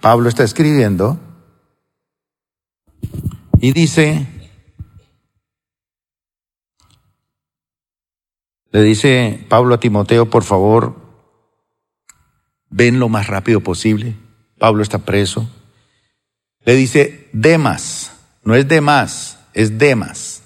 Pablo 0.00 0.28
está 0.28 0.44
escribiendo 0.44 1.18
y 3.60 3.72
dice, 3.72 4.37
Le 8.70 8.82
dice 8.82 9.46
Pablo 9.48 9.74
a 9.74 9.80
Timoteo, 9.80 10.28
por 10.28 10.44
favor, 10.44 10.96
ven 12.68 12.98
lo 12.98 13.08
más 13.08 13.26
rápido 13.26 13.60
posible. 13.60 14.16
Pablo 14.58 14.82
está 14.82 14.98
preso. 14.98 15.48
Le 16.64 16.74
dice, 16.74 17.30
Demas, 17.32 18.12
no 18.42 18.54
es 18.54 18.68
Demas, 18.68 19.38
es 19.54 19.78
Demas. 19.78 20.42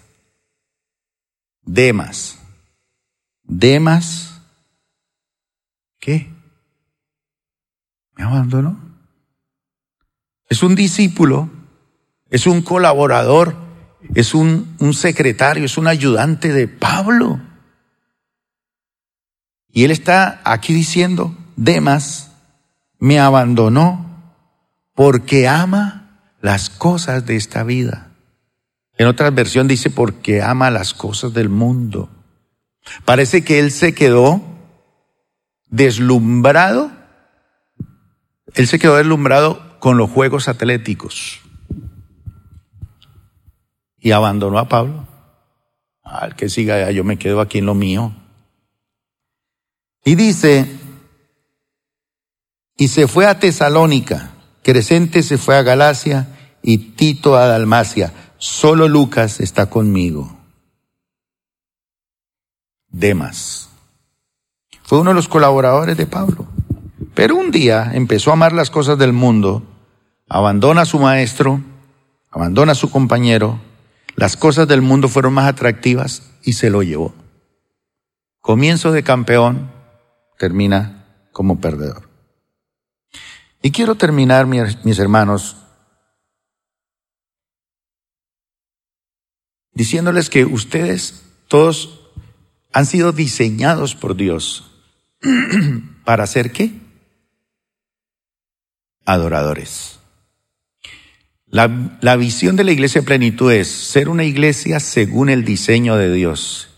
Demas. 1.63 2.39
Demas. 3.43 4.41
¿Qué? 5.99 6.31
¿Me 8.15 8.25
abandonó? 8.25 8.79
Es 10.49 10.63
un 10.63 10.75
discípulo, 10.75 11.51
es 12.31 12.47
un 12.47 12.63
colaborador, 12.63 13.57
es 14.15 14.35
un, 14.35 14.77
un 14.81 14.95
secretario, 14.95 15.65
es 15.65 15.79
un 15.79 15.87
ayudante 15.87 16.53
de 16.53 16.69
Pablo. 16.69 17.41
Y 19.73 19.85
él 19.85 19.91
está 19.91 20.41
aquí 20.45 20.75
diciendo, 20.75 21.35
Demas 21.57 22.33
me 22.99 23.19
abandonó 23.19 24.07
porque 24.95 25.49
ama 25.49 26.21
las 26.41 26.71
cosas 26.71 27.25
de 27.27 27.37
esta 27.37 27.65
vida. 27.65 28.11
En 28.99 29.07
otra 29.07 29.31
versión 29.31 29.67
dice 29.67 29.91
porque 29.91 30.43
ama 30.43 30.71
las 30.71 30.93
cosas 30.93 31.33
del 31.33 31.49
mundo. 31.49 32.11
Parece 33.05 33.43
que 33.43 33.59
él 33.59 33.71
se 33.71 33.95
quedó 33.95 34.43
deslumbrado. 35.69 36.93
Él 38.55 38.67
se 38.67 38.79
quedó 38.79 38.97
deslumbrado 38.97 39.81
con 39.81 39.97
los 39.97 40.11
juegos 40.11 40.49
atléticos. 40.49 41.41
Y 43.99 44.11
abandonó 44.11 44.59
a 44.59 44.69
Pablo. 44.69 45.09
Al 46.05 46.37
que 46.37 46.49
siga 46.49 46.91
yo 46.91 47.05
me 47.05 47.19
quedo 47.19 47.41
aquí 47.41 47.59
en 47.59 47.67
lo 47.67 47.75
mío. 47.75 48.15
Y 50.05 50.15
dice, 50.17 50.69
y 52.77 52.89
se 52.89 53.07
fue 53.07 53.27
a 53.27 53.39
Tesalónica, 53.39 54.31
Crescente 54.63 55.23
se 55.23 55.39
fue 55.39 55.57
a 55.57 55.63
Galacia 55.63 56.29
y 56.63 56.79
Tito 56.79 57.37
a 57.37 57.47
Dalmacia. 57.47 58.13
Solo 58.39 58.89
Lucas 58.89 59.41
está 59.41 59.69
conmigo. 59.71 60.37
Demas. 62.89 63.71
Fue 64.83 65.01
uno 65.01 65.11
de 65.11 65.15
los 65.15 65.29
colaboradores 65.29 65.97
de 65.97 66.07
Pablo. 66.07 66.47
Pero 67.15 67.37
un 67.37 67.51
día 67.51 67.91
empezó 67.95 68.31
a 68.31 68.35
amar 68.35 68.53
las 68.53 68.71
cosas 68.71 68.99
del 68.99 69.13
mundo, 69.13 69.63
abandona 70.29 70.83
a 70.83 70.87
su 70.87 70.99
maestro, 70.99 71.61
abandona 72.31 72.73
a 72.73 72.77
su 72.77 72.91
compañero, 72.91 73.61
las 74.17 74.37
cosas 74.37 74.69
del 74.69 74.83
mundo 74.83 75.09
fueron 75.09 75.35
más 75.35 75.49
atractivas 75.49 76.31
y 76.43 76.55
se 76.55 76.71
lo 76.71 76.83
llevó. 76.83 77.15
Comienzo 78.41 78.93
de 78.93 79.03
campeón, 79.03 79.71
termina 80.43 81.07
como 81.31 81.61
perdedor. 81.61 82.09
Y 83.63 83.71
quiero 83.71 83.95
terminar, 83.95 84.49
mis 84.49 84.99
hermanos, 84.99 85.57
diciéndoles 89.73 90.31
que 90.31 90.45
ustedes 90.45 91.23
todos 91.47 92.11
han 92.73 92.87
sido 92.87 93.13
diseñados 93.13 93.95
por 93.95 94.17
Dios 94.17 94.73
para 96.05 96.27
ser 96.27 96.51
qué? 96.51 96.73
Adoradores. 99.05 100.01
La, 101.47 101.99
la, 102.01 102.17
visión 102.17 102.57
de 102.57 102.65
la 102.65 102.73
iglesia 102.73 103.03
plenitud 103.03 103.53
es 103.53 103.69
ser 103.69 104.09
una 104.09 104.25
iglesia 104.25 104.81
según 104.81 105.29
el 105.29 105.45
diseño 105.45 105.95
de 105.95 106.13
Dios. 106.13 106.69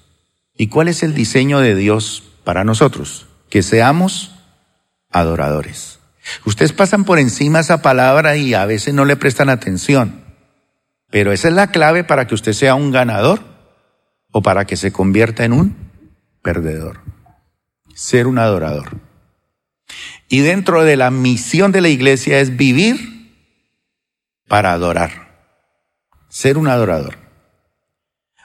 ¿Y 0.55 0.67
cuál 0.67 0.89
es 0.89 1.03
el 1.03 1.15
diseño 1.15 1.61
de 1.61 1.75
Dios 1.75 2.25
para 2.45 2.63
nosotros? 2.65 3.29
Que 3.55 3.63
seamos 3.63 4.35
adoradores. 5.13 6.01
Ustedes 6.45 6.73
pasan 6.73 7.05
por 7.05 7.21
encima 7.21 7.61
esa 7.61 7.83
palabra 7.83 8.35
y 8.35 8.53
a 8.53 8.67
veces 8.67 8.95
no 8.95 9.05
le 9.05 9.15
prestan 9.15 9.49
atención. 9.49 10.25
Pero 11.09 11.31
esa 11.31 11.47
es 11.47 11.55
la 11.55 11.71
clave 11.71 12.03
para 12.03 12.27
que 12.27 12.35
usted 12.35 12.53
sea 12.53 12.75
un 12.75 12.91
ganador 12.91 13.45
o 14.33 14.43
para 14.43 14.65
que 14.65 14.77
se 14.77 14.91
convierta 14.91 15.45
en 15.45 15.53
un 15.53 15.77
perdedor. 16.43 17.03
Ser 17.95 18.27
un 18.27 18.41
adorador. 18.41 18.99
Y 20.29 20.41
dentro 20.41 20.83
de 20.83 20.97
la 20.97 21.13
misión 21.13 21.71
de 21.71 21.81
la 21.81 21.91
iglesia 21.91 22.41
es 22.41 22.57
vivir 22.57 23.31
para 24.49 24.73
adorar. 24.73 25.47
Ser 26.29 26.59
un 26.59 26.67
adorador. 26.67 27.19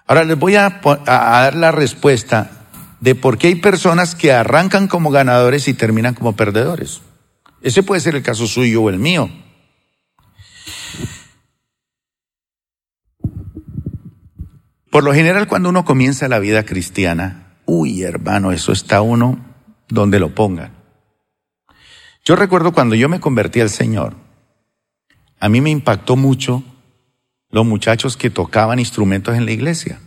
Ahora 0.06 0.24
les 0.24 0.38
voy 0.38 0.56
a, 0.56 0.82
dar 1.04 1.56
la 1.56 1.72
respuesta 1.72 2.59
de 3.00 3.16
por 3.16 3.38
qué 3.38 3.48
hay 3.48 3.56
personas 3.56 4.16
que 4.16 4.32
arrancan 4.32 4.88
como 4.88 5.12
ganadores 5.12 5.68
y 5.68 5.74
terminan 5.74 6.14
como 6.14 6.36
perdedores. 6.36 7.02
Ese 7.62 7.84
puede 7.84 8.02
ser 8.02 8.16
el 8.16 8.24
caso 8.24 8.48
suyo 8.48 8.84
o 8.84 8.90
el 8.90 9.00
mío. 9.00 9.30
Por 14.92 15.04
lo 15.04 15.14
general, 15.14 15.48
cuando 15.48 15.70
uno 15.70 15.86
comienza 15.86 16.28
la 16.28 16.40
vida 16.40 16.64
cristiana, 16.64 17.58
uy, 17.66 18.02
hermano, 18.04 18.52
eso 18.52 18.72
está 18.72 19.02
uno 19.02 19.46
donde 19.88 20.20
lo 20.20 20.34
ponga. 20.34 20.72
Yo 22.26 22.36
recuerdo 22.36 22.74
cuando 22.74 22.96
yo 22.96 23.08
me 23.08 23.20
convertí 23.20 23.62
al 23.62 23.70
Señor, 23.70 24.16
a 25.40 25.48
mí 25.48 25.62
me 25.62 25.70
impactó 25.70 26.16
mucho 26.16 26.64
los 27.50 27.66
muchachos 27.66 28.18
que 28.18 28.30
tocaban 28.30 28.80
instrumentos 28.80 29.36
en 29.36 29.46
la 29.46 29.52
iglesia. 29.52 30.00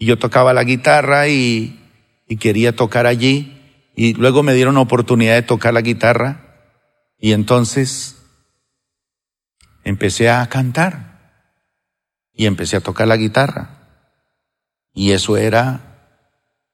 Y 0.00 0.06
yo 0.06 0.18
tocaba 0.18 0.52
la 0.52 0.64
guitarra 0.64 1.28
y, 1.28 1.78
y 2.26 2.36
quería 2.38 2.74
tocar 2.74 3.06
allí 3.06 3.60
y 3.94 4.14
luego 4.14 4.42
me 4.42 4.54
dieron 4.54 4.78
oportunidad 4.78 5.34
de 5.34 5.42
tocar 5.42 5.74
la 5.74 5.82
guitarra 5.82 6.72
y 7.18 7.32
entonces 7.32 8.16
empecé 9.84 10.30
a 10.30 10.48
cantar 10.48 11.44
y 12.32 12.46
empecé 12.46 12.76
a 12.76 12.80
tocar 12.80 13.08
la 13.08 13.18
guitarra. 13.18 13.76
Y 14.94 15.12
eso 15.12 15.36
era 15.36 16.16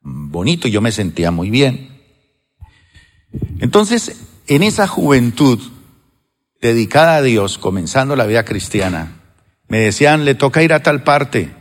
bonito, 0.00 0.68
yo 0.68 0.80
me 0.80 0.92
sentía 0.92 1.32
muy 1.32 1.50
bien. 1.50 2.00
Entonces, 3.58 4.24
en 4.46 4.62
esa 4.62 4.86
juventud 4.86 5.60
dedicada 6.60 7.16
a 7.16 7.22
Dios, 7.22 7.58
comenzando 7.58 8.14
la 8.14 8.26
vida 8.26 8.44
cristiana, 8.44 9.20
me 9.66 9.78
decían, 9.78 10.24
le 10.24 10.36
toca 10.36 10.62
ir 10.62 10.72
a 10.72 10.82
tal 10.82 11.02
parte. 11.02 11.52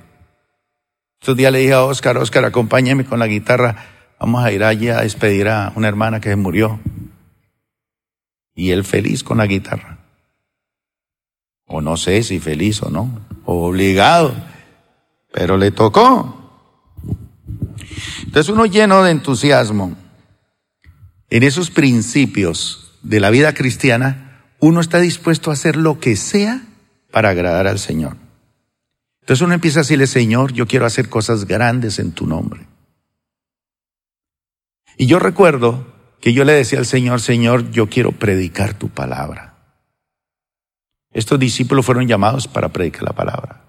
Estos 1.26 1.38
días 1.38 1.51
le 1.51 1.57
dije 1.57 1.73
a 1.73 1.84
Oscar, 1.84 2.19
Oscar, 2.19 2.45
acompáñeme 2.45 3.03
con 3.03 3.17
la 3.17 3.26
guitarra 3.26 3.78
vamos 4.19 4.45
a 4.45 4.51
ir 4.51 4.63
allí 4.63 4.89
a 4.89 5.01
despedir 5.01 5.47
a 5.47 5.73
una 5.76 5.88
hermana 5.88 6.21
que 6.21 6.36
murió. 6.36 6.80
Y 8.53 8.69
él 8.69 8.84
feliz 8.84 9.23
con 9.23 9.39
la 9.39 9.47
guitarra. 9.47 10.05
O 11.65 11.82
no 11.82 11.97
sé 11.97 12.21
si 12.21 12.39
feliz 12.39 12.84
o 12.84 12.91
no, 12.91 13.26
obligado, 13.43 14.36
pero 15.34 15.57
le 15.57 15.71
tocó. 15.71 16.61
Entonces 18.19 18.47
uno 18.49 18.67
lleno 18.67 19.01
de 19.01 19.09
entusiasmo 19.09 19.97
en 21.32 21.41
esos 21.41 21.71
principios 21.71 22.99
de 23.01 23.19
la 23.19 23.32
vida 23.32 23.55
cristiana, 23.55 24.43
uno 24.59 24.80
está 24.80 24.99
dispuesto 24.99 25.49
a 25.49 25.53
hacer 25.53 25.76
lo 25.76 25.99
que 25.99 26.17
sea 26.17 26.61
para 27.09 27.30
agradar 27.30 27.65
al 27.65 27.80
Señor. 27.80 28.24
Entonces 29.26 29.41
uno 29.41 29.55
empieza 29.55 29.80
a 29.80 29.82
decirle, 29.82 30.05
Señor, 30.05 30.53
yo 30.53 30.67
quiero 30.67 30.86
hacer 30.86 31.09
cosas 31.09 31.45
grandes 31.45 31.97
en 31.97 32.11
tu 32.11 32.28
nombre. 32.28 32.67
Y 34.97 35.07
yo 35.07 35.17
recuerdo 35.17 35.88
que 36.21 36.32
yo 36.32 36.43
le 36.43 36.53
decía 36.53 36.78
al 36.78 36.86
Señor, 36.86 37.19
Señor, 37.19 37.71
yo 37.71 37.89
quiero 37.89 38.11
predicar 38.11 38.76
tu 38.76 38.89
palabra. 38.89 39.55
Estos 41.11 41.39
discípulos 41.39 41.84
fueron 41.84 42.07
llamados 42.07 42.47
para 42.47 42.69
predicar 42.69 43.01
la 43.01 43.13
palabra. 43.13 43.63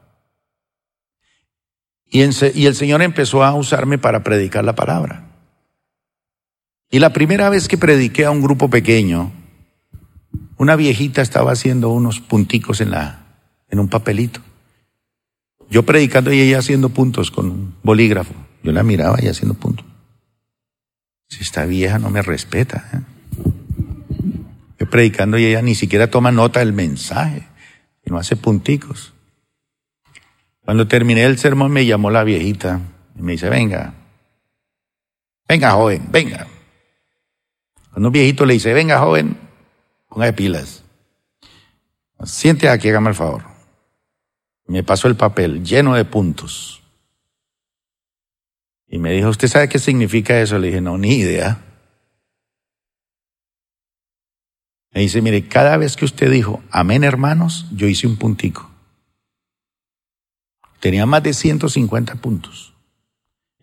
Y, 2.10 2.20
el 2.20 2.34
Señor 2.74 3.00
empezó 3.00 3.42
a 3.42 3.54
usarme 3.54 3.96
para 3.96 4.22
predicar 4.22 4.62
la 4.62 4.74
palabra. 4.74 5.24
Y 6.90 6.98
la 6.98 7.14
primera 7.14 7.48
vez 7.48 7.66
que 7.66 7.78
prediqué 7.78 8.26
a 8.26 8.30
un 8.30 8.42
grupo 8.42 8.68
pequeño, 8.68 9.32
una 10.58 10.76
viejita 10.76 11.22
estaba 11.22 11.52
haciendo 11.52 11.88
unos 11.88 12.20
punticos 12.20 12.82
en, 12.82 12.90
la, 12.90 13.24
en 13.70 13.78
un 13.78 13.88
papelito. 13.88 14.42
Yo 15.70 15.84
predicando 15.84 16.32
y 16.32 16.40
ella 16.40 16.58
haciendo 16.58 16.90
puntos 16.90 17.30
con 17.30 17.46
un 17.46 17.74
bolígrafo. 17.82 18.34
Yo 18.62 18.72
la 18.72 18.82
miraba 18.82 19.18
y 19.22 19.28
haciendo 19.28 19.54
puntos. 19.54 19.86
Si 21.28 21.42
esta 21.42 21.66
vieja 21.66 21.98
no 21.98 22.10
me 22.10 22.22
respeta. 22.22 22.88
¿eh? 22.92 23.00
Yo 24.78 24.88
predicando 24.88 25.38
y 25.38 25.46
ella 25.46 25.62
ni 25.62 25.74
siquiera 25.74 26.10
toma 26.10 26.30
nota 26.30 26.60
del 26.60 26.72
mensaje, 26.72 27.46
no 28.06 28.18
hace 28.18 28.36
punticos. 28.36 29.12
Cuando 30.64 30.88
terminé 30.88 31.24
el 31.24 31.38
sermón 31.38 31.72
me 31.72 31.86
llamó 31.86 32.10
la 32.10 32.24
viejita 32.24 32.80
y 33.16 33.22
me 33.22 33.32
dice, 33.32 33.48
venga, 33.48 33.94
venga 35.48 35.72
joven, 35.72 36.06
venga. 36.10 36.46
Cuando 37.90 38.08
un 38.08 38.12
viejito 38.12 38.44
le 38.44 38.54
dice, 38.54 38.72
venga 38.74 38.98
joven, 38.98 39.36
ponga 40.08 40.26
de 40.26 40.32
pilas. 40.32 40.84
Siente 42.24 42.68
aquí, 42.68 42.88
hágame 42.88 43.10
el 43.10 43.14
favor. 43.14 43.55
Me 44.66 44.82
pasó 44.82 45.08
el 45.08 45.16
papel 45.16 45.64
lleno 45.64 45.94
de 45.94 46.04
puntos. 46.04 46.82
Y 48.88 48.98
me 48.98 49.12
dijo, 49.12 49.28
¿usted 49.28 49.48
sabe 49.48 49.68
qué 49.68 49.78
significa 49.78 50.40
eso? 50.40 50.58
Le 50.58 50.68
dije, 50.68 50.80
no, 50.80 50.98
ni 50.98 51.14
idea. 51.14 51.62
Me 54.92 55.02
dice, 55.02 55.20
mire, 55.20 55.46
cada 55.46 55.76
vez 55.76 55.96
que 55.96 56.04
usted 56.04 56.30
dijo, 56.30 56.62
amén 56.70 57.04
hermanos, 57.04 57.66
yo 57.72 57.86
hice 57.86 58.06
un 58.06 58.16
puntico. 58.16 58.70
Tenía 60.80 61.04
más 61.04 61.22
de 61.22 61.34
150 61.34 62.14
puntos. 62.16 62.72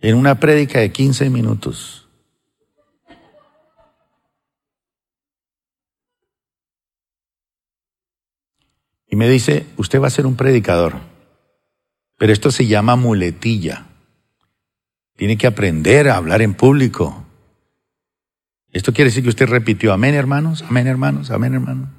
En 0.01 0.16
una 0.16 0.39
prédica 0.39 0.80
de 0.80 0.91
15 0.91 1.30
minutos. 1.30 2.03
Y 9.14 9.16
me 9.16 9.30
dice, 9.30 9.68
usted 9.78 10.01
va 10.01 10.07
a 10.07 10.09
ser 10.09 10.26
un 10.26 10.36
predicador, 10.36 10.95
pero 12.18 12.34
esto 12.34 12.49
se 12.49 12.66
llama 12.66 12.95
muletilla. 12.95 13.86
Tiene 15.16 15.38
que 15.38 15.45
aprender 15.45 16.09
a 16.09 16.16
hablar 16.16 16.41
en 16.41 16.55
público. 16.55 17.24
Esto 18.72 18.91
quiere 18.91 19.11
decir 19.11 19.22
que 19.22 19.30
usted 19.30 19.45
repitió, 19.45 19.93
amén 19.93 20.16
hermanos, 20.16 20.64
amén 20.68 20.88
hermanos, 20.88 21.30
amén 21.30 21.53
hermanos. 21.53 21.89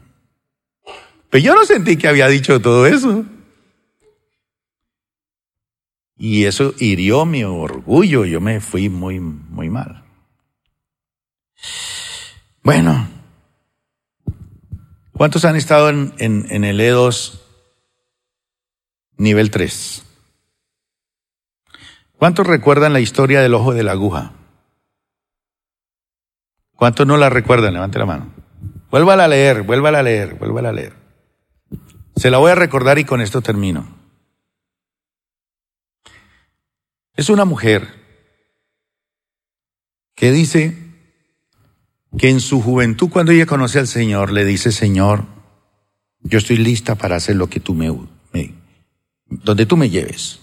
Pero 1.30 1.44
yo 1.44 1.54
no 1.54 1.64
sentí 1.64 1.96
que 1.96 2.08
había 2.08 2.26
dicho 2.26 2.60
todo 2.60 2.84
eso. 2.84 3.24
Y 6.16 6.46
eso 6.46 6.74
hirió 6.80 7.26
mi 7.26 7.44
orgullo, 7.44 8.24
yo 8.24 8.40
me 8.40 8.60
fui 8.60 8.88
muy, 8.88 9.20
muy 9.20 9.70
mal. 9.70 10.02
Bueno, 12.64 13.08
¿cuántos 15.14 15.44
han 15.44 15.56
estado 15.56 15.88
en, 15.88 16.12
en 16.18 16.64
el 16.64 16.78
E2 16.80 17.40
nivel 19.16 19.50
3? 19.50 20.04
¿Cuántos 22.18 22.46
recuerdan 22.46 22.92
la 22.92 23.00
historia 23.00 23.40
del 23.40 23.54
ojo 23.54 23.74
de 23.74 23.82
la 23.82 23.92
aguja? 23.92 24.32
¿Cuántos 26.76 27.06
no 27.06 27.16
la 27.16 27.30
recuerdan? 27.30 27.74
Levante 27.74 27.98
la 27.98 28.06
mano. 28.06 28.32
Vuélvala 28.90 29.24
a 29.24 29.28
leer, 29.28 29.62
vuélvala 29.62 30.00
a 30.00 30.02
leer, 30.02 30.34
vuélvala 30.34 30.68
a 30.68 30.72
leer. 30.72 30.92
Se 32.16 32.30
la 32.30 32.38
voy 32.38 32.52
a 32.52 32.54
recordar 32.54 32.98
y 32.98 33.04
con 33.04 33.20
esto 33.20 33.42
termino. 33.42 33.86
Es 37.16 37.28
una 37.28 37.44
mujer 37.44 37.88
que 40.14 40.30
dice 40.30 40.83
que 42.18 42.30
en 42.30 42.40
su 42.40 42.60
juventud, 42.60 43.08
cuando 43.08 43.32
ella 43.32 43.46
conoce 43.46 43.78
al 43.78 43.88
Señor, 43.88 44.32
le 44.32 44.44
dice, 44.44 44.72
Señor, 44.72 45.24
yo 46.22 46.38
estoy 46.38 46.56
lista 46.56 46.94
para 46.94 47.16
hacer 47.16 47.36
lo 47.36 47.48
que 47.48 47.60
tú 47.60 47.74
me, 47.74 47.90
me 48.32 48.54
donde 49.26 49.66
tú 49.66 49.76
me 49.76 49.90
lleves. 49.90 50.40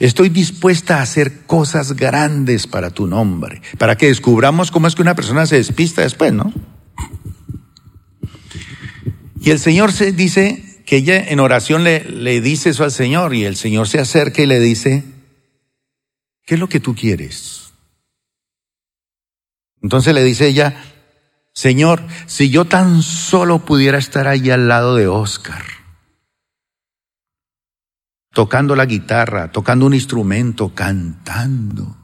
Estoy 0.00 0.28
dispuesta 0.28 0.98
a 0.98 1.02
hacer 1.02 1.46
cosas 1.46 1.94
grandes 1.94 2.66
para 2.66 2.90
tu 2.90 3.06
nombre, 3.06 3.62
para 3.78 3.96
que 3.96 4.08
descubramos 4.08 4.70
cómo 4.70 4.86
es 4.86 4.94
que 4.94 5.02
una 5.02 5.14
persona 5.14 5.46
se 5.46 5.56
despista 5.56 6.02
después, 6.02 6.32
¿no? 6.32 6.52
Y 9.40 9.50
el 9.50 9.58
Señor 9.58 9.92
se 9.92 10.12
dice 10.12 10.82
que 10.84 10.96
ella 10.96 11.18
en 11.18 11.40
oración 11.40 11.84
le, 11.84 12.04
le 12.04 12.40
dice 12.40 12.70
eso 12.70 12.84
al 12.84 12.92
Señor 12.92 13.34
y 13.34 13.44
el 13.44 13.56
Señor 13.56 13.88
se 13.88 13.98
acerca 13.98 14.42
y 14.42 14.46
le 14.46 14.60
dice, 14.60 15.04
¿qué 16.44 16.54
es 16.54 16.60
lo 16.60 16.68
que 16.68 16.80
tú 16.80 16.94
quieres? 16.94 17.61
Entonces 19.82 20.14
le 20.14 20.22
dice 20.22 20.46
ella, 20.46 20.82
Señor, 21.52 22.02
si 22.26 22.48
yo 22.48 22.64
tan 22.64 23.02
solo 23.02 23.58
pudiera 23.64 23.98
estar 23.98 24.26
ahí 24.26 24.50
al 24.50 24.68
lado 24.68 24.94
de 24.94 25.08
Oscar, 25.08 25.64
tocando 28.32 28.74
la 28.74 28.86
guitarra, 28.86 29.52
tocando 29.52 29.86
un 29.86 29.94
instrumento, 29.94 30.74
cantando. 30.74 31.96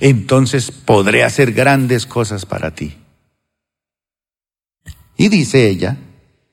Entonces 0.00 0.72
podré 0.72 1.22
hacer 1.22 1.52
grandes 1.52 2.06
cosas 2.06 2.44
para 2.44 2.74
ti. 2.74 2.98
Y 5.16 5.28
dice 5.28 5.68
ella 5.68 5.96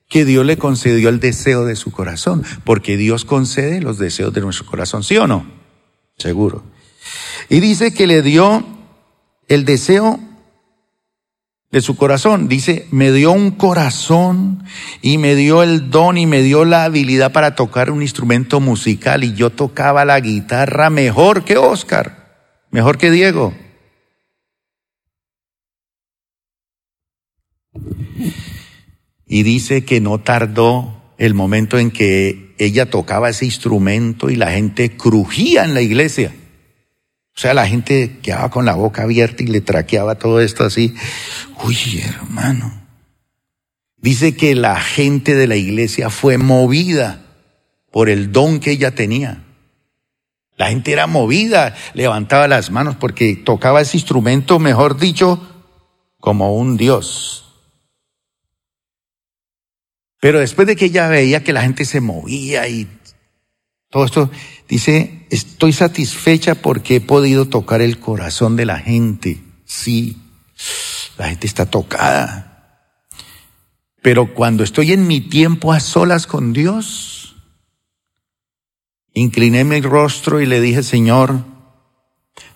que 0.07 0.25
Dios 0.25 0.45
le 0.45 0.57
concedió 0.57 1.09
el 1.09 1.19
deseo 1.19 1.65
de 1.65 1.75
su 1.75 1.91
corazón, 1.91 2.43
porque 2.63 2.97
Dios 2.97 3.25
concede 3.25 3.81
los 3.81 3.97
deseos 3.97 4.31
de 4.31 4.41
nuestro 4.41 4.67
corazón, 4.67 5.03
¿sí 5.03 5.17
o 5.17 5.25
no? 5.25 5.45
Seguro. 6.17 6.72
Y 7.53 7.59
dice 7.59 7.93
que 7.93 8.07
le 8.07 8.23
dio 8.23 8.65
el 9.47 9.63
deseo 9.63 10.19
de 11.69 11.81
su 11.81 11.95
corazón. 11.95 12.47
Dice, 12.47 12.87
me 12.89 13.11
dio 13.11 13.31
un 13.31 13.51
corazón 13.51 14.63
y 15.03 15.19
me 15.19 15.35
dio 15.35 15.61
el 15.61 15.91
don 15.91 16.17
y 16.17 16.25
me 16.25 16.41
dio 16.41 16.65
la 16.65 16.85
habilidad 16.85 17.31
para 17.31 17.53
tocar 17.53 17.91
un 17.91 18.01
instrumento 18.01 18.59
musical 18.59 19.23
y 19.23 19.35
yo 19.35 19.51
tocaba 19.51 20.03
la 20.03 20.19
guitarra 20.19 20.89
mejor 20.89 21.45
que 21.45 21.57
Oscar, 21.57 22.57
mejor 22.71 22.97
que 22.97 23.11
Diego. 23.11 23.53
Y 29.27 29.43
dice 29.43 29.85
que 29.85 30.01
no 30.01 30.21
tardó 30.21 31.13
el 31.19 31.35
momento 31.35 31.77
en 31.77 31.91
que 31.91 32.55
ella 32.57 32.89
tocaba 32.89 33.29
ese 33.29 33.45
instrumento 33.45 34.31
y 34.31 34.37
la 34.37 34.49
gente 34.49 34.97
crujía 34.97 35.65
en 35.65 35.75
la 35.75 35.81
iglesia. 35.81 36.33
O 37.35 37.39
sea, 37.39 37.53
la 37.53 37.67
gente 37.67 38.19
quedaba 38.21 38.49
con 38.49 38.65
la 38.65 38.75
boca 38.75 39.03
abierta 39.03 39.43
y 39.43 39.47
le 39.47 39.61
traqueaba 39.61 40.15
todo 40.15 40.39
esto 40.39 40.63
así. 40.63 40.95
Uy, 41.63 42.01
hermano. 42.03 42.81
Dice 43.97 44.35
que 44.35 44.53
la 44.53 44.79
gente 44.79 45.33
de 45.33 45.47
la 45.47 45.55
iglesia 45.55 46.09
fue 46.09 46.37
movida 46.37 47.25
por 47.91 48.09
el 48.09 48.31
don 48.31 48.59
que 48.59 48.71
ella 48.71 48.93
tenía. 48.93 49.43
La 50.57 50.67
gente 50.69 50.91
era 50.91 51.07
movida, 51.07 51.75
levantaba 51.93 52.47
las 52.47 52.69
manos 52.69 52.95
porque 52.95 53.35
tocaba 53.35 53.81
ese 53.81 53.97
instrumento, 53.97 54.59
mejor 54.59 54.99
dicho, 54.99 55.41
como 56.19 56.55
un 56.55 56.77
dios. 56.77 57.43
Pero 60.19 60.39
después 60.39 60.67
de 60.67 60.75
que 60.75 60.85
ella 60.85 61.07
veía 61.07 61.43
que 61.43 61.53
la 61.53 61.63
gente 61.63 61.83
se 61.85 61.99
movía 61.99 62.67
y 62.67 62.87
todo 63.93 64.05
esto, 64.05 64.31
dice, 64.67 65.27
estoy 65.29 65.71
satisfecha 65.71 66.55
porque 66.55 66.95
he 66.95 67.01
podido 67.01 67.45
tocar 67.45 67.79
el 67.79 67.99
corazón 67.99 68.55
de 68.55 68.65
la 68.65 68.79
gente. 68.79 69.43
Sí, 69.65 70.17
la 71.19 71.29
gente 71.29 71.45
está 71.45 71.67
tocada. 71.67 72.89
Pero 74.01 74.33
cuando 74.33 74.63
estoy 74.63 74.93
en 74.93 75.05
mi 75.05 75.21
tiempo 75.21 75.73
a 75.73 75.79
solas 75.79 76.25
con 76.25 76.53
Dios, 76.53 77.35
incliné 79.13 79.63
mi 79.63 79.79
rostro 79.79 80.41
y 80.41 80.47
le 80.47 80.59
dije, 80.59 80.81
Señor, 80.81 81.45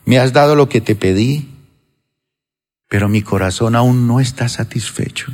me 0.06 0.18
has 0.18 0.34
dado 0.34 0.56
lo 0.56 0.68
que 0.70 0.82
te 0.82 0.96
pedí, 0.96 1.54
pero 2.88 3.10
mi 3.10 3.22
corazón 3.22 3.76
aún 3.76 4.08
no 4.08 4.20
está 4.20 4.50
satisfecho. 4.50 5.32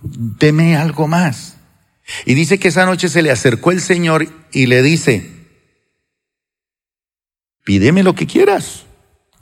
Deme 0.00 0.76
algo 0.76 1.06
más. 1.06 1.56
Y 2.24 2.34
dice 2.34 2.58
que 2.58 2.68
esa 2.68 2.86
noche 2.86 3.08
se 3.08 3.22
le 3.22 3.30
acercó 3.30 3.72
el 3.72 3.80
Señor 3.80 4.28
y 4.56 4.64
le 4.64 4.80
dice, 4.80 5.30
pídeme 7.62 8.02
lo 8.02 8.14
que 8.14 8.26
quieras. 8.26 8.86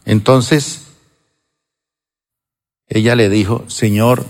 Entonces, 0.04 0.88
ella 2.88 3.14
le 3.14 3.28
dijo, 3.28 3.64
Señor, 3.70 4.26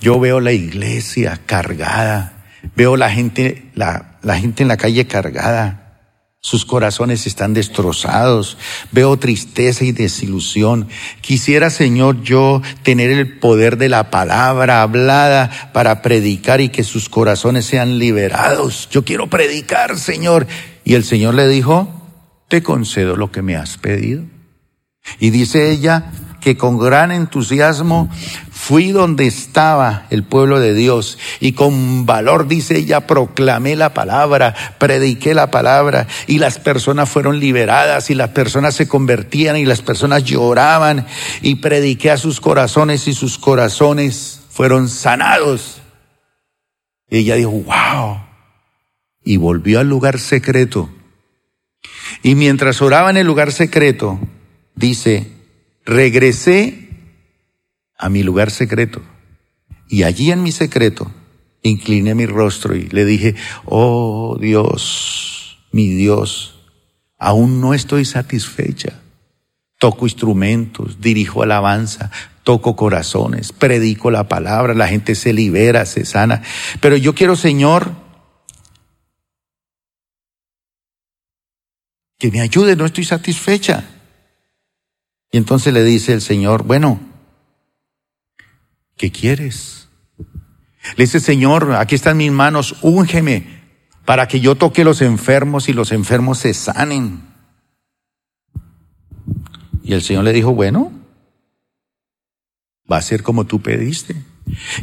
yo 0.00 0.20
veo 0.20 0.38
la 0.38 0.52
iglesia 0.52 1.40
cargada, 1.44 2.46
veo 2.76 2.96
la 2.96 3.10
gente, 3.10 3.68
la, 3.74 4.20
la 4.22 4.38
gente 4.38 4.62
en 4.62 4.68
la 4.68 4.76
calle 4.76 5.08
cargada, 5.08 5.81
sus 6.42 6.66
corazones 6.66 7.28
están 7.28 7.54
destrozados. 7.54 8.58
Veo 8.90 9.16
tristeza 9.16 9.84
y 9.84 9.92
desilusión. 9.92 10.88
Quisiera, 11.20 11.70
Señor, 11.70 12.22
yo 12.22 12.60
tener 12.82 13.12
el 13.12 13.38
poder 13.38 13.78
de 13.78 13.88
la 13.88 14.10
palabra 14.10 14.82
hablada 14.82 15.70
para 15.72 16.02
predicar 16.02 16.60
y 16.60 16.68
que 16.68 16.82
sus 16.82 17.08
corazones 17.08 17.64
sean 17.64 17.98
liberados. 17.98 18.88
Yo 18.90 19.04
quiero 19.04 19.28
predicar, 19.28 19.96
Señor. 19.96 20.48
Y 20.84 20.94
el 20.94 21.04
Señor 21.04 21.34
le 21.34 21.46
dijo, 21.46 21.88
te 22.48 22.60
concedo 22.60 23.14
lo 23.14 23.30
que 23.30 23.42
me 23.42 23.54
has 23.54 23.78
pedido. 23.78 24.24
Y 25.20 25.30
dice 25.30 25.70
ella 25.70 26.10
que 26.42 26.56
con 26.56 26.78
gran 26.78 27.12
entusiasmo 27.12 28.10
Fui 28.62 28.92
donde 28.92 29.26
estaba 29.26 30.06
el 30.10 30.22
pueblo 30.22 30.60
de 30.60 30.72
Dios 30.72 31.18
y 31.40 31.50
con 31.50 32.06
valor, 32.06 32.46
dice 32.46 32.76
ella, 32.78 33.08
proclamé 33.08 33.74
la 33.74 33.92
palabra, 33.92 34.54
prediqué 34.78 35.34
la 35.34 35.50
palabra 35.50 36.06
y 36.28 36.38
las 36.38 36.60
personas 36.60 37.08
fueron 37.08 37.40
liberadas 37.40 38.08
y 38.08 38.14
las 38.14 38.30
personas 38.30 38.76
se 38.76 38.86
convertían 38.86 39.56
y 39.56 39.64
las 39.64 39.82
personas 39.82 40.22
lloraban 40.22 41.08
y 41.40 41.56
prediqué 41.56 42.12
a 42.12 42.16
sus 42.16 42.40
corazones 42.40 43.08
y 43.08 43.14
sus 43.14 43.36
corazones 43.36 44.42
fueron 44.48 44.88
sanados. 44.88 45.82
Y 47.10 47.18
ella 47.18 47.34
dijo, 47.34 47.50
wow. 47.50 48.20
Y 49.24 49.38
volvió 49.38 49.80
al 49.80 49.88
lugar 49.88 50.20
secreto. 50.20 50.88
Y 52.22 52.36
mientras 52.36 52.80
oraba 52.80 53.10
en 53.10 53.16
el 53.16 53.26
lugar 53.26 53.50
secreto, 53.50 54.20
dice, 54.76 55.31
regresé 55.84 56.88
a 57.98 58.08
mi 58.08 58.22
lugar 58.22 58.50
secreto. 58.50 59.02
Y 59.88 60.04
allí 60.04 60.30
en 60.30 60.42
mi 60.42 60.52
secreto 60.52 61.12
incliné 61.62 62.14
mi 62.14 62.26
rostro 62.26 62.74
y 62.74 62.88
le 62.88 63.04
dije, 63.04 63.36
oh 63.64 64.36
Dios, 64.40 65.58
mi 65.70 65.88
Dios, 65.88 66.56
aún 67.18 67.60
no 67.60 67.74
estoy 67.74 68.04
satisfecha. 68.04 68.98
toco 69.78 70.06
instrumentos, 70.06 71.00
dirijo 71.00 71.42
alabanza, 71.42 72.12
toco 72.44 72.76
corazones, 72.76 73.50
predico 73.52 74.12
la 74.12 74.28
palabra, 74.28 74.74
la 74.74 74.86
gente 74.86 75.16
se 75.16 75.32
libera, 75.32 75.86
se 75.86 76.04
sana. 76.04 76.42
Pero 76.80 76.96
yo 76.96 77.16
quiero, 77.16 77.34
Señor, 77.34 77.90
que 82.18 82.30
me 82.30 82.40
ayude, 82.40 82.76
no 82.76 82.86
estoy 82.86 83.02
satisfecha. 83.04 83.84
Y 85.32 85.38
entonces 85.38 85.72
le 85.72 85.82
dice 85.82 86.12
el 86.12 86.20
Señor, 86.20 86.62
bueno, 86.62 87.00
¿qué 88.96 89.10
quieres? 89.10 89.88
Le 90.96 91.04
dice, 91.04 91.20
Señor, 91.20 91.72
aquí 91.72 91.94
están 91.94 92.18
mis 92.18 92.30
manos, 92.30 92.76
úngeme 92.82 93.62
para 94.04 94.28
que 94.28 94.40
yo 94.40 94.56
toque 94.56 94.84
los 94.84 95.00
enfermos 95.00 95.68
y 95.68 95.72
los 95.72 95.90
enfermos 95.90 96.38
se 96.38 96.52
sanen. 96.52 97.22
Y 99.82 99.94
el 99.94 100.02
Señor 100.02 100.24
le 100.24 100.32
dijo, 100.32 100.54
bueno, 100.54 100.92
va 102.90 102.98
a 102.98 103.02
ser 103.02 103.22
como 103.22 103.46
tú 103.46 103.60
pediste. 103.62 104.16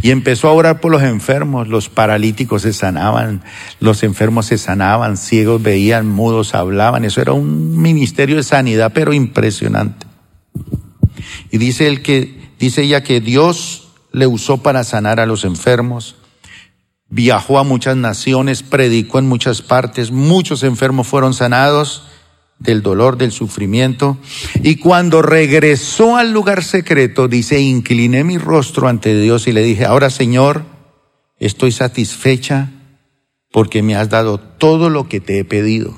Y 0.02 0.10
empezó 0.10 0.47
a 0.47 0.54
orar 0.54 0.82
por 0.82 0.91
los 0.91 1.04
enfermos, 1.04 1.68
los 1.68 1.89
paralíticos 1.89 2.64
se 2.64 2.74
sanaban, 2.74 3.43
los 3.80 4.02
enfermos 4.02 4.47
se 4.47 4.58
sanaban, 4.58 5.16
ciegos 5.16 5.62
veían, 5.62 6.08
mudos 6.08 6.56
hablaban, 6.56 7.06
eso 7.06 7.22
era 7.22 7.34
un 7.34 7.80
ministerio 7.80 8.38
de 8.38 8.43
sanidad, 8.43 8.93
pero 8.95 9.14
impresionante. 9.14 10.09
Y 11.52 11.58
dice 11.58 11.88
él 11.88 12.02
que, 12.02 12.52
dice 12.60 12.84
ella 12.84 13.04
que 13.04 13.22
Dios 13.22 13.89
le 14.12 14.28
usó 14.28 14.58
para 14.64 14.84
sanar 14.84 15.20
a 15.20 15.26
los 15.26 15.45
enfermos, 15.45 16.16
viajó 17.10 17.60
a 17.60 17.64
muchas 17.64 17.97
naciones, 17.97 18.64
predicó 18.64 19.20
en 19.20 19.28
muchas 19.28 19.62
partes, 19.62 20.12
muchos 20.12 20.64
enfermos 20.64 21.08
fueron 21.08 21.34
sanados 21.34 22.04
del 22.60 22.82
dolor, 22.82 23.18
del 23.18 23.32
sufrimiento. 23.32 24.18
Y 24.62 24.76
cuando 24.76 25.22
regresó 25.22 26.18
al 26.18 26.32
lugar 26.32 26.64
secreto, 26.64 27.28
dice, 27.28 27.60
incliné 27.60 28.24
mi 28.24 28.38
rostro 28.38 28.88
ante 28.88 29.20
Dios 29.20 29.47
y 29.47 29.54
le 29.54 29.64
dije, 29.64 29.86
ahora 29.86 30.10
Señor, 30.10 30.64
estoy 31.39 31.72
satisfecha 31.72 32.70
porque 33.52 33.82
me 33.82 33.95
has 33.95 34.10
dado 34.10 34.39
todo 34.39 34.89
lo 34.89 35.08
que 35.08 35.20
te 35.20 35.39
he 35.39 35.45
pedido. 35.45 35.97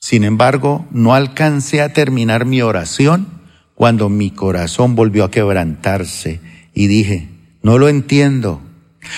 Sin 0.00 0.24
embargo, 0.24 0.86
no 0.90 1.14
alcancé 1.14 1.82
a 1.82 1.92
terminar 1.92 2.46
mi 2.46 2.62
oración 2.62 3.39
cuando 3.80 4.10
mi 4.10 4.30
corazón 4.30 4.94
volvió 4.94 5.24
a 5.24 5.30
quebrantarse 5.30 6.42
y 6.74 6.86
dije, 6.86 7.30
no 7.62 7.78
lo 7.78 7.88
entiendo. 7.88 8.60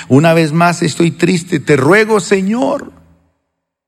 Una 0.06 0.34
vez 0.34 0.52
más 0.52 0.82
estoy 0.82 1.10
triste, 1.10 1.58
te 1.58 1.76
ruego, 1.76 2.20
Señor, 2.20 2.92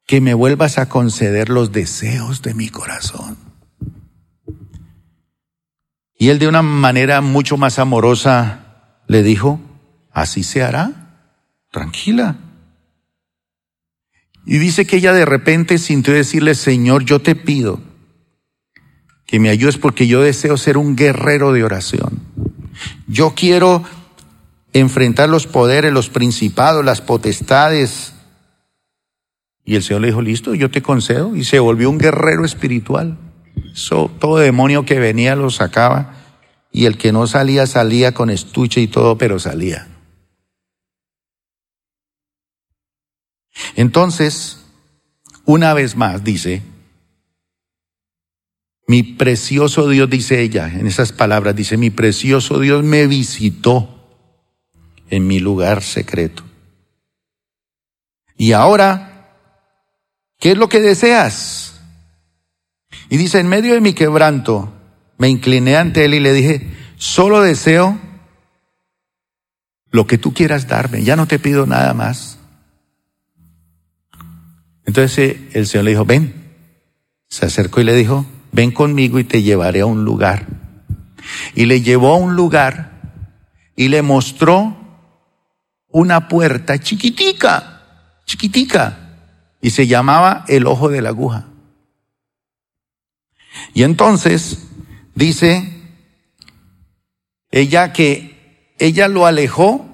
que 0.04 0.20
me 0.20 0.34
vuelvas 0.34 0.78
a 0.78 0.88
conceder 0.88 1.48
los 1.48 1.70
deseos 1.70 2.42
de 2.42 2.54
mi 2.54 2.70
corazón. 2.70 3.36
Y 6.18 6.30
él 6.30 6.40
de 6.40 6.48
una 6.48 6.62
manera 6.62 7.20
mucho 7.20 7.56
más 7.56 7.78
amorosa 7.78 8.98
le 9.06 9.22
dijo, 9.22 9.60
así 10.10 10.42
se 10.42 10.64
hará, 10.64 11.36
tranquila. 11.70 12.36
Y 14.44 14.58
dice 14.58 14.88
que 14.88 14.96
ella 14.96 15.12
de 15.12 15.24
repente 15.24 15.78
sintió 15.78 16.14
decirle, 16.14 16.56
Señor, 16.56 17.04
yo 17.04 17.20
te 17.20 17.36
pido 17.36 17.80
que 19.26 19.40
me 19.40 19.50
ayudes 19.50 19.78
porque 19.78 20.06
yo 20.06 20.22
deseo 20.22 20.56
ser 20.56 20.76
un 20.76 20.96
guerrero 20.96 21.52
de 21.52 21.64
oración. 21.64 22.20
Yo 23.06 23.34
quiero 23.34 23.82
enfrentar 24.72 25.28
los 25.28 25.46
poderes, 25.46 25.92
los 25.92 26.08
principados, 26.08 26.84
las 26.84 27.00
potestades, 27.00 28.14
y 29.64 29.76
el 29.76 29.82
Señor 29.82 30.02
le 30.02 30.08
dijo, 30.08 30.20
listo, 30.20 30.54
yo 30.54 30.70
te 30.70 30.82
concedo. 30.82 31.34
Y 31.34 31.44
se 31.44 31.58
volvió 31.58 31.88
un 31.88 31.98
guerrero 31.98 32.44
espiritual. 32.44 33.16
todo 34.20 34.36
demonio 34.36 34.84
que 34.84 34.98
venía 34.98 35.36
lo 35.36 35.50
sacaba. 35.50 36.16
Y 36.70 36.84
el 36.86 36.98
que 36.98 37.12
no 37.12 37.26
salía, 37.26 37.66
salía 37.66 38.12
con 38.12 38.30
estuche 38.30 38.80
y 38.80 38.88
todo, 38.88 39.16
pero 39.16 39.38
salía. 39.38 39.88
Entonces, 43.76 44.66
una 45.44 45.72
vez 45.72 45.96
más 45.96 46.24
dice, 46.24 46.62
mi 48.86 49.02
precioso 49.02 49.88
Dios, 49.88 50.10
dice 50.10 50.42
ella, 50.42 50.68
en 50.68 50.86
esas 50.86 51.12
palabras, 51.12 51.56
dice, 51.56 51.76
mi 51.76 51.90
precioso 51.90 52.58
Dios 52.58 52.84
me 52.84 53.06
visitó 53.06 53.90
en 55.10 55.26
mi 55.26 55.40
lugar 55.40 55.82
secreto. 55.82 56.42
Y 58.36 58.52
ahora 58.52 59.14
¿Qué 60.44 60.52
es 60.52 60.58
lo 60.58 60.68
que 60.68 60.82
deseas? 60.82 61.80
Y 63.08 63.16
dice, 63.16 63.40
en 63.40 63.48
medio 63.48 63.72
de 63.72 63.80
mi 63.80 63.94
quebranto, 63.94 64.74
me 65.16 65.30
incliné 65.30 65.76
ante 65.76 66.04
él 66.04 66.12
y 66.12 66.20
le 66.20 66.34
dije, 66.34 66.70
solo 66.96 67.40
deseo 67.40 67.98
lo 69.90 70.06
que 70.06 70.18
tú 70.18 70.34
quieras 70.34 70.68
darme, 70.68 71.02
ya 71.02 71.16
no 71.16 71.26
te 71.26 71.38
pido 71.38 71.64
nada 71.64 71.94
más. 71.94 72.38
Entonces 74.84 75.18
eh, 75.18 75.48
el 75.54 75.66
Señor 75.66 75.84
le 75.84 75.90
dijo, 75.92 76.04
ven. 76.04 76.44
Se 77.30 77.46
acercó 77.46 77.80
y 77.80 77.84
le 77.84 77.94
dijo, 77.94 78.26
ven 78.54 78.70
conmigo 78.70 79.18
y 79.18 79.24
te 79.24 79.42
llevaré 79.42 79.80
a 79.80 79.86
un 79.86 80.04
lugar. 80.04 80.46
Y 81.56 81.66
le 81.66 81.82
llevó 81.82 82.14
a 82.14 82.18
un 82.18 82.36
lugar 82.36 82.92
y 83.74 83.88
le 83.88 84.00
mostró 84.02 84.76
una 85.88 86.28
puerta 86.28 86.78
chiquitica, 86.78 87.82
chiquitica, 88.24 89.16
y 89.60 89.70
se 89.70 89.88
llamaba 89.88 90.44
el 90.46 90.68
ojo 90.68 90.88
de 90.88 91.02
la 91.02 91.08
aguja. 91.08 91.46
Y 93.72 93.82
entonces 93.82 94.68
dice 95.16 95.72
ella 97.50 97.92
que 97.92 98.74
ella 98.78 99.08
lo 99.08 99.26
alejó 99.26 99.84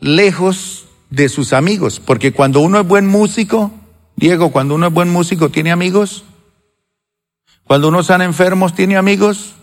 lejos 0.00 0.88
de 1.08 1.30
sus 1.30 1.54
amigos, 1.54 2.00
porque 2.00 2.32
cuando 2.32 2.60
uno 2.60 2.80
es 2.80 2.86
buen 2.86 3.06
músico, 3.06 3.72
Diego, 4.16 4.52
cuando 4.52 4.74
uno 4.74 4.88
es 4.88 4.92
buen 4.92 5.10
músico, 5.10 5.48
¿tiene 5.48 5.72
amigos? 5.72 6.24
Cuando 7.66 7.88
uno 7.88 8.02
sana 8.04 8.24
enfermos, 8.24 8.74
¿tiene 8.74 8.96
amigos? 8.96 9.56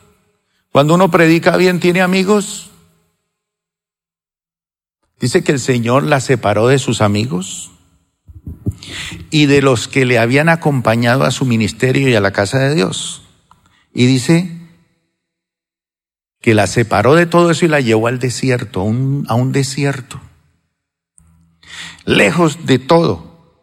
Cuando 0.72 0.96
uno 0.96 1.10
predica 1.10 1.56
bien, 1.56 1.80
¿tiene 1.80 2.02
amigos? 2.02 2.72
Dice 5.20 5.42
que 5.42 5.54
el 5.54 5.60
Señor 5.60 6.04
la 6.04 6.20
separó 6.20 6.68
de 6.68 6.80
sus 6.80 7.00
amigos 7.00 7.72
y 9.30 9.46
de 9.46 9.62
los 9.62 9.88
que 9.88 10.06
le 10.06 10.20
habían 10.20 10.50
acompañado 10.50 11.24
a 11.24 11.32
su 11.32 11.46
ministerio 11.46 12.10
y 12.10 12.16
a 12.16 12.20
la 12.20 12.34
casa 12.34 12.60
de 12.60 12.76
Dios. 12.76 13.24
Y 13.94 14.06
dice 14.06 14.52
que 16.42 16.54
la 16.54 16.68
separó 16.68 17.16
de 17.16 17.26
todo 17.26 17.52
eso 17.52 17.64
y 17.64 17.70
la 17.70 17.80
llevó 17.80 18.08
al 18.08 18.20
desierto, 18.20 18.84
un, 18.84 19.26
a 19.30 19.36
un 19.36 19.54
desierto, 19.54 20.20
lejos 22.04 22.66
de 22.66 22.80
todo. 22.80 23.56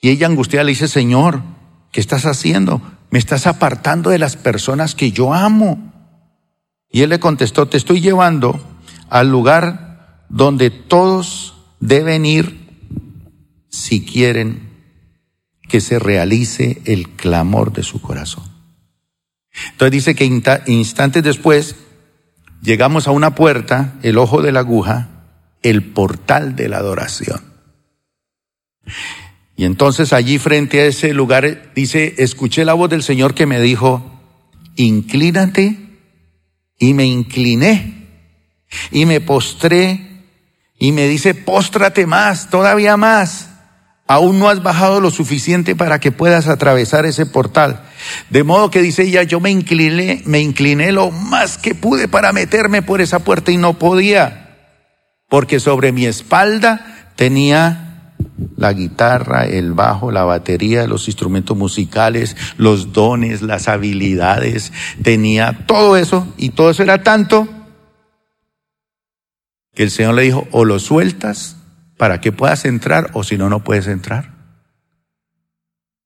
Y 0.00 0.10
ella 0.10 0.28
angustiada 0.28 0.62
le 0.62 0.70
dice, 0.70 0.86
Señor, 0.86 1.42
¿qué 1.90 1.98
estás 1.98 2.26
haciendo? 2.26 2.80
Me 3.10 3.18
estás 3.18 3.46
apartando 3.46 4.10
de 4.10 4.18
las 4.18 4.36
personas 4.36 4.94
que 4.94 5.12
yo 5.12 5.32
amo. 5.32 5.92
Y 6.90 7.02
él 7.02 7.10
le 7.10 7.20
contestó, 7.20 7.68
te 7.68 7.76
estoy 7.76 8.00
llevando 8.00 8.60
al 9.08 9.30
lugar 9.30 10.24
donde 10.28 10.70
todos 10.70 11.54
deben 11.80 12.26
ir 12.26 12.66
si 13.68 14.04
quieren 14.04 14.66
que 15.68 15.80
se 15.80 15.98
realice 15.98 16.82
el 16.84 17.10
clamor 17.10 17.72
de 17.72 17.82
su 17.82 18.00
corazón. 18.00 18.44
Entonces 19.72 19.92
dice 19.92 20.14
que 20.14 20.24
instantes 20.66 21.22
después 21.22 21.76
llegamos 22.62 23.08
a 23.08 23.10
una 23.10 23.34
puerta, 23.34 23.94
el 24.02 24.18
ojo 24.18 24.42
de 24.42 24.52
la 24.52 24.60
aguja, 24.60 25.08
el 25.62 25.82
portal 25.92 26.56
de 26.56 26.68
la 26.68 26.78
adoración. 26.78 27.40
Y 29.56 29.64
entonces 29.64 30.12
allí 30.12 30.38
frente 30.38 30.80
a 30.80 30.86
ese 30.86 31.14
lugar 31.14 31.72
dice, 31.74 32.14
escuché 32.18 32.64
la 32.64 32.74
voz 32.74 32.90
del 32.90 33.02
Señor 33.02 33.34
que 33.34 33.46
me 33.46 33.60
dijo, 33.60 34.20
inclínate, 34.76 35.78
y 36.78 36.92
me 36.92 37.06
incliné, 37.06 38.08
y 38.90 39.06
me 39.06 39.20
postré, 39.20 40.24
y 40.78 40.92
me 40.92 41.08
dice, 41.08 41.34
póstrate 41.34 42.06
más, 42.06 42.50
todavía 42.50 42.96
más 42.96 43.48
aún 44.06 44.38
no 44.38 44.48
has 44.48 44.62
bajado 44.62 45.00
lo 45.00 45.10
suficiente 45.10 45.74
para 45.74 45.98
que 45.98 46.12
puedas 46.12 46.46
atravesar 46.48 47.06
ese 47.06 47.26
portal. 47.26 47.82
De 48.30 48.44
modo 48.44 48.70
que 48.70 48.82
dice 48.82 49.02
ella, 49.02 49.22
yo 49.22 49.40
me 49.40 49.50
incliné, 49.50 50.22
me 50.26 50.40
incliné 50.40 50.92
lo 50.92 51.10
más 51.10 51.58
que 51.58 51.74
pude 51.74 52.08
para 52.08 52.32
meterme 52.32 52.82
por 52.82 53.00
esa 53.00 53.20
puerta 53.20 53.50
y 53.50 53.56
no 53.56 53.78
podía, 53.78 54.56
porque 55.28 55.60
sobre 55.60 55.92
mi 55.92 56.06
espalda 56.06 57.12
tenía 57.16 57.85
la 58.56 58.72
guitarra, 58.72 59.46
el 59.46 59.72
bajo, 59.72 60.10
la 60.10 60.24
batería, 60.24 60.86
los 60.86 61.08
instrumentos 61.08 61.56
musicales, 61.56 62.36
los 62.56 62.92
dones, 62.92 63.42
las 63.42 63.68
habilidades, 63.68 64.72
tenía 65.02 65.64
todo 65.66 65.96
eso 65.96 66.26
y 66.36 66.50
todo 66.50 66.70
eso 66.70 66.82
era 66.82 67.02
tanto 67.02 67.48
que 69.74 69.82
el 69.82 69.90
Señor 69.90 70.14
le 70.14 70.22
dijo, 70.22 70.48
o 70.52 70.64
lo 70.64 70.78
sueltas 70.78 71.56
para 71.96 72.20
que 72.20 72.32
puedas 72.32 72.64
entrar 72.64 73.10
o 73.12 73.22
si 73.24 73.36
no, 73.36 73.48
no 73.48 73.62
puedes 73.62 73.86
entrar. 73.86 74.34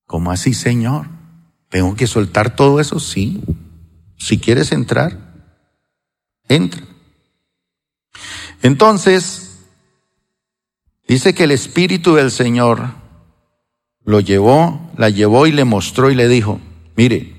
¿Cómo 0.07 0.33
así, 0.33 0.55
Señor? 0.55 1.07
¿Tengo 1.68 1.95
que 1.95 2.09
soltar 2.09 2.57
todo 2.57 2.81
eso? 2.81 2.99
Sí. 2.99 3.41
Si 4.18 4.39
quieres 4.39 4.72
entrar, 4.72 5.16
entra. 6.49 6.83
Entonces, 8.61 9.49
dice 11.14 11.34
que 11.34 11.44
el 11.44 11.50
Espíritu 11.50 12.14
del 12.14 12.30
Señor 12.30 12.94
lo 14.04 14.20
llevó, 14.20 14.92
la 14.96 15.11
llevó 15.11 15.48
y 15.48 15.52
le 15.52 15.64
mostró 15.64 16.11
y 16.11 16.14
le 16.14 16.28
dijo, 16.28 16.61
mire, 16.94 17.34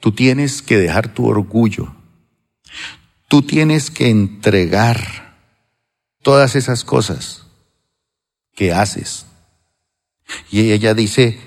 tú 0.00 0.12
tienes 0.12 0.60
que 0.60 0.76
dejar 0.76 1.14
tu 1.14 1.26
orgullo, 1.26 1.94
tú 3.28 3.40
tienes 3.40 3.90
que 3.90 4.10
entregar 4.10 5.38
todas 6.20 6.56
esas 6.56 6.84
cosas 6.84 7.46
que 8.54 8.72
haces. 8.72 9.24
Y 10.50 10.72
ella 10.72 10.92
dice 10.92 11.40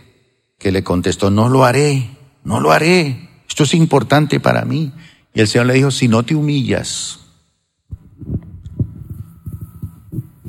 que 0.58 0.72
le 0.72 0.84
contestó, 0.84 1.30
no 1.30 1.50
lo 1.50 1.66
haré, 1.66 2.18
no 2.44 2.60
lo 2.62 2.72
haré, 2.72 3.30
esto 3.48 3.64
es 3.64 3.76
importante 3.76 4.40
para 4.40 4.66
mí. 4.66 4.92
Y 5.36 5.42
el 5.42 5.48
Señor 5.48 5.68
le 5.68 5.76
dijo, 5.76 5.92
si 5.92 6.08
no 6.08 6.24
te 6.24 6.34
humillas, 6.34 7.20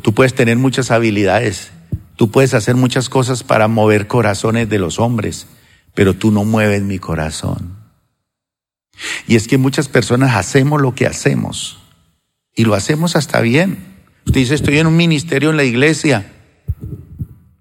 tú 0.03 0.15
puedes 0.15 0.35
tener 0.35 0.57
muchas 0.57 0.91
habilidades, 0.91 1.71
tú 2.17 2.31
puedes 2.31 2.55
hacer 2.55 2.75
muchas 2.77 3.09
cosas 3.09 3.43
para 3.43 3.69
mover 3.69 4.07
corazones 4.07 4.69
de 4.69 4.79
los 4.79 4.99
hombres, 4.99 5.47
pero 5.95 6.15
tú 6.15 6.31
no 6.31 6.45
mueves 6.45 6.83
mi 6.83 6.99
corazón. 6.99 7.77
Y 9.27 9.37
es 9.37 9.47
que 9.47 9.59
muchas 9.59 9.89
personas 9.89 10.35
hacemos 10.35 10.81
lo 10.81 10.95
que 10.95 11.07
hacemos 11.07 11.79
y 12.55 12.65
lo 12.65 12.75
hacemos 12.75 13.17
hasta 13.17 13.41
bien. 13.41 13.79
Usted 14.27 14.41
dice, 14.41 14.55
estoy 14.55 14.79
en 14.79 14.87
un 14.87 14.97
ministerio 14.97 15.51
en 15.51 15.57
la 15.57 15.65
iglesia, 15.65 16.33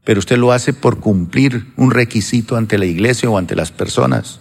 pero 0.03 0.19
usted 0.19 0.37
lo 0.37 0.51
hace 0.51 0.73
por 0.73 0.99
cumplir 0.99 1.73
un 1.75 1.91
requisito 1.91 2.55
ante 2.55 2.77
la 2.77 2.85
iglesia 2.85 3.29
o 3.29 3.37
ante 3.37 3.55
las 3.55 3.71
personas. 3.71 4.39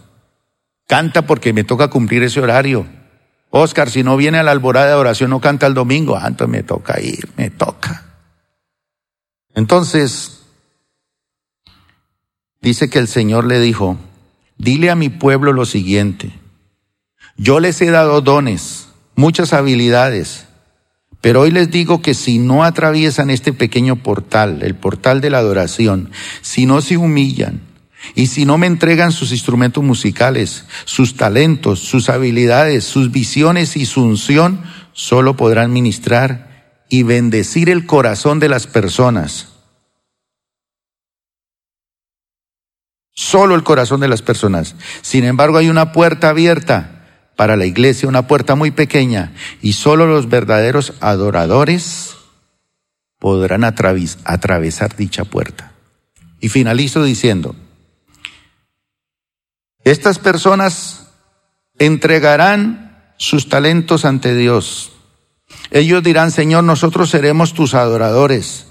Canta 0.87 1.27
porque 1.27 1.53
me 1.53 1.65
toca 1.65 1.89
cumplir 1.89 2.23
ese 2.23 2.41
horario. 2.41 2.87
Oscar, 3.57 3.91
si 3.91 4.03
no 4.03 4.17
viene 4.17 4.39
a 4.39 4.43
la 4.43 4.51
alborada 4.51 4.89
de 4.89 4.95
oración, 4.95 5.31
no 5.31 5.41
canta 5.41 5.67
el 5.67 5.75
domingo. 5.75 6.17
Ah, 6.17 6.27
entonces 6.29 6.53
me 6.53 6.63
toca 6.63 7.01
ir, 7.01 7.29
me 7.37 7.51
toca. 7.51 8.05
Entonces, 9.55 10.43
dice 12.61 12.91
que 12.91 12.99
el 12.99 13.09
Señor 13.09 13.47
le 13.47 13.59
dijo, 13.59 13.97
dile 14.59 14.91
a 14.91 14.97
mi 14.97 15.09
pueblo 15.09 15.53
lo 15.53 15.65
siguiente. 15.65 16.33
Yo 17.37 17.61
les 17.61 17.81
he 17.81 17.91
dado 17.91 18.21
dones, 18.21 18.89
muchas 19.15 19.53
habilidades, 19.53 20.47
pero 21.21 21.43
hoy 21.43 21.51
les 21.51 21.71
digo 21.71 22.03
que 22.03 22.15
si 22.15 22.39
no 22.39 22.65
atraviesan 22.65 23.31
este 23.31 23.53
pequeño 23.53 23.97
portal, 23.97 24.63
el 24.63 24.75
portal 24.75 25.21
de 25.21 25.31
la 25.31 25.39
adoración, 25.39 26.11
si 26.41 26.67
no 26.67 26.81
se 26.83 26.97
humillan, 26.97 27.61
y 28.15 28.29
si 28.29 28.45
no 28.45 28.59
me 28.59 28.67
entregan 28.67 29.13
sus 29.13 29.33
instrumentos 29.33 29.83
musicales, 29.83 30.65
sus 30.85 31.17
talentos, 31.17 31.81
sus 31.81 32.09
habilidades, 32.09 32.85
sus 32.85 33.11
visiones 33.11 33.77
y 33.77 33.87
su 33.87 34.03
unción, 34.03 34.63
solo 34.93 35.37
podrán 35.37 35.73
ministrar 35.73 36.85
y 36.89 37.03
bendecir 37.03 37.69
el 37.69 37.87
corazón 37.87 38.39
de 38.39 38.49
las 38.49 38.67
personas. 38.67 39.49
Solo 43.13 43.55
el 43.55 43.65
corazón 43.65 44.01
de 44.01 44.09
las 44.09 44.23
personas. 44.23 44.77
Sin 45.01 45.25
embargo, 45.25 45.59
hay 45.59 45.71
una 45.71 45.93
puerta 45.93 46.29
abierta 46.29 46.93
para 47.35 47.57
la 47.57 47.67
iglesia, 47.67 48.09
una 48.09 48.27
puerta 48.27 48.55
muy 48.55 48.71
pequeña, 48.71 49.33
y 49.63 49.73
solo 49.73 50.07
los 50.07 50.29
verdaderos 50.29 50.95
adoradores 51.01 52.17
podrán 53.19 53.65
atravesar 53.65 54.97
dicha 54.97 55.25
puerta. 55.25 55.73
Y 56.41 56.49
finalizo 56.49 57.03
diciendo, 57.03 57.57
estas 59.87 60.19
personas 60.19 61.07
entregarán 61.79 63.13
sus 63.19 63.49
talentos 63.49 64.05
ante 64.05 64.35
Dios. 64.35 64.91
Ellos 65.71 66.03
dirán, 66.03 66.33
Señor, 66.33 66.65
nosotros 66.65 67.09
seremos 67.09 67.55
tus 67.55 67.73
adoradores. 67.75 68.67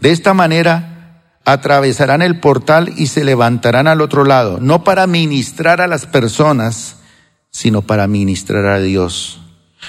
De 0.00 0.10
esta 0.10 0.34
manera 0.34 1.22
atravesarán 1.44 2.22
el 2.22 2.40
portal 2.40 2.92
y 2.96 3.06
se 3.06 3.22
levantarán 3.22 3.86
al 3.86 4.00
otro 4.00 4.24
lado, 4.24 4.58
no 4.60 4.82
para 4.82 5.06
ministrar 5.06 5.80
a 5.80 5.86
las 5.86 6.06
personas, 6.06 6.96
sino 7.52 7.82
para 7.82 8.08
ministrar 8.08 8.66
a 8.66 8.80
Dios. 8.80 9.40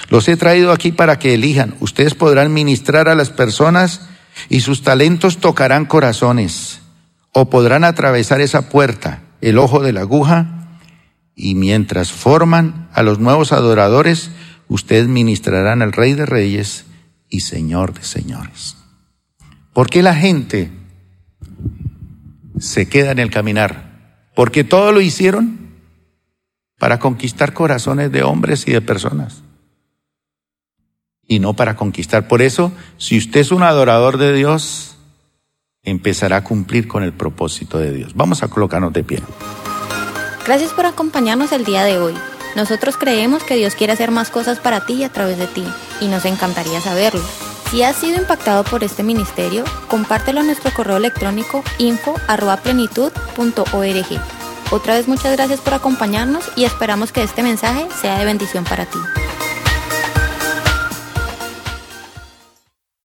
Los 0.08 0.28
he 0.28 0.36
traído 0.36 0.70
aquí 0.70 0.92
para 0.92 1.18
que 1.18 1.34
elijan. 1.34 1.74
Ustedes 1.80 2.14
podrán 2.14 2.52
ministrar 2.52 3.08
a 3.08 3.16
las 3.16 3.30
personas 3.30 4.02
y 4.48 4.60
sus 4.60 4.82
talentos 4.82 5.38
tocarán 5.38 5.86
corazones 5.86 6.80
o 7.32 7.50
podrán 7.50 7.82
atravesar 7.82 8.40
esa 8.40 8.68
puerta 8.68 9.23
el 9.44 9.58
ojo 9.58 9.80
de 9.80 9.92
la 9.92 10.00
aguja, 10.00 10.78
y 11.34 11.54
mientras 11.54 12.12
forman 12.12 12.88
a 12.94 13.02
los 13.02 13.18
nuevos 13.18 13.52
adoradores, 13.52 14.30
ustedes 14.68 15.06
ministrarán 15.06 15.82
al 15.82 15.92
Rey 15.92 16.14
de 16.14 16.24
Reyes 16.24 16.86
y 17.28 17.40
Señor 17.40 17.92
de 17.92 18.04
Señores. 18.04 18.76
¿Por 19.74 19.90
qué 19.90 20.02
la 20.02 20.14
gente 20.14 20.70
se 22.58 22.88
queda 22.88 23.10
en 23.10 23.18
el 23.18 23.30
caminar? 23.30 24.30
Porque 24.34 24.64
todo 24.64 24.92
lo 24.92 25.02
hicieron 25.02 25.58
para 26.78 26.98
conquistar 26.98 27.52
corazones 27.52 28.10
de 28.12 28.22
hombres 28.22 28.66
y 28.66 28.72
de 28.72 28.80
personas. 28.80 29.42
Y 31.26 31.38
no 31.38 31.54
para 31.54 31.76
conquistar. 31.76 32.28
Por 32.28 32.40
eso, 32.40 32.72
si 32.96 33.18
usted 33.18 33.40
es 33.40 33.50
un 33.50 33.62
adorador 33.62 34.16
de 34.16 34.32
Dios, 34.32 34.93
empezará 35.84 36.38
a 36.38 36.44
cumplir 36.44 36.88
con 36.88 37.02
el 37.02 37.12
propósito 37.12 37.78
de 37.78 37.92
Dios. 37.92 38.12
Vamos 38.14 38.42
a 38.42 38.48
colocarnos 38.48 38.92
de 38.92 39.04
pie. 39.04 39.22
Gracias 40.46 40.72
por 40.72 40.86
acompañarnos 40.86 41.52
el 41.52 41.64
día 41.64 41.84
de 41.84 41.98
hoy. 41.98 42.14
Nosotros 42.56 42.96
creemos 42.96 43.42
que 43.42 43.56
Dios 43.56 43.74
quiere 43.74 43.92
hacer 43.92 44.10
más 44.10 44.30
cosas 44.30 44.60
para 44.60 44.86
ti 44.86 44.94
y 44.94 45.04
a 45.04 45.08
través 45.08 45.38
de 45.38 45.46
ti, 45.46 45.64
y 46.00 46.08
nos 46.08 46.24
encantaría 46.24 46.80
saberlo. 46.80 47.22
Si 47.70 47.82
has 47.82 47.96
sido 47.96 48.18
impactado 48.18 48.62
por 48.62 48.84
este 48.84 49.02
ministerio, 49.02 49.64
compártelo 49.88 50.40
en 50.40 50.46
nuestro 50.46 50.72
correo 50.72 50.98
electrónico 50.98 51.64
info.plenitud.org. 51.78 54.20
Otra 54.70 54.94
vez 54.94 55.08
muchas 55.08 55.32
gracias 55.32 55.60
por 55.60 55.74
acompañarnos 55.74 56.44
y 56.56 56.64
esperamos 56.64 57.10
que 57.10 57.22
este 57.22 57.42
mensaje 57.42 57.88
sea 58.00 58.18
de 58.18 58.24
bendición 58.24 58.64
para 58.64 58.86
ti. 58.86 58.98